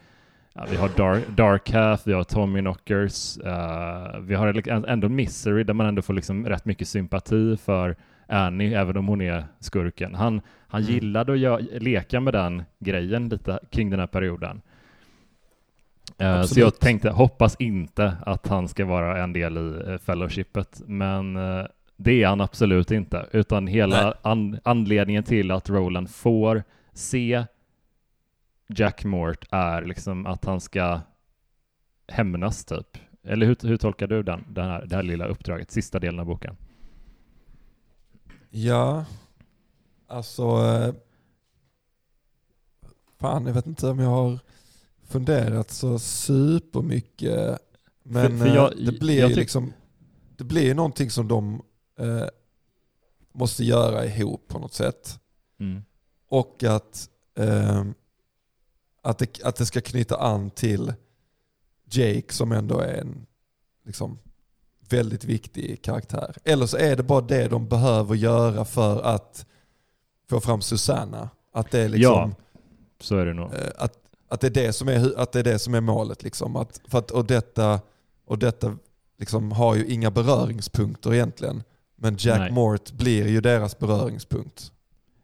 vi 0.70 0.76
har 0.76 0.90
Dark, 0.98 1.28
Dark 1.28 1.72
Half, 1.72 2.08
vi 2.08 2.14
har 2.14 2.24
Tommy 2.24 2.60
Knockers, 2.60 3.38
uh, 3.38 4.20
vi 4.20 4.36
har 4.36 4.70
ändå 4.88 5.10
Misery 5.10 5.64
där 5.64 5.74
man 5.74 5.88
ändå 5.88 6.02
får 6.02 6.14
liksom 6.14 6.46
rätt 6.46 6.66
mycket 6.66 6.88
sympati 6.88 7.58
för 7.58 7.96
Annie, 8.28 8.74
även 8.74 8.98
om 8.98 9.08
hon 9.08 9.22
är 9.22 9.46
skurken. 9.60 10.16
Han, 10.16 10.42
han 10.68 10.82
mm. 10.82 10.94
gillade 10.94 11.34
att 11.34 11.40
gör, 11.40 11.80
leka 11.80 12.20
med 12.20 12.34
den 12.34 12.64
grejen 12.80 13.30
lite 13.30 13.60
kring 13.70 13.90
den 13.90 14.00
här 14.00 14.08
perioden. 14.08 14.62
Uh, 16.22 16.44
så 16.44 16.60
jag 16.60 16.80
tänkte, 16.80 17.10
hoppas 17.10 17.56
inte 17.60 18.18
att 18.26 18.48
han 18.48 18.68
ska 18.68 18.86
vara 18.86 19.24
en 19.24 19.34
del 19.34 19.58
i 19.58 19.60
uh, 19.60 19.98
fellowshipet, 19.98 20.82
men 20.86 21.38
uh, 21.38 21.66
det 21.98 22.24
är 22.24 22.28
han 22.28 22.42
absolut 22.42 22.92
inte, 22.92 23.26
utan 23.32 23.68
hela 23.68 24.14
an 24.22 24.60
anledningen 24.64 25.24
till 25.24 25.52
att 25.52 25.70
Roland 25.70 26.10
får 26.10 26.64
se 26.94 27.46
Jack 28.68 29.04
Mort 29.04 29.46
är 29.52 29.86
liksom 29.86 30.26
att 30.26 30.46
han 30.46 30.62
ska 30.62 31.00
hämnas 32.08 32.66
typ. 32.66 32.98
Eller 33.24 33.46
hur, 33.46 33.58
hur 33.68 33.78
tolkar 33.78 34.08
du 34.08 34.24
den, 34.24 34.44
den 34.50 34.66
här, 34.66 34.86
det 34.86 34.96
här 34.96 35.04
lilla 35.04 35.26
uppdraget, 35.26 35.72
sista 35.72 36.00
delen 36.00 36.20
av 36.20 36.26
boken? 36.26 36.58
Ja, 38.50 39.06
alltså... 40.08 40.44
Eh, 40.44 40.94
fan, 43.20 43.46
jag 43.46 43.54
vet 43.54 43.68
inte 43.68 43.88
om 43.88 44.00
jag 44.00 44.10
har 44.10 44.40
funderat 45.12 45.72
så 45.72 46.00
supermycket. 46.00 47.60
Men 48.04 48.40
för, 48.40 48.46
för 48.46 48.56
jag, 48.56 48.72
eh, 48.72 48.86
det 48.86 49.00
blir 49.00 49.30
ju 49.30 49.36
liksom... 49.36 49.74
Det 50.38 50.44
blir 50.44 50.76
någonting 50.76 51.10
som 51.10 51.28
de 51.28 51.62
eh, 52.00 52.26
måste 53.34 53.64
göra 53.64 54.06
ihop 54.06 54.48
på 54.48 54.60
något 54.60 54.74
sätt. 54.74 55.20
Mm. 55.60 55.84
Och 56.28 56.64
att 56.64 57.10
eh, 57.36 57.84
att 59.02 59.18
det, 59.18 59.44
att 59.44 59.56
det 59.56 59.66
ska 59.66 59.82
knyta 59.82 60.18
an 60.18 60.50
till 60.50 60.94
Jake 61.92 62.34
som 62.34 62.52
ändå 62.52 62.80
är 62.80 62.94
en 62.94 63.26
liksom, 63.86 64.20
väldigt 64.90 65.24
viktig 65.24 65.82
karaktär. 65.82 66.36
Eller 66.44 66.66
så 66.66 66.78
är 66.78 66.96
det 66.96 67.04
bara 67.04 67.22
det 67.22 67.48
de 67.48 67.68
behöver 67.68 68.16
göra 68.16 68.66
för 68.66 69.02
att 69.02 69.46
få 70.30 70.40
fram 70.40 70.62
Susanna. 70.62 71.30
Att 71.52 71.72
det 71.72 71.80
är 71.80 71.90
liksom... 71.90 72.14
Ja, 72.14 72.32
så 73.00 73.18
är 73.18 73.26
det 73.26 73.34
nog. 73.34 73.54
Eh, 73.54 73.70
att, 73.78 73.98
att, 74.32 74.42
det, 74.42 74.48
är 74.48 74.52
det, 74.66 74.74
som 74.74 74.88
är, 74.88 75.20
att 75.20 75.32
det 75.32 75.40
är 75.40 75.44
det 75.44 75.60
som 75.60 75.74
är 75.74 75.82
målet. 75.82 76.24
Liksom. 76.24 76.56
Att, 76.56 76.82
för 76.88 76.98
att, 76.98 77.12
och 77.12 77.26
detta, 77.26 77.80
och 78.26 78.40
detta 78.40 78.78
liksom 79.20 79.52
har 79.52 79.76
ju 79.76 79.86
inga 79.86 80.12
beröringspunkter 80.12 81.14
egentligen. 81.14 81.64
Men 81.96 82.16
Jack 82.20 82.40
Nej. 82.40 82.52
Mort 82.52 82.92
blir 82.92 83.28
ju 83.28 83.42
deras 83.42 83.80
beröringspunkt. 83.80 84.72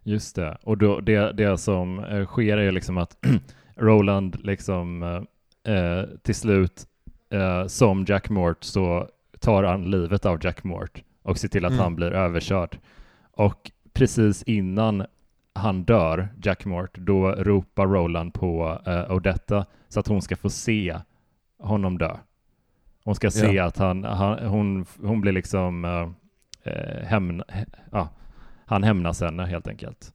Just 0.03 0.36
det, 0.36 0.58
och 0.64 0.78
då, 0.78 0.99
det, 0.99 1.32
det 1.32 1.58
som 1.58 2.03
eh, 2.03 2.26
sker 2.26 2.58
är 2.58 2.72
liksom 2.72 2.97
att 2.97 3.18
Roland 3.76 4.38
liksom 4.43 5.03
eh, 5.03 5.74
eh, 5.74 6.05
till 6.24 6.36
slut 6.36 6.86
eh, 7.30 7.68
som 7.68 8.05
Jack 8.08 8.30
Mort 8.30 8.64
så 8.64 9.10
tar 9.39 9.64
han 9.64 9.91
livet 9.91 10.26
av 10.26 10.39
Jack 10.45 10.64
Mort 10.64 11.03
och 11.24 11.38
ser 11.38 11.47
till 11.47 11.66
att 11.66 11.72
mm. 11.72 11.84
han 11.84 11.95
blir 11.95 12.12
överkörd. 12.12 12.80
Och 13.32 13.72
precis 13.93 14.43
innan 14.43 15.05
han 15.58 15.84
dör, 15.84 16.30
Jack 16.43 16.66
Mort, 16.66 16.97
då 16.97 17.32
ropar 17.32 17.88
Roland 17.88 18.34
på 18.34 18.82
eh, 18.86 19.12
Odetta 19.12 19.66
så 19.89 19.99
att 19.99 20.08
hon 20.08 20.22
ska 20.22 20.36
få 20.36 20.49
se 20.49 20.99
honom 21.60 21.97
dö. 21.97 22.18
Hon 23.03 23.16
ska 23.16 23.32
se 23.32 23.51
ja. 23.51 23.66
att 23.66 23.78
han, 23.78 24.03
han, 24.03 24.45
hon, 24.45 24.86
hon 25.01 25.22
blir 25.22 25.32
liksom 25.32 25.86
eh, 25.86 26.72
eh 26.74 27.03
hämna, 27.03 27.43
ja, 27.91 28.10
han 28.66 28.84
hämnas 28.84 29.22
henne 29.22 29.45
helt 29.45 29.68
enkelt. 29.68 30.14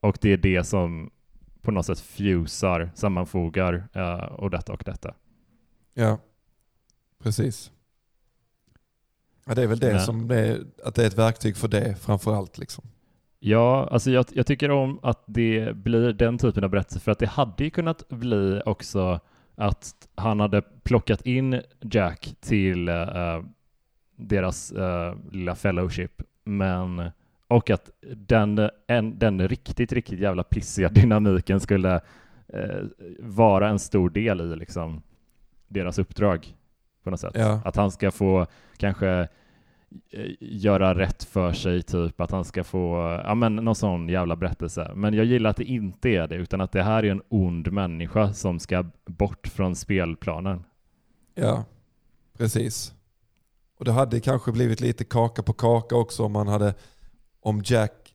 Och 0.00 0.18
det 0.20 0.32
är 0.32 0.36
det 0.36 0.64
som 0.64 1.10
på 1.62 1.70
något 1.70 1.86
sätt 1.86 2.00
fusar, 2.00 2.90
sammanfogar 2.94 3.88
uh, 3.96 4.24
och 4.24 4.50
detta 4.50 4.72
och 4.72 4.82
detta. 4.86 5.14
Ja, 5.94 6.18
precis. 7.22 7.72
Ja, 9.44 9.54
det 9.54 9.62
är 9.62 9.66
väl 9.66 9.78
det 9.78 9.92
Men, 9.92 10.00
som 10.00 10.28
det 10.28 10.36
är, 10.36 10.64
att 10.84 10.94
det 10.94 11.02
är 11.02 11.06
ett 11.06 11.18
verktyg 11.18 11.56
för 11.56 11.68
det 11.68 11.94
framför 11.94 12.34
allt. 12.34 12.58
Liksom. 12.58 12.84
Ja, 13.42 13.88
alltså 13.90 14.10
jag, 14.10 14.24
jag, 14.32 14.46
tycker 14.46 14.70
om 14.70 14.98
att 15.02 15.24
det 15.26 15.76
blir 15.76 16.12
den 16.12 16.38
typen 16.38 16.64
av 16.64 16.70
berättelse 16.70 17.00
för 17.00 17.12
att 17.12 17.18
det 17.18 17.26
hade 17.26 17.64
ju 17.64 17.70
kunnat 17.70 18.08
bli 18.08 18.62
också 18.66 19.20
att 19.54 20.08
han 20.14 20.40
hade 20.40 20.62
plockat 20.62 21.26
in 21.26 21.60
Jack 21.80 22.34
till 22.40 22.88
uh, 22.88 23.44
deras 24.16 24.72
uh, 24.72 25.14
lilla 25.32 25.54
fellowship 25.54 26.22
men 26.44 27.10
och 27.50 27.70
att 27.70 27.90
den, 28.16 28.70
en, 28.86 29.18
den 29.18 29.48
riktigt, 29.48 29.92
riktigt 29.92 30.20
jävla 30.20 30.42
pissiga 30.42 30.88
dynamiken 30.92 31.60
skulle 31.60 32.00
eh, 32.48 32.80
vara 33.18 33.68
en 33.68 33.78
stor 33.78 34.10
del 34.10 34.40
i 34.40 34.56
liksom 34.56 35.02
deras 35.68 35.98
uppdrag 35.98 36.54
på 37.04 37.10
något 37.10 37.20
sätt. 37.20 37.32
Ja. 37.34 37.60
Att 37.64 37.76
han 37.76 37.90
ska 37.90 38.10
få 38.10 38.46
kanske 38.76 39.28
göra 40.40 40.98
rätt 40.98 41.24
för 41.24 41.52
sig, 41.52 41.82
typ 41.82 42.20
att 42.20 42.30
han 42.30 42.44
ska 42.44 42.64
få, 42.64 43.20
ja 43.24 43.34
men 43.34 43.56
någon 43.56 43.74
sån 43.74 44.08
jävla 44.08 44.36
berättelse. 44.36 44.92
Men 44.94 45.14
jag 45.14 45.24
gillar 45.24 45.50
att 45.50 45.56
det 45.56 45.64
inte 45.64 46.08
är 46.08 46.28
det, 46.28 46.34
utan 46.34 46.60
att 46.60 46.72
det 46.72 46.82
här 46.82 47.04
är 47.04 47.10
en 47.10 47.22
ond 47.28 47.72
människa 47.72 48.32
som 48.32 48.60
ska 48.60 48.84
bort 49.06 49.46
från 49.46 49.76
spelplanen. 49.76 50.64
Ja, 51.34 51.64
precis. 52.38 52.94
Och 53.78 53.84
det 53.84 53.92
hade 53.92 54.20
kanske 54.20 54.52
blivit 54.52 54.80
lite 54.80 55.04
kaka 55.04 55.42
på 55.42 55.52
kaka 55.52 55.96
också 55.96 56.24
om 56.24 56.32
man 56.32 56.48
hade, 56.48 56.74
om 57.40 57.62
Jack 57.64 58.14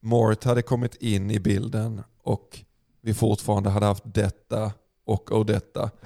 Mort 0.00 0.44
hade 0.44 0.62
kommit 0.62 0.94
in 0.94 1.30
i 1.30 1.40
bilden 1.40 2.02
och 2.22 2.60
vi 3.00 3.14
fortfarande 3.14 3.70
hade 3.70 3.86
haft 3.86 4.04
detta 4.06 4.72
och 5.04 5.32
Odetta. 5.32 5.90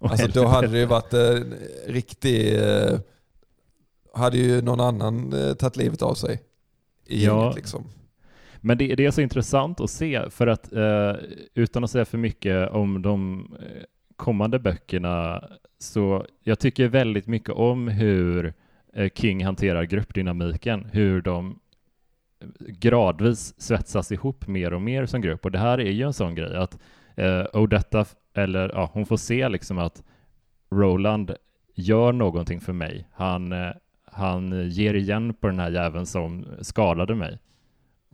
Alltså 0.00 0.28
då 0.28 0.46
hade 0.46 0.68
det 0.68 0.78
ju 0.78 0.86
varit 0.86 1.12
en 1.12 1.54
riktig, 1.86 2.62
eh, 2.62 2.98
hade 4.14 4.38
ju 4.38 4.62
någon 4.62 4.80
annan 4.80 5.32
eh, 5.32 5.54
tagit 5.54 5.76
livet 5.76 6.02
av 6.02 6.14
sig 6.14 6.42
i 7.06 7.24
Ja. 7.24 7.40
gänget 7.42 7.56
liksom. 7.56 7.84
Men 8.60 8.78
det, 8.78 8.94
det 8.94 9.06
är 9.06 9.10
så 9.10 9.20
intressant 9.20 9.80
att 9.80 9.90
se, 9.90 10.30
för 10.30 10.46
att 10.46 10.72
eh, 10.72 11.12
utan 11.54 11.84
att 11.84 11.90
säga 11.90 12.04
för 12.04 12.18
mycket 12.18 12.70
om 12.70 13.02
de 13.02 13.40
eh, 13.60 13.82
kommande 14.16 14.58
böckerna, 14.58 15.44
så 15.78 16.26
jag 16.42 16.58
tycker 16.58 16.88
väldigt 16.88 17.26
mycket 17.26 17.50
om 17.54 17.88
hur 17.88 18.54
eh, 18.94 19.10
King 19.14 19.44
hanterar 19.44 19.84
gruppdynamiken, 19.84 20.84
hur 20.92 21.22
de 21.22 21.58
gradvis 22.58 23.54
svetsas 23.60 24.12
ihop 24.12 24.46
mer 24.46 24.72
och 24.72 24.82
mer 24.82 25.06
som 25.06 25.20
grupp. 25.20 25.44
Och 25.44 25.50
det 25.50 25.58
här 25.58 25.78
är 25.80 25.90
ju 25.90 26.02
en 26.02 26.12
sån 26.12 26.34
grej 26.34 26.56
att 26.56 26.78
eh, 27.16 27.44
Odetta, 27.52 28.04
eller 28.34 28.68
ja, 28.74 28.90
hon 28.92 29.06
får 29.06 29.16
se 29.16 29.48
liksom 29.48 29.78
att 29.78 30.02
Roland 30.70 31.34
gör 31.74 32.12
någonting 32.12 32.60
för 32.60 32.72
mig. 32.72 33.08
Han, 33.12 33.52
eh, 33.52 33.70
han 34.18 34.70
ger 34.70 34.94
igen 34.94 35.34
på 35.34 35.46
den 35.46 35.58
här 35.58 35.70
jäveln 35.70 36.06
som 36.06 36.44
skadade 36.60 37.14
mig 37.14 37.38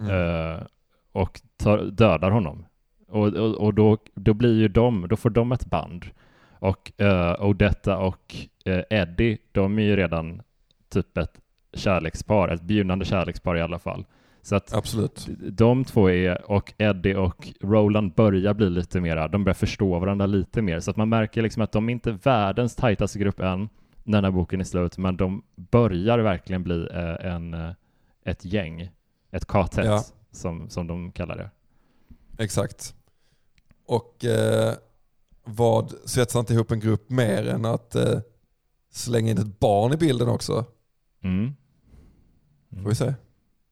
Mm. 0.00 0.10
eh, 0.10 0.60
och 1.12 1.40
tar, 1.56 1.78
dödar 1.78 2.30
honom. 2.30 2.64
Och, 3.08 3.26
och, 3.26 3.54
och 3.54 3.74
då, 3.74 3.98
då 4.14 4.34
blir 4.34 4.54
ju 4.54 4.68
de, 4.68 5.06
då 5.08 5.16
får 5.16 5.30
de 5.30 5.52
ett 5.52 5.66
band. 5.66 6.04
Och 6.58 7.00
eh, 7.00 7.44
Odetta 7.44 7.98
och 7.98 8.36
eh, 8.64 8.82
Eddie, 8.90 9.38
de 9.52 9.78
är 9.78 9.82
ju 9.82 9.96
redan 9.96 10.42
typ 10.88 11.18
ett 11.18 11.40
kärlekspar, 11.72 12.48
ett 12.48 12.62
begynnande 12.62 13.04
kärlekspar 13.04 13.56
i 13.56 13.60
alla 13.62 13.78
fall. 13.78 14.04
Så 14.42 14.56
att 14.56 14.74
Absolut. 14.74 15.28
de 15.48 15.84
två 15.84 16.10
är, 16.10 16.50
och 16.50 16.72
Eddie 16.78 17.14
och 17.14 17.48
Roland 17.60 18.12
börjar 18.14 18.54
bli 18.54 18.70
lite 18.70 19.00
mera, 19.00 19.28
de 19.28 19.44
börjar 19.44 19.54
förstå 19.54 19.98
varandra 19.98 20.26
lite 20.26 20.62
mer. 20.62 20.80
Så 20.80 20.90
att 20.90 20.96
man 20.96 21.08
märker 21.08 21.42
liksom 21.42 21.62
att 21.62 21.72
de 21.72 21.88
är 21.88 21.92
inte 21.92 22.12
världens 22.12 22.76
tajtaste 22.76 23.18
grupp 23.18 23.40
än, 23.40 23.68
när 24.04 24.18
den 24.22 24.24
här 24.24 24.30
boken 24.38 24.60
är 24.60 24.64
slut, 24.64 24.98
men 24.98 25.16
de 25.16 25.42
börjar 25.56 26.18
verkligen 26.18 26.62
bli 26.62 26.88
eh, 26.92 27.32
en, 27.34 27.54
eh, 27.54 27.70
ett 28.24 28.44
gäng, 28.44 28.90
ett 29.30 29.46
katet, 29.46 29.84
Ja. 29.84 30.04
som, 30.30 30.68
som 30.70 30.86
de 30.86 31.12
kallar 31.12 31.36
det. 31.36 31.50
Exakt. 32.42 32.94
Och 33.86 34.24
eh, 34.24 34.74
vad 35.44 35.92
svetsar 36.04 36.40
inte 36.40 36.54
ihop 36.54 36.70
en 36.70 36.80
grupp 36.80 37.10
mer 37.10 37.48
än 37.48 37.64
att 37.64 37.94
eh, 37.94 38.18
slänga 38.90 39.30
in 39.30 39.38
ett 39.38 39.58
barn 39.60 39.92
i 39.92 39.96
bilden 39.96 40.28
också? 40.28 40.64
Mm. 41.22 41.54
Får 42.82 42.88
vi 42.88 42.94
se. 42.94 43.14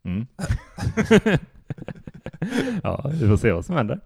Mm. 0.05 0.26
ja, 2.83 3.11
vi 3.12 3.28
får 3.28 3.37
se 3.37 3.53
vad 3.53 3.64
som 3.64 3.76
händer. 3.76 4.01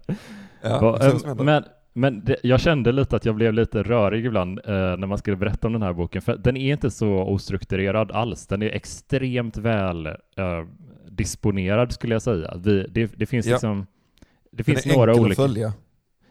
Ja, 0.61 0.81
Va- 0.81 0.91
vad 0.91 1.19
som 1.19 1.27
händer. 1.29 1.43
men 1.43 1.63
men 1.97 2.25
det, 2.25 2.35
jag 2.43 2.59
kände 2.59 2.91
lite 2.91 3.15
att 3.15 3.25
jag 3.25 3.35
blev 3.35 3.53
lite 3.53 3.83
rörig 3.83 4.25
ibland 4.25 4.59
eh, 4.59 4.71
när 4.73 5.07
man 5.07 5.17
skulle 5.17 5.37
berätta 5.37 5.67
om 5.67 5.73
den 5.73 5.81
här 5.81 5.93
boken, 5.93 6.21
för 6.21 6.37
den 6.37 6.57
är 6.57 6.73
inte 6.73 6.91
så 6.91 7.09
ostrukturerad 7.13 8.11
alls. 8.11 8.47
Den 8.47 8.61
är 8.61 8.69
extremt 8.69 9.57
väl 9.57 10.05
eh, 10.07 10.13
disponerad 11.09 11.91
skulle 11.91 12.15
jag 12.15 12.21
säga. 12.21 12.53
Vi, 12.57 12.87
det, 12.89 13.11
det 13.17 13.25
finns 13.25 13.45
Ja. 13.45 13.53
liksom 13.53 13.85
det 14.51 14.57
Den 14.57 14.65
finns 14.65 14.85
är 14.85 14.93
några 14.97 15.11
enkel 15.11 15.25
olika. 15.25 15.41
att 15.43 15.49
följa. 15.49 15.73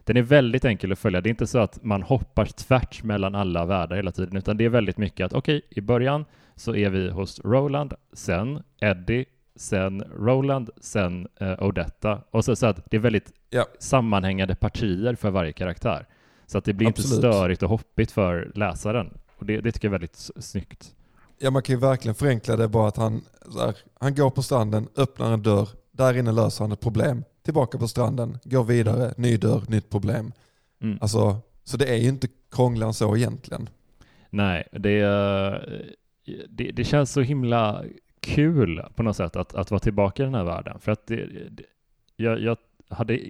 Den 0.05 0.17
är 0.17 0.23
väldigt 0.23 0.65
enkel 0.65 0.93
att 0.93 0.99
följa. 0.99 1.21
Det 1.21 1.29
är 1.29 1.31
inte 1.31 1.47
så 1.47 1.59
att 1.59 1.85
man 1.85 2.03
hoppar 2.03 2.45
tvärt 2.47 3.03
mellan 3.03 3.35
alla 3.35 3.65
världar 3.67 3.97
hela 3.97 4.13
tiden, 4.13 4.37
utan 4.37 4.57
det 4.57 4.65
är 4.65 4.69
väldigt 4.69 4.99
mycket 4.99 5.25
att 5.27 5.33
okej, 5.33 5.63
i 5.71 5.81
början 5.81 6.25
så 6.57 6.75
är 6.77 6.91
vi 6.91 7.11
hos 7.11 7.41
Roland, 7.45 7.95
sen 8.13 8.63
Eddie, 8.81 9.25
sen 9.57 10.01
Roland, 10.19 10.71
sen 10.81 11.29
eh, 11.41 11.63
Odetta. 11.63 12.21
Och 12.31 12.45
så, 12.45 12.57
så 12.57 12.67
att 12.67 12.91
det 12.91 12.97
är 12.97 13.01
väldigt 13.01 13.33
Ja. 13.51 13.67
sammanhängande 13.79 14.55
partier 14.55 15.15
för 15.15 15.31
varje 15.31 15.53
karaktär. 15.53 16.07
Så 16.47 16.59
att 16.59 16.65
det 16.65 16.73
blir 16.73 16.89
Absolut. 16.89 17.07
inte 17.13 17.19
störigt 17.19 17.63
och 17.63 17.69
hoppigt 17.69 18.11
för 18.11 18.53
läsaren. 18.55 19.19
Och 19.39 19.47
det, 19.47 19.61
det 19.61 19.73
tycker 19.73 19.89
jag 19.89 19.91
är 19.95 19.99
väldigt 19.99 20.17
snyggt. 20.45 20.95
Ja, 21.39 21.51
man 21.51 21.63
kan 21.63 21.75
ju 21.75 21.81
verkligen 21.81 22.15
förenkla 22.15 22.57
det 22.57 22.69
bara 22.69 22.89
att 22.89 22.97
han, 22.97 23.21
här, 23.59 23.77
han 24.01 24.15
går 24.15 24.31
på 24.31 24.43
stranden, 24.43 24.89
öppnar 24.97 25.33
en 25.33 25.43
dörr, 25.43 25.69
där 25.93 26.17
inne 26.19 26.33
löser 26.33 26.65
han 26.65 26.73
ett 26.73 26.81
problem. 26.81 27.25
Tillbaka 27.45 27.79
på 27.79 27.89
stranden, 27.89 28.39
går 28.45 28.65
vidare, 28.65 29.15
ny 29.17 29.37
dörr, 29.37 29.63
nytt 29.69 29.91
problem. 29.91 30.33
Mm. 30.83 30.99
Alltså, 31.01 31.37
så 31.65 31.77
det 31.77 31.87
är 31.87 31.97
ju 31.97 32.09
inte 32.09 32.29
krångligare 32.51 32.93
så 32.93 33.17
egentligen. 33.17 33.69
Nej, 34.31 34.69
det, 34.73 34.91
är- 35.01 35.93
det, 36.49 36.71
det 36.71 36.85
känns 36.85 37.13
så 37.13 37.21
himla 37.21 37.85
kul 38.27 38.83
på 38.95 39.03
något 39.03 39.17
sätt 39.17 39.37
att, 39.37 39.55
att 39.55 39.71
vara 39.71 39.79
tillbaka 39.81 40.23
i 40.23 40.27
den 40.27 40.35
här 40.35 40.45
världen. 40.45 40.79
För 40.81 40.93
att 40.93 41.07
det, 41.07 41.27
det, 41.51 41.63
jag, 42.17 42.41
jag 42.41 42.57
hade, 42.89 43.21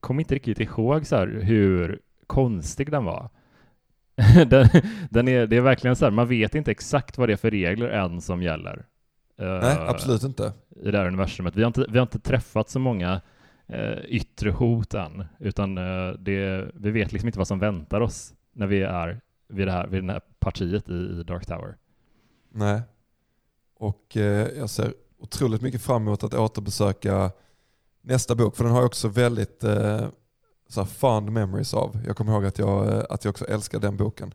kom 0.00 0.20
inte 0.20 0.34
riktigt 0.34 0.60
ihåg 0.60 1.06
så 1.06 1.24
hur 1.24 2.00
konstig 2.26 2.90
den 2.90 3.04
var. 3.04 3.28
den, 4.46 4.68
den 5.10 5.28
är, 5.28 5.46
det 5.46 5.56
är 5.56 5.60
verkligen 5.60 5.96
så 5.96 6.04
här, 6.04 6.12
man 6.12 6.28
vet 6.28 6.54
inte 6.54 6.70
exakt 6.70 7.18
vad 7.18 7.28
det 7.28 7.32
är 7.32 7.36
för 7.36 7.50
regler 7.50 7.88
än 7.88 8.20
som 8.20 8.42
gäller. 8.42 8.84
eh, 9.38 9.46
Nej, 9.46 9.76
absolut 9.88 10.22
inte. 10.22 10.52
I 10.82 10.90
det 10.90 10.98
här 10.98 11.06
universumet. 11.06 11.56
Vi 11.56 11.62
har 11.62 11.66
inte, 11.66 11.86
vi 11.88 11.98
har 11.98 12.02
inte 12.02 12.18
träffat 12.18 12.68
så 12.68 12.78
många 12.78 13.20
eh, 13.66 13.98
yttre 14.06 14.50
hot 14.50 14.94
än, 14.94 15.24
utan 15.38 15.78
eh, 15.78 16.12
det, 16.18 16.70
vi 16.74 16.90
vet 16.90 17.12
liksom 17.12 17.28
inte 17.28 17.38
vad 17.38 17.48
som 17.48 17.58
väntar 17.58 18.00
oss 18.00 18.34
när 18.52 18.66
vi 18.66 18.82
är 18.82 19.20
vid 19.48 19.66
det 19.66 19.72
här, 19.72 19.86
vid 19.86 20.04
det 20.04 20.12
här 20.12 20.22
partiet 20.38 20.88
i, 20.88 20.92
i 20.92 21.22
Dark 21.26 21.46
Tower. 21.46 21.76
Nej. 22.52 22.82
Och 23.78 24.16
eh, 24.16 24.48
jag 24.58 24.70
ser 24.70 24.94
otroligt 25.18 25.62
mycket 25.62 25.82
fram 25.82 26.02
emot 26.02 26.24
att 26.24 26.34
återbesöka 26.34 27.30
nästa 28.02 28.34
bok, 28.34 28.56
för 28.56 28.64
den 28.64 28.72
har 28.72 28.80
jag 28.80 28.86
också 28.86 29.08
väldigt 29.08 29.64
eh, 29.64 30.06
så 30.68 30.84
fond 30.86 31.32
memories 31.32 31.74
av. 31.74 31.98
Jag 32.06 32.16
kommer 32.16 32.32
ihåg 32.32 32.44
att 32.44 32.58
jag, 32.58 32.88
eh, 32.88 33.04
att 33.10 33.24
jag 33.24 33.30
också 33.32 33.44
älskar 33.46 33.78
den 33.80 33.96
boken. 33.96 34.34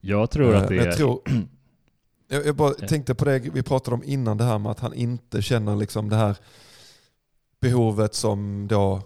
Jag 0.00 0.30
tror 0.30 0.54
att 0.54 0.62
Eh, 0.62 0.68
det 0.68 0.78
är... 0.78 0.86
jag, 0.86 0.96
tror, 0.96 1.20
jag, 2.28 2.46
jag 2.46 2.56
bara 2.56 2.72
tänkte 2.74 3.14
på 3.14 3.24
det 3.24 3.38
vi 3.38 3.62
pratade 3.62 3.94
om 3.94 4.02
innan, 4.04 4.36
det 4.36 4.44
här 4.44 4.58
med 4.58 4.72
att 4.72 4.80
han 4.80 4.94
inte 4.94 5.42
känner 5.42 5.76
liksom 5.76 6.08
det 6.08 6.16
här 6.16 6.36
behovet 7.60 8.14
som 8.14 8.66
då 8.68 9.02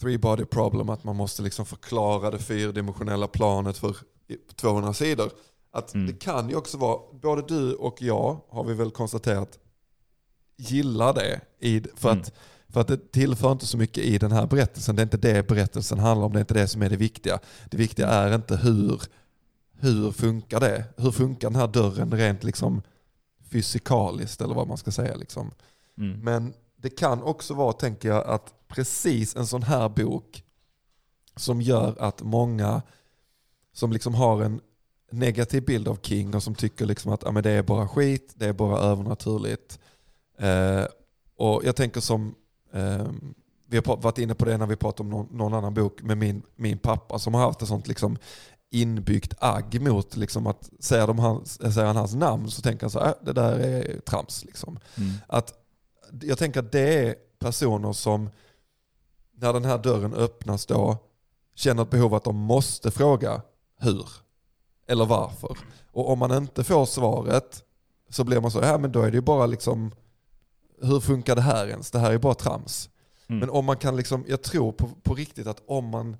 three 0.00 0.18
body 0.18 0.44
problem, 0.44 0.88
att 0.88 1.04
man 1.04 1.16
måste 1.16 1.42
liksom 1.42 1.66
förklara 1.66 2.30
det 2.30 2.38
fyrdimensionella 2.38 3.26
planet 3.28 3.78
för 3.78 3.96
i- 4.28 4.36
200 4.54 4.92
sidor. 4.94 5.30
Att 5.74 5.94
Mm. 5.94 6.06
det 6.06 6.12
kan 6.12 6.48
ju 6.48 6.56
också 6.56 6.78
vara, 6.78 7.00
både 7.12 7.42
du 7.42 7.74
och 7.74 8.02
jag 8.02 8.40
har 8.48 8.64
vi 8.64 8.74
väl 8.74 8.90
konstaterat, 8.90 9.58
gillar 10.56 11.14
det. 11.14 11.40
I, 11.58 11.80
för, 11.96 12.08
Mm. 12.10 12.20
att, 12.22 12.32
för 12.68 12.80
att 12.80 12.88
det 12.88 13.12
tillför 13.12 13.52
inte 13.52 13.66
så 13.66 13.78
mycket 13.78 14.04
i 14.04 14.18
den 14.18 14.32
här 14.32 14.46
berättelsen. 14.46 14.96
Det 14.96 15.02
är 15.02 15.04
inte 15.04 15.16
det 15.16 15.48
berättelsen 15.48 15.98
handlar 15.98 16.26
om, 16.26 16.32
det 16.32 16.38
är 16.38 16.40
inte 16.40 16.54
det 16.54 16.68
som 16.68 16.82
är 16.82 16.90
det 16.90 16.96
viktiga. 16.96 17.38
Det 17.70 17.76
viktiga 17.76 18.08
är 18.08 18.34
inte 18.34 18.56
hur, 18.56 19.02
hur 19.78 20.10
funkar 20.12 20.60
det? 20.60 20.84
Hur 20.96 21.10
funkar 21.10 21.50
den 21.50 21.60
här 21.60 21.68
dörren 21.68 22.10
rent 22.12 22.44
liksom 22.44 22.82
fysikaliskt 23.50 24.40
eller 24.40 24.54
vad 24.54 24.68
man 24.68 24.76
ska 24.76 24.90
säga. 24.90 25.16
Liksom. 25.16 25.50
Mm. 25.98 26.20
Men 26.20 26.54
det 26.76 26.90
kan 26.90 27.22
också 27.22 27.54
vara, 27.54 27.72
tänker 27.72 28.08
jag, 28.08 28.26
att 28.26 28.54
precis 28.68 29.36
en 29.36 29.46
sån 29.46 29.62
här 29.62 29.88
bok 29.88 30.44
som 31.36 31.62
gör 31.62 31.96
att 31.98 32.22
många 32.22 32.82
som 33.72 33.92
liksom 33.92 34.14
har 34.14 34.42
en 34.42 34.60
negativ 35.12 35.64
bild 35.64 35.88
av 35.88 35.98
King 36.02 36.34
och 36.34 36.42
som 36.42 36.54
tycker 36.54 36.86
liksom 36.86 37.12
att 37.12 37.26
ah, 37.26 37.30
men 37.30 37.42
det 37.42 37.50
är 37.50 37.62
bara 37.62 37.88
skit, 37.88 38.32
det 38.36 38.46
är 38.46 38.52
bara 38.52 38.78
övernaturligt. 38.78 39.78
Eh, 40.38 40.84
och 41.36 41.62
jag 41.64 41.76
tänker 41.76 42.00
som, 42.00 42.34
eh, 42.72 43.06
vi 43.66 43.76
har 43.76 43.96
varit 43.96 44.18
inne 44.18 44.34
på 44.34 44.44
det 44.44 44.56
när 44.56 44.66
vi 44.66 44.76
pratade 44.76 45.02
om 45.02 45.10
någon, 45.10 45.28
någon 45.30 45.54
annan 45.54 45.74
bok 45.74 46.02
med 46.02 46.18
min, 46.18 46.42
min 46.56 46.78
pappa 46.78 47.18
som 47.18 47.34
har 47.34 47.40
haft 47.40 47.62
ett 47.62 47.68
sånt 47.68 47.88
liksom 47.88 48.18
inbyggt 48.70 49.34
agg 49.38 49.80
mot 49.80 50.16
liksom 50.16 50.46
att 50.46 50.70
säger, 50.80 51.06
de 51.06 51.18
hans, 51.18 51.74
säger 51.74 51.86
han 51.86 51.96
hans 51.96 52.14
namn 52.14 52.50
så 52.50 52.62
tänker 52.62 52.82
han 52.82 52.90
så 52.90 53.00
här, 53.00 53.08
äh, 53.08 53.14
det 53.22 53.32
där 53.32 53.58
är 53.58 54.00
trams. 54.00 54.44
Liksom. 54.44 54.78
Mm. 54.96 55.10
Att, 55.26 55.52
jag 56.22 56.38
tänker 56.38 56.60
att 56.60 56.72
det 56.72 57.08
är 57.08 57.14
personer 57.38 57.92
som 57.92 58.30
när 59.34 59.52
den 59.52 59.64
här 59.64 59.78
dörren 59.78 60.14
öppnas 60.14 60.66
då 60.66 60.96
känner 61.54 61.82
ett 61.82 61.90
behov 61.90 62.14
att 62.14 62.24
de 62.24 62.36
måste 62.36 62.90
fråga 62.90 63.42
hur 63.78 64.08
eller 64.86 65.06
varför. 65.06 65.58
Och 65.92 66.10
om 66.10 66.18
man 66.18 66.32
inte 66.32 66.64
får 66.64 66.86
svaret 66.86 67.64
så 68.08 68.24
blir 68.24 68.40
man 68.40 68.50
så, 68.50 68.60
ja 68.60 68.78
men 68.78 68.92
då 68.92 69.02
är 69.02 69.10
det 69.10 69.16
ju 69.16 69.20
bara 69.20 69.46
liksom, 69.46 69.94
hur 70.82 71.00
funkar 71.00 71.36
det 71.36 71.42
här 71.42 71.66
ens? 71.66 71.90
Det 71.90 71.98
här 71.98 72.12
är 72.12 72.18
bara 72.18 72.34
trams. 72.34 72.90
Mm. 73.28 73.40
Men 73.40 73.50
om 73.50 73.64
man 73.64 73.76
kan 73.76 73.96
liksom, 73.96 74.24
jag 74.28 74.42
tror 74.42 74.72
på, 74.72 74.88
på 75.02 75.14
riktigt 75.14 75.46
att 75.46 75.62
om 75.66 75.88
man, 75.88 76.16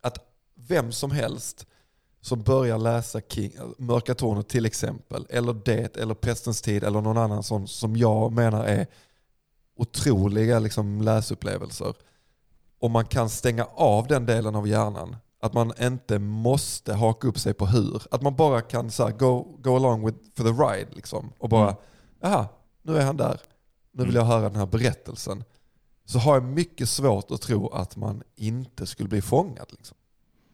att 0.00 0.18
vem 0.54 0.92
som 0.92 1.10
helst 1.10 1.66
som 2.20 2.42
börjar 2.42 2.78
läsa 2.78 3.20
King, 3.20 3.52
Mörka 3.78 4.14
Tornet 4.14 4.48
till 4.48 4.66
exempel, 4.66 5.26
eller 5.30 5.52
Det, 5.52 5.96
eller 5.96 6.14
Prästens 6.14 6.62
tid, 6.62 6.84
eller 6.84 7.00
någon 7.00 7.18
annan 7.18 7.42
sån 7.42 7.68
som 7.68 7.96
jag 7.96 8.32
menar 8.32 8.64
är 8.64 8.86
otroliga 9.76 10.58
liksom, 10.58 11.02
läsupplevelser. 11.02 11.94
Om 12.78 12.92
man 12.92 13.04
kan 13.04 13.28
stänga 13.28 13.64
av 13.64 14.06
den 14.06 14.26
delen 14.26 14.54
av 14.54 14.68
hjärnan, 14.68 15.16
att 15.42 15.52
man 15.52 15.72
inte 15.80 16.18
måste 16.18 16.94
haka 16.94 17.28
upp 17.28 17.38
sig 17.38 17.54
på 17.54 17.66
hur. 17.66 18.02
Att 18.10 18.22
man 18.22 18.36
bara 18.36 18.60
kan 18.60 18.90
så 18.90 19.04
här, 19.04 19.12
go, 19.12 19.56
go 19.60 19.76
along 19.76 20.06
with, 20.06 20.18
for 20.36 20.44
the 20.44 20.50
ride. 20.50 20.90
Liksom, 20.94 21.32
och 21.38 21.48
bara, 21.48 21.68
mm. 21.68 21.76
aha, 22.22 22.48
nu 22.82 22.96
är 22.96 23.04
han 23.04 23.16
där. 23.16 23.40
Nu 23.92 24.04
vill 24.04 24.16
mm. 24.16 24.28
jag 24.28 24.34
höra 24.34 24.48
den 24.48 24.56
här 24.56 24.66
berättelsen. 24.66 25.44
Så 26.04 26.18
har 26.18 26.34
jag 26.34 26.44
mycket 26.44 26.88
svårt 26.88 27.30
att 27.30 27.40
tro 27.40 27.68
att 27.68 27.96
man 27.96 28.22
inte 28.36 28.86
skulle 28.86 29.08
bli 29.08 29.22
fångad. 29.22 29.66
Liksom. 29.70 29.96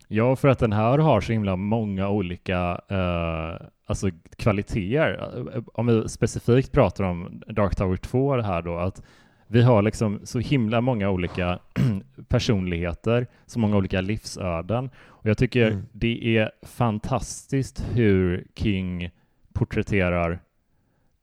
Ja, 0.09 0.37
för 0.37 0.49
att 0.49 0.59
den 0.59 0.73
här 0.73 0.99
har 0.99 1.21
så 1.21 1.33
himla 1.33 1.57
många 1.57 2.09
olika 2.09 2.81
uh, 2.93 3.67
alltså 3.87 4.11
kvaliteter. 4.37 5.65
Om 5.75 5.87
vi 5.87 6.09
specifikt 6.09 6.73
pratar 6.73 7.05
om 7.05 7.43
Dark 7.47 7.77
Tower 7.77 7.97
2 7.97 8.41
här 8.41 8.63
då, 8.63 8.79
att 8.79 9.03
vi 9.49 9.63
har 9.63 9.83
liksom 9.83 10.21
så 10.25 10.39
himla 10.39 10.81
många 10.81 11.11
olika 11.11 11.59
personligheter, 12.29 13.27
så 13.47 13.59
många 13.59 13.77
olika 13.77 14.01
livsöden. 14.01 14.91
Och 15.07 15.27
jag 15.27 15.39
tycker 15.39 15.71
mm. 15.71 15.87
det 15.93 16.39
är 16.39 16.51
fantastiskt 16.63 17.85
hur 17.93 18.47
King 18.55 19.11
porträtterar, 19.53 20.41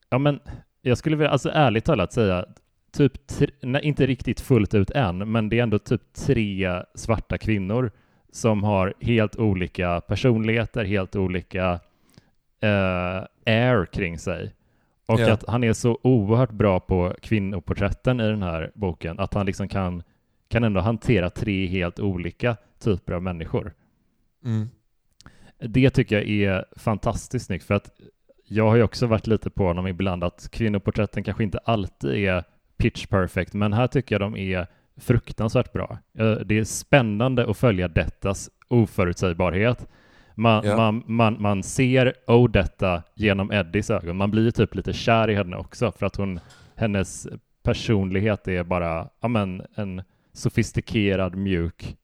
ja 0.09 0.17
men 0.17 0.39
jag 0.81 0.97
skulle 0.97 1.15
vilja, 1.15 1.31
alltså 1.31 1.49
ärligt 1.49 1.85
talat 1.85 2.13
säga, 2.13 2.45
typ, 2.97 3.13
nej, 3.61 3.81
inte 3.83 4.05
riktigt 4.05 4.39
fullt 4.39 4.73
ut 4.73 4.91
än, 4.91 5.31
men 5.31 5.49
det 5.49 5.59
är 5.59 5.63
ändå 5.63 5.79
typ 5.79 6.01
tre 6.13 6.83
svarta 6.95 7.37
kvinnor 7.37 7.91
som 8.31 8.63
har 8.63 8.93
helt 9.01 9.35
olika 9.35 10.01
personligheter, 10.01 10.85
helt 10.85 11.15
olika 11.15 11.73
uh, 12.63 13.25
air 13.45 13.85
kring 13.85 14.19
sig. 14.19 14.53
Och 15.05 15.19
yeah. 15.19 15.33
att 15.33 15.43
han 15.47 15.63
är 15.63 15.73
så 15.73 15.99
oerhört 16.01 16.51
bra 16.51 16.79
på 16.79 17.15
kvinnoporträtten 17.21 18.19
i 18.19 18.27
den 18.27 18.43
här 18.43 18.71
boken, 18.75 19.19
att 19.19 19.33
han 19.33 19.45
liksom 19.45 19.67
kan, 19.67 20.03
kan 20.47 20.63
ändå 20.63 20.79
hantera 20.81 21.29
tre 21.29 21.67
helt 21.67 21.99
olika 21.99 22.57
typer 22.79 23.13
av 23.13 23.23
människor. 23.23 23.73
Mm. 24.45 24.69
Det 25.59 25.89
tycker 25.89 26.15
jag 26.15 26.29
är 26.29 26.65
fantastiskt 26.77 27.45
snyggt, 27.45 27.65
för 27.65 27.73
att 27.73 27.89
jag 28.47 28.69
har 28.69 28.75
ju 28.75 28.83
också 28.83 29.07
varit 29.07 29.27
lite 29.27 29.49
på 29.49 29.63
honom 29.63 29.87
ibland, 29.87 30.23
att 30.23 30.49
kvinnoporträtten 30.51 31.23
kanske 31.23 31.43
inte 31.43 31.57
alltid 31.57 32.11
är 32.11 32.43
pitch 32.77 33.05
perfect, 33.05 33.53
men 33.53 33.73
här 33.73 33.87
tycker 33.87 34.15
jag 34.15 34.21
de 34.21 34.37
är 34.37 34.67
fruktansvärt 34.97 35.73
bra. 35.73 35.97
Det 36.45 36.57
är 36.57 36.63
spännande 36.63 37.49
att 37.49 37.57
följa 37.57 37.87
Dettas 37.87 38.49
oförutsägbarhet. 38.67 39.87
Man, 40.35 40.65
ja. 40.65 40.75
man, 40.77 41.03
man, 41.05 41.41
man 41.41 41.63
ser 41.63 42.13
Odetta 42.27 43.03
genom 43.15 43.51
Eddies 43.51 43.89
ögon. 43.89 44.17
Man 44.17 44.31
blir 44.31 44.51
typ 44.51 44.75
lite 44.75 44.93
kär 44.93 45.29
i 45.29 45.35
henne 45.35 45.57
också 45.57 45.91
för 45.91 46.05
att 46.05 46.15
hon, 46.15 46.39
hennes 46.75 47.27
personlighet 47.63 48.47
är 48.47 48.63
bara 48.63 49.09
ja, 49.21 49.27
men, 49.27 49.61
en 49.75 50.01
sofistikerad, 50.33 51.35
mjuk, 51.35 51.97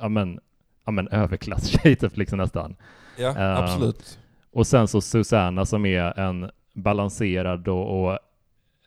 ja, 0.00 0.08
men, 0.08 0.40
ja, 0.84 0.92
men, 0.92 1.08
överklasstjej 1.08 1.96
typ 2.00 2.16
liksom 2.16 2.38
nästan. 2.38 2.76
Ja, 3.18 3.28
uh, 3.30 3.58
absolut. 3.58 4.18
Och 4.52 4.66
sen 4.66 4.88
så 4.88 5.00
Susanna 5.00 5.64
som 5.64 5.86
är 5.86 6.18
en 6.18 6.50
balanserad 6.74 7.68
och, 7.68 8.04
och 8.04 8.18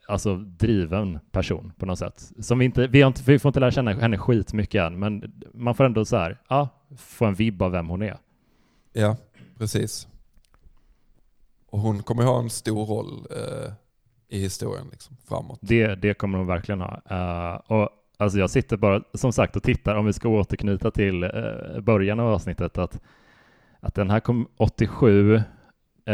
alltså 0.07 0.35
driven 0.35 1.19
person 1.31 1.73
på 1.77 1.85
något 1.85 1.99
sätt. 1.99 2.31
Som 2.39 2.59
vi 2.59 2.65
inte, 2.65 2.87
vi, 2.87 3.01
inte, 3.01 3.21
vi 3.25 3.39
får 3.39 3.49
inte 3.49 3.59
lära 3.59 3.71
känna 3.71 3.93
henne 3.93 4.17
skitmycket 4.17 4.81
än, 4.81 4.99
men 4.99 5.31
man 5.53 5.75
får 5.75 5.83
ändå 5.83 6.05
så 6.05 6.17
här, 6.17 6.37
ja, 6.49 6.69
få 6.97 7.25
en 7.25 7.33
vibb 7.33 7.61
av 7.61 7.71
vem 7.71 7.89
hon 7.89 8.01
är. 8.01 8.17
Ja, 8.93 9.17
precis. 9.57 10.07
Och 11.65 11.79
hon 11.79 12.03
kommer 12.03 12.23
ha 12.23 12.39
en 12.39 12.49
stor 12.49 12.85
roll 12.85 13.27
eh, 13.29 13.73
i 14.31 14.39
historien 14.39 14.87
liksom, 14.91 15.17
framåt. 15.27 15.59
Det, 15.61 15.95
det 15.95 16.13
kommer 16.13 16.37
hon 16.37 16.47
verkligen 16.47 16.81
ha. 16.81 17.01
Uh, 17.11 17.71
och 17.71 17.89
alltså 18.17 18.39
jag 18.39 18.49
sitter 18.49 18.77
bara 18.77 19.03
som 19.13 19.33
sagt 19.33 19.55
och 19.55 19.63
tittar, 19.63 19.95
om 19.95 20.05
vi 20.05 20.13
ska 20.13 20.29
återknyta 20.29 20.91
till 20.91 21.23
uh, 21.23 21.79
början 21.79 22.19
av 22.19 22.27
avsnittet, 22.27 22.77
att, 22.77 22.99
att 23.79 23.95
den 23.95 24.09
här 24.09 24.19
kom 24.19 24.47
87, 24.57 25.33
uh, 25.33 25.41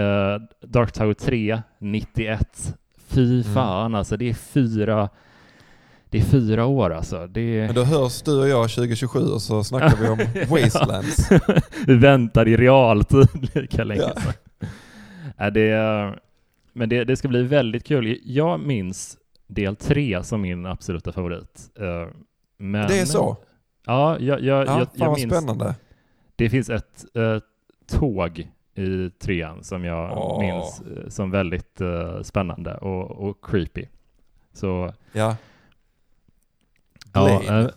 eh, 0.02 0.42
Dark 0.62 0.92
Tower 0.92 1.14
3 1.14 1.62
91, 1.80 2.78
Fy 2.98 3.42
mm. 3.42 3.54
fan 3.54 3.86
mm. 3.86 3.96
alltså, 3.96 4.18
det 4.18 4.30
är 4.30 4.34
fyra 4.34 5.10
det 6.10 6.18
är 6.18 6.22
fyra 6.22 6.66
år 6.66 6.94
alltså. 6.94 7.28
Det 7.28 7.66
Men 7.66 7.76
då 7.76 7.84
hörs 7.84 8.22
du 8.22 8.40
och 8.40 8.48
jag 8.48 8.70
2027 8.70 9.20
och 9.20 9.42
så 9.42 9.64
snackar 9.64 9.98
vi 9.98 10.08
om 10.08 10.18
Wastelands. 10.50 11.30
vi 11.88 11.96
väntar 11.96 12.48
i 12.48 12.58
realtid 12.58 13.28
lika 13.56 13.84
länge. 13.84 14.02
Ja. 14.02 15.46
Äh, 15.46 15.54
det, 15.54 16.20
men 16.74 16.90
det, 16.90 17.04
det, 17.04 17.16
ska 17.16 17.28
bli 17.28 17.44
väldigt 17.44 17.84
kul. 17.84 18.20
Jag 18.24 18.60
minns 18.60 19.18
del 19.48 19.76
tre 19.76 20.24
som 20.24 20.42
min 20.42 20.66
absoluta 20.66 21.12
favorit. 21.12 21.70
Eh, 21.80 22.08
men, 22.58 22.88
det 22.88 23.00
är 23.00 23.06
så? 23.06 23.38
Ja, 23.86 24.20
jag, 24.20 24.42
jag, 24.42 24.68
ja, 24.68 24.80
jag, 24.80 24.88
jag 24.94 25.18
minns. 25.18 25.34
spännande. 25.34 25.76
Det 26.36 26.50
finns 26.50 26.70
ett 26.70 27.06
uh, 27.18 27.40
tåg 27.88 28.48
i 28.76 29.10
trean 29.10 29.64
som 29.64 29.86
jag 29.86 30.18
oh. 30.18 30.40
minns 30.40 30.82
eh, 30.82 31.10
som 31.10 31.32
väldigt 31.32 31.82
uh, 31.82 32.22
spännande 32.22 32.78
och, 32.78 33.12
och, 33.12 33.46
creepy. 33.46 33.86
Så 34.54 34.94
ja. 35.12 35.36
Ja, 37.14 37.42
uh, 37.50 37.70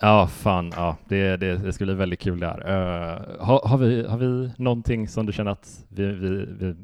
ja 0.00 0.26
fan, 0.26 0.72
ja, 0.76 0.96
det, 1.08 1.36
det, 1.36 1.56
det 1.56 1.72
skulle 1.72 1.92
bli 1.92 1.98
väldigt 1.98 2.20
kul 2.20 2.40
där. 2.40 2.60
Uh, 2.60 3.44
har, 3.44 3.68
har, 3.68 3.78
vi, 3.78 4.06
har 4.06 4.18
vi 4.18 4.50
någonting 4.56 5.08
som 5.08 5.26
du 5.26 5.32
känner 5.32 5.50
att 5.50 5.84
vi, 5.88 6.06
vi, 6.06 6.46
vi 6.58 6.74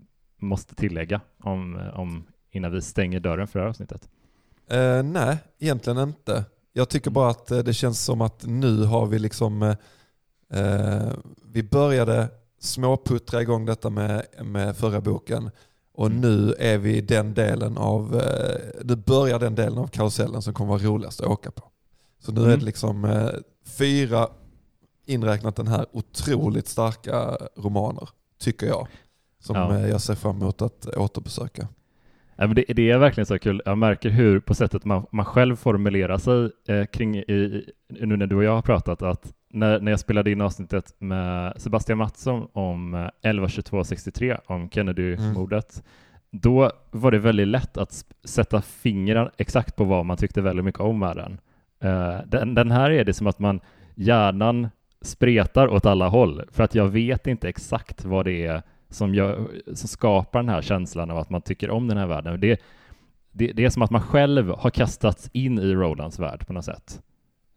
måste 0.40 0.74
tillägga 0.74 1.20
om, 1.42 1.90
om 1.94 2.24
innan 2.50 2.72
vi 2.72 2.82
stänger 2.82 3.20
dörren 3.20 3.46
för 3.46 3.58
det 3.58 3.64
här 3.64 3.70
avsnittet? 3.70 4.08
Uh, 4.72 5.02
nej, 5.02 5.38
egentligen 5.58 5.98
inte. 5.98 6.44
Jag 6.72 6.88
tycker 6.88 7.10
bara 7.10 7.30
att 7.30 7.46
det 7.46 7.74
känns 7.74 8.04
som 8.04 8.20
att 8.20 8.46
nu 8.46 8.84
har 8.84 9.06
vi 9.06 9.18
liksom, 9.18 9.76
vi 11.52 11.62
började 11.62 12.28
småputtra 12.60 13.42
igång 13.42 13.66
detta 13.66 13.90
med, 13.90 14.26
med 14.42 14.76
förra 14.76 15.00
boken. 15.00 15.50
Och 15.98 16.06
mm. 16.06 16.20
nu 16.20 16.54
är 16.58 16.78
vi 16.78 17.00
den 17.00 17.34
delen 17.34 17.78
av, 17.78 18.16
eh, 18.16 18.84
nu 18.84 18.96
börjar 18.96 19.38
den 19.38 19.54
delen 19.54 19.78
av 19.78 19.86
karusellen 19.86 20.42
som 20.42 20.54
kommer 20.54 20.70
vara 20.70 20.82
roligast 20.82 21.20
att 21.20 21.26
åka 21.26 21.50
på. 21.50 21.64
Så 22.28 22.34
nu 22.34 22.40
mm. 22.40 22.52
är 22.52 22.56
det 22.56 22.64
liksom 22.64 23.04
eh, 23.04 23.28
fyra, 23.78 24.28
inräknat 25.06 25.56
den 25.56 25.66
här, 25.66 25.86
otroligt 25.92 26.68
starka 26.68 27.36
romaner, 27.56 28.08
tycker 28.38 28.66
jag. 28.66 28.88
Som 29.40 29.56
ja. 29.56 29.74
Eh, 29.74 29.88
jag 29.88 30.00
ser 30.00 30.14
fram 30.14 30.36
emot 30.36 30.62
att 30.62 30.86
återbesöka. 30.86 31.68
Ja, 32.36 32.46
men 32.46 32.54
det, 32.54 32.64
det, 32.68 32.90
är 32.90 32.98
verkligen 32.98 33.26
så 33.26 33.38
kul. 33.38 33.62
Jag 33.64 33.78
märker 33.78 34.10
hur 34.10 34.40
på 34.40 34.54
sättet 34.54 34.84
man, 34.84 35.06
man 35.12 35.24
själv 35.24 35.56
formulerar 35.56 36.18
sig 36.18 36.50
eh, 36.68 36.86
kring, 36.86 37.16
i, 37.16 37.64
nu 37.88 38.16
när 38.16 38.26
du 38.26 38.36
och 38.36 38.44
jag 38.44 38.54
har 38.54 38.62
pratat, 38.62 39.02
att 39.02 39.32
när, 39.50 39.80
när 39.80 39.92
jag 39.92 40.00
spelade 40.00 40.30
in 40.30 40.40
avsnittet 40.40 40.94
med 40.98 41.54
Sebastian 41.56 41.98
Mattsson 41.98 42.48
om 42.52 42.94
112263, 42.94 44.30
eh, 44.30 44.38
om 44.46 44.70
Kennedy-mordet, 44.70 45.74
mm. 45.74 46.40
då 46.42 46.72
var 46.90 47.10
det 47.10 47.18
väldigt 47.18 47.48
lätt 47.48 47.76
att 47.76 48.04
sätta 48.24 48.62
fingrar 48.62 49.32
exakt 49.38 49.76
på 49.76 49.84
vad 49.84 50.06
man 50.06 50.16
tyckte 50.16 50.40
väldigt 50.40 50.64
mycket 50.64 50.80
om 50.80 50.98
med 50.98 51.16
den. 51.16 51.38
Uh, 51.84 52.20
den, 52.26 52.54
den 52.54 52.70
här 52.70 52.90
är 52.90 53.04
det 53.04 53.14
som 53.14 53.26
att 53.26 53.38
man 53.38 53.60
hjärnan 53.94 54.68
spretar 55.00 55.68
åt 55.68 55.86
alla 55.86 56.08
håll, 56.08 56.42
för 56.50 56.64
att 56.64 56.74
jag 56.74 56.88
vet 56.88 57.26
inte 57.26 57.48
exakt 57.48 58.04
vad 58.04 58.24
det 58.24 58.46
är 58.46 58.62
som, 58.88 59.14
gör, 59.14 59.50
som 59.74 59.88
skapar 59.88 60.38
den 60.38 60.48
här 60.48 60.62
känslan 60.62 61.10
av 61.10 61.18
att 61.18 61.30
man 61.30 61.42
tycker 61.42 61.70
om 61.70 61.88
den 61.88 61.98
här 61.98 62.06
världen. 62.06 62.40
Det, 62.40 62.60
det, 63.32 63.52
det 63.52 63.64
är 63.64 63.70
som 63.70 63.82
att 63.82 63.90
man 63.90 64.02
själv 64.02 64.50
har 64.58 64.70
kastats 64.70 65.30
in 65.32 65.58
i 65.58 65.74
Rolands 65.74 66.18
värld 66.18 66.46
på 66.46 66.52
något 66.52 66.64
sätt. 66.64 67.02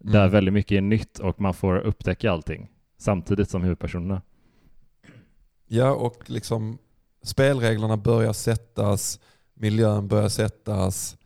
Mm. 0.01 0.13
Där 0.13 0.27
väldigt 0.27 0.53
mycket 0.53 0.75
är 0.75 0.81
nytt 0.81 1.19
och 1.19 1.41
man 1.41 1.53
får 1.53 1.77
upptäcka 1.77 2.31
allting 2.31 2.69
samtidigt 2.97 3.49
som 3.49 3.61
huvudpersonerna. 3.61 4.21
Ja, 5.67 5.91
och 5.91 6.29
liksom 6.29 6.77
spelreglerna 7.23 7.97
börjar 7.97 8.33
sättas, 8.33 9.19
miljön 9.53 10.07
börjar 10.07 10.29
sättas, 10.29 11.17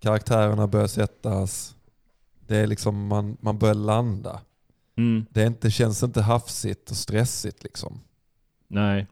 karaktärerna 0.00 0.66
börjar 0.66 0.86
sättas. 0.86 1.76
Det 2.46 2.56
är 2.56 2.66
liksom, 2.66 3.06
man, 3.06 3.36
man 3.40 3.58
börjar 3.58 3.74
landa. 3.74 4.40
Mm. 4.96 5.26
Det 5.30 5.46
inte, 5.46 5.70
känns 5.70 6.02
inte 6.02 6.22
hafsigt 6.22 6.90
och 6.90 6.96
stressigt 6.96 7.62
liksom. 7.62 8.00
Nej, 8.68 9.06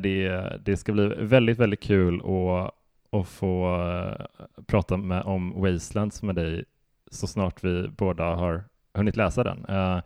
det, 0.00 0.28
det 0.64 0.76
ska 0.76 0.92
bli 0.92 1.06
väldigt, 1.06 1.58
väldigt 1.58 1.80
kul 1.80 2.20
att, 2.20 2.74
att 3.20 3.28
få 3.28 3.80
eh, 3.80 4.26
prata 4.66 4.96
med, 4.96 5.22
om 5.22 5.60
Wastelands 5.60 6.22
med 6.22 6.34
dig 6.34 6.64
så 7.10 7.26
snart 7.26 7.64
vi 7.64 7.88
båda 7.88 8.24
har 8.24 8.64
hunnit 8.94 9.16
läsa 9.16 9.44
den. 9.44 9.66
Uh, 9.66 10.02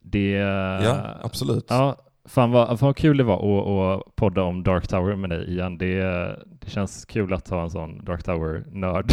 det, 0.00 0.30
ja, 0.30 1.16
absolut. 1.22 1.66
Ja, 1.68 1.96
Fan 2.28 2.50
vad, 2.50 2.68
fan 2.78 2.86
vad 2.86 2.96
kul 2.96 3.16
det 3.16 3.24
var 3.24 3.36
att, 3.36 4.00
att 4.00 4.16
podda 4.16 4.42
om 4.42 4.62
Dark 4.62 4.88
Tower 4.88 5.16
med 5.16 5.30
dig 5.30 5.50
igen. 5.50 5.78
Det, 5.78 6.02
det 6.60 6.70
känns 6.70 7.04
kul 7.04 7.32
att 7.32 7.48
ha 7.48 7.62
en 7.62 7.70
sån 7.70 8.04
Dark 8.04 8.22
Tower-nörd 8.22 9.12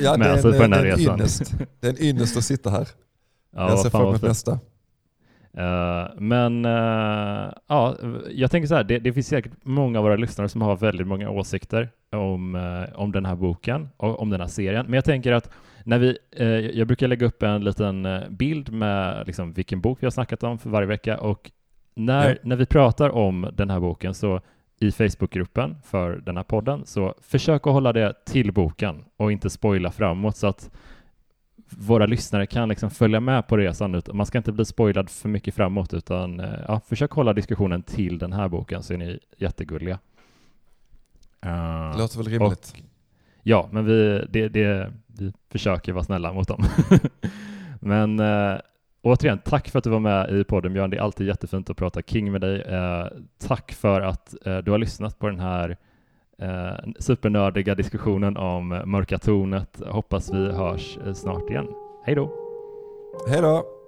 ja, 0.00 0.16
med 0.16 0.40
sig 0.40 0.52
på 0.52 0.58
den 0.62 0.72
här 0.72 0.82
resan. 0.82 1.14
Ynnest. 1.14 1.54
Det 1.80 1.86
är 1.86 1.90
en 1.90 2.02
ynnest 2.02 2.36
att 2.36 2.44
sitta 2.44 2.70
här. 2.70 2.88
Ja, 3.52 3.68
jag 3.68 3.78
ser 3.78 3.90
fram 3.90 4.08
emot 4.08 4.22
nästa. 4.22 4.52
Uh, 5.58 6.20
men 6.20 6.64
uh, 6.64 7.52
ja, 7.68 7.96
jag 8.30 8.50
tänker 8.50 8.66
så 8.66 8.74
här, 8.74 8.84
det, 8.84 8.98
det, 8.98 9.12
finns 9.12 9.26
säkert 9.26 9.52
många 9.62 9.98
av 9.98 10.04
våra 10.04 10.16
lyssnare 10.16 10.48
som 10.48 10.62
har 10.62 10.76
väldigt 10.76 11.06
många 11.06 11.30
åsikter 11.30 11.90
om, 12.12 12.54
uh, 12.54 12.84
om 12.94 13.12
den 13.12 13.26
här 13.26 13.36
boken 13.36 13.88
och 13.96 14.20
om 14.20 14.30
den 14.30 14.40
här 14.40 14.48
serien. 14.48 14.86
Men 14.86 14.94
jag 14.94 15.04
tänker 15.04 15.32
att 15.32 15.50
när 15.84 15.98
vi, 15.98 16.18
jag 16.74 16.86
brukar 16.86 17.08
lägga 17.08 17.26
upp 17.26 17.42
en 17.42 17.64
liten 17.64 18.08
bild 18.30 18.72
med 18.72 19.26
liksom, 19.26 19.52
vilken 19.52 19.80
bok 19.80 19.98
vi 20.00 20.06
har 20.06 20.10
snackat 20.10 20.42
om 20.42 20.58
för 20.58 20.70
varje 20.70 20.86
vecka 20.86 21.18
och 21.18 21.50
när, 21.94 22.28
ja. 22.28 22.36
när 22.42 22.56
vi 22.56 22.66
pratar 22.66 23.10
om 23.10 23.50
den 23.52 23.70
här 23.70 23.80
boken 23.80 24.14
så 24.14 24.40
i 24.80 24.92
Facebookgruppen 24.92 25.76
för 25.84 26.16
den 26.16 26.36
här 26.36 26.44
podden, 26.44 26.86
så 26.86 27.14
försök 27.20 27.66
att 27.66 27.72
hålla 27.72 27.92
det 27.92 28.14
till 28.24 28.52
boken 28.52 29.04
och 29.16 29.32
inte 29.32 29.50
spoila 29.50 29.90
framåt 29.90 30.36
så 30.36 30.46
att 30.46 30.70
våra 31.70 32.06
lyssnare 32.06 32.46
kan 32.46 32.68
liksom 32.68 32.90
följa 32.90 33.20
med 33.20 33.48
på 33.48 33.56
resan. 33.56 34.02
Man 34.12 34.26
ska 34.26 34.38
inte 34.38 34.52
bli 34.52 34.64
spoilad 34.64 35.10
för 35.10 35.28
mycket 35.28 35.54
framåt, 35.54 35.94
utan 35.94 36.40
eh, 36.40 36.60
ja, 36.68 36.80
försök 36.88 37.10
hålla 37.10 37.32
diskussionen 37.32 37.82
till 37.82 38.18
den 38.18 38.32
här 38.32 38.48
boken 38.48 38.82
så 38.82 38.92
är 38.92 38.98
ni 38.98 39.18
jättegulliga. 39.36 39.98
Uh, 41.46 41.92
det 41.92 41.98
låter 41.98 42.18
väl 42.18 42.28
rimligt? 42.28 42.72
Och, 42.72 42.80
ja, 43.42 43.68
men 43.72 43.84
vi, 43.84 44.24
det, 44.30 44.48
det, 44.48 44.92
vi 45.06 45.32
försöker 45.50 45.92
vara 45.92 46.04
snälla 46.04 46.32
mot 46.32 46.48
dem. 46.48 46.64
men 47.80 48.20
uh, 48.20 48.58
återigen, 49.02 49.38
tack 49.44 49.68
för 49.68 49.78
att 49.78 49.84
du 49.84 49.90
var 49.90 50.00
med 50.00 50.30
i 50.30 50.44
podden 50.44 50.72
Björn. 50.72 50.90
Det 50.90 50.96
är 50.96 51.00
alltid 51.00 51.26
jättefint 51.26 51.70
att 51.70 51.76
prata 51.76 52.02
King 52.02 52.32
med 52.32 52.40
dig. 52.40 52.60
Eh, 52.60 53.06
tack 53.38 53.72
för 53.72 54.00
att 54.00 54.46
eh, 54.46 54.58
du 54.58 54.70
har 54.70 54.78
lyssnat 54.78 55.18
på 55.18 55.26
den 55.26 55.40
här 55.40 55.76
eh, 56.38 56.92
supernördiga 56.98 57.74
diskussionen 57.74 58.36
om 58.36 58.82
Mörka 58.84 59.18
tornet. 59.18 59.82
Hoppas 59.86 60.34
vi 60.34 60.52
hörs 60.52 60.98
eh, 61.06 61.12
snart 61.12 61.50
igen. 61.50 61.66
Hej 62.04 62.14
då! 62.14 62.32
Hej 63.28 63.42
då! 63.42 63.79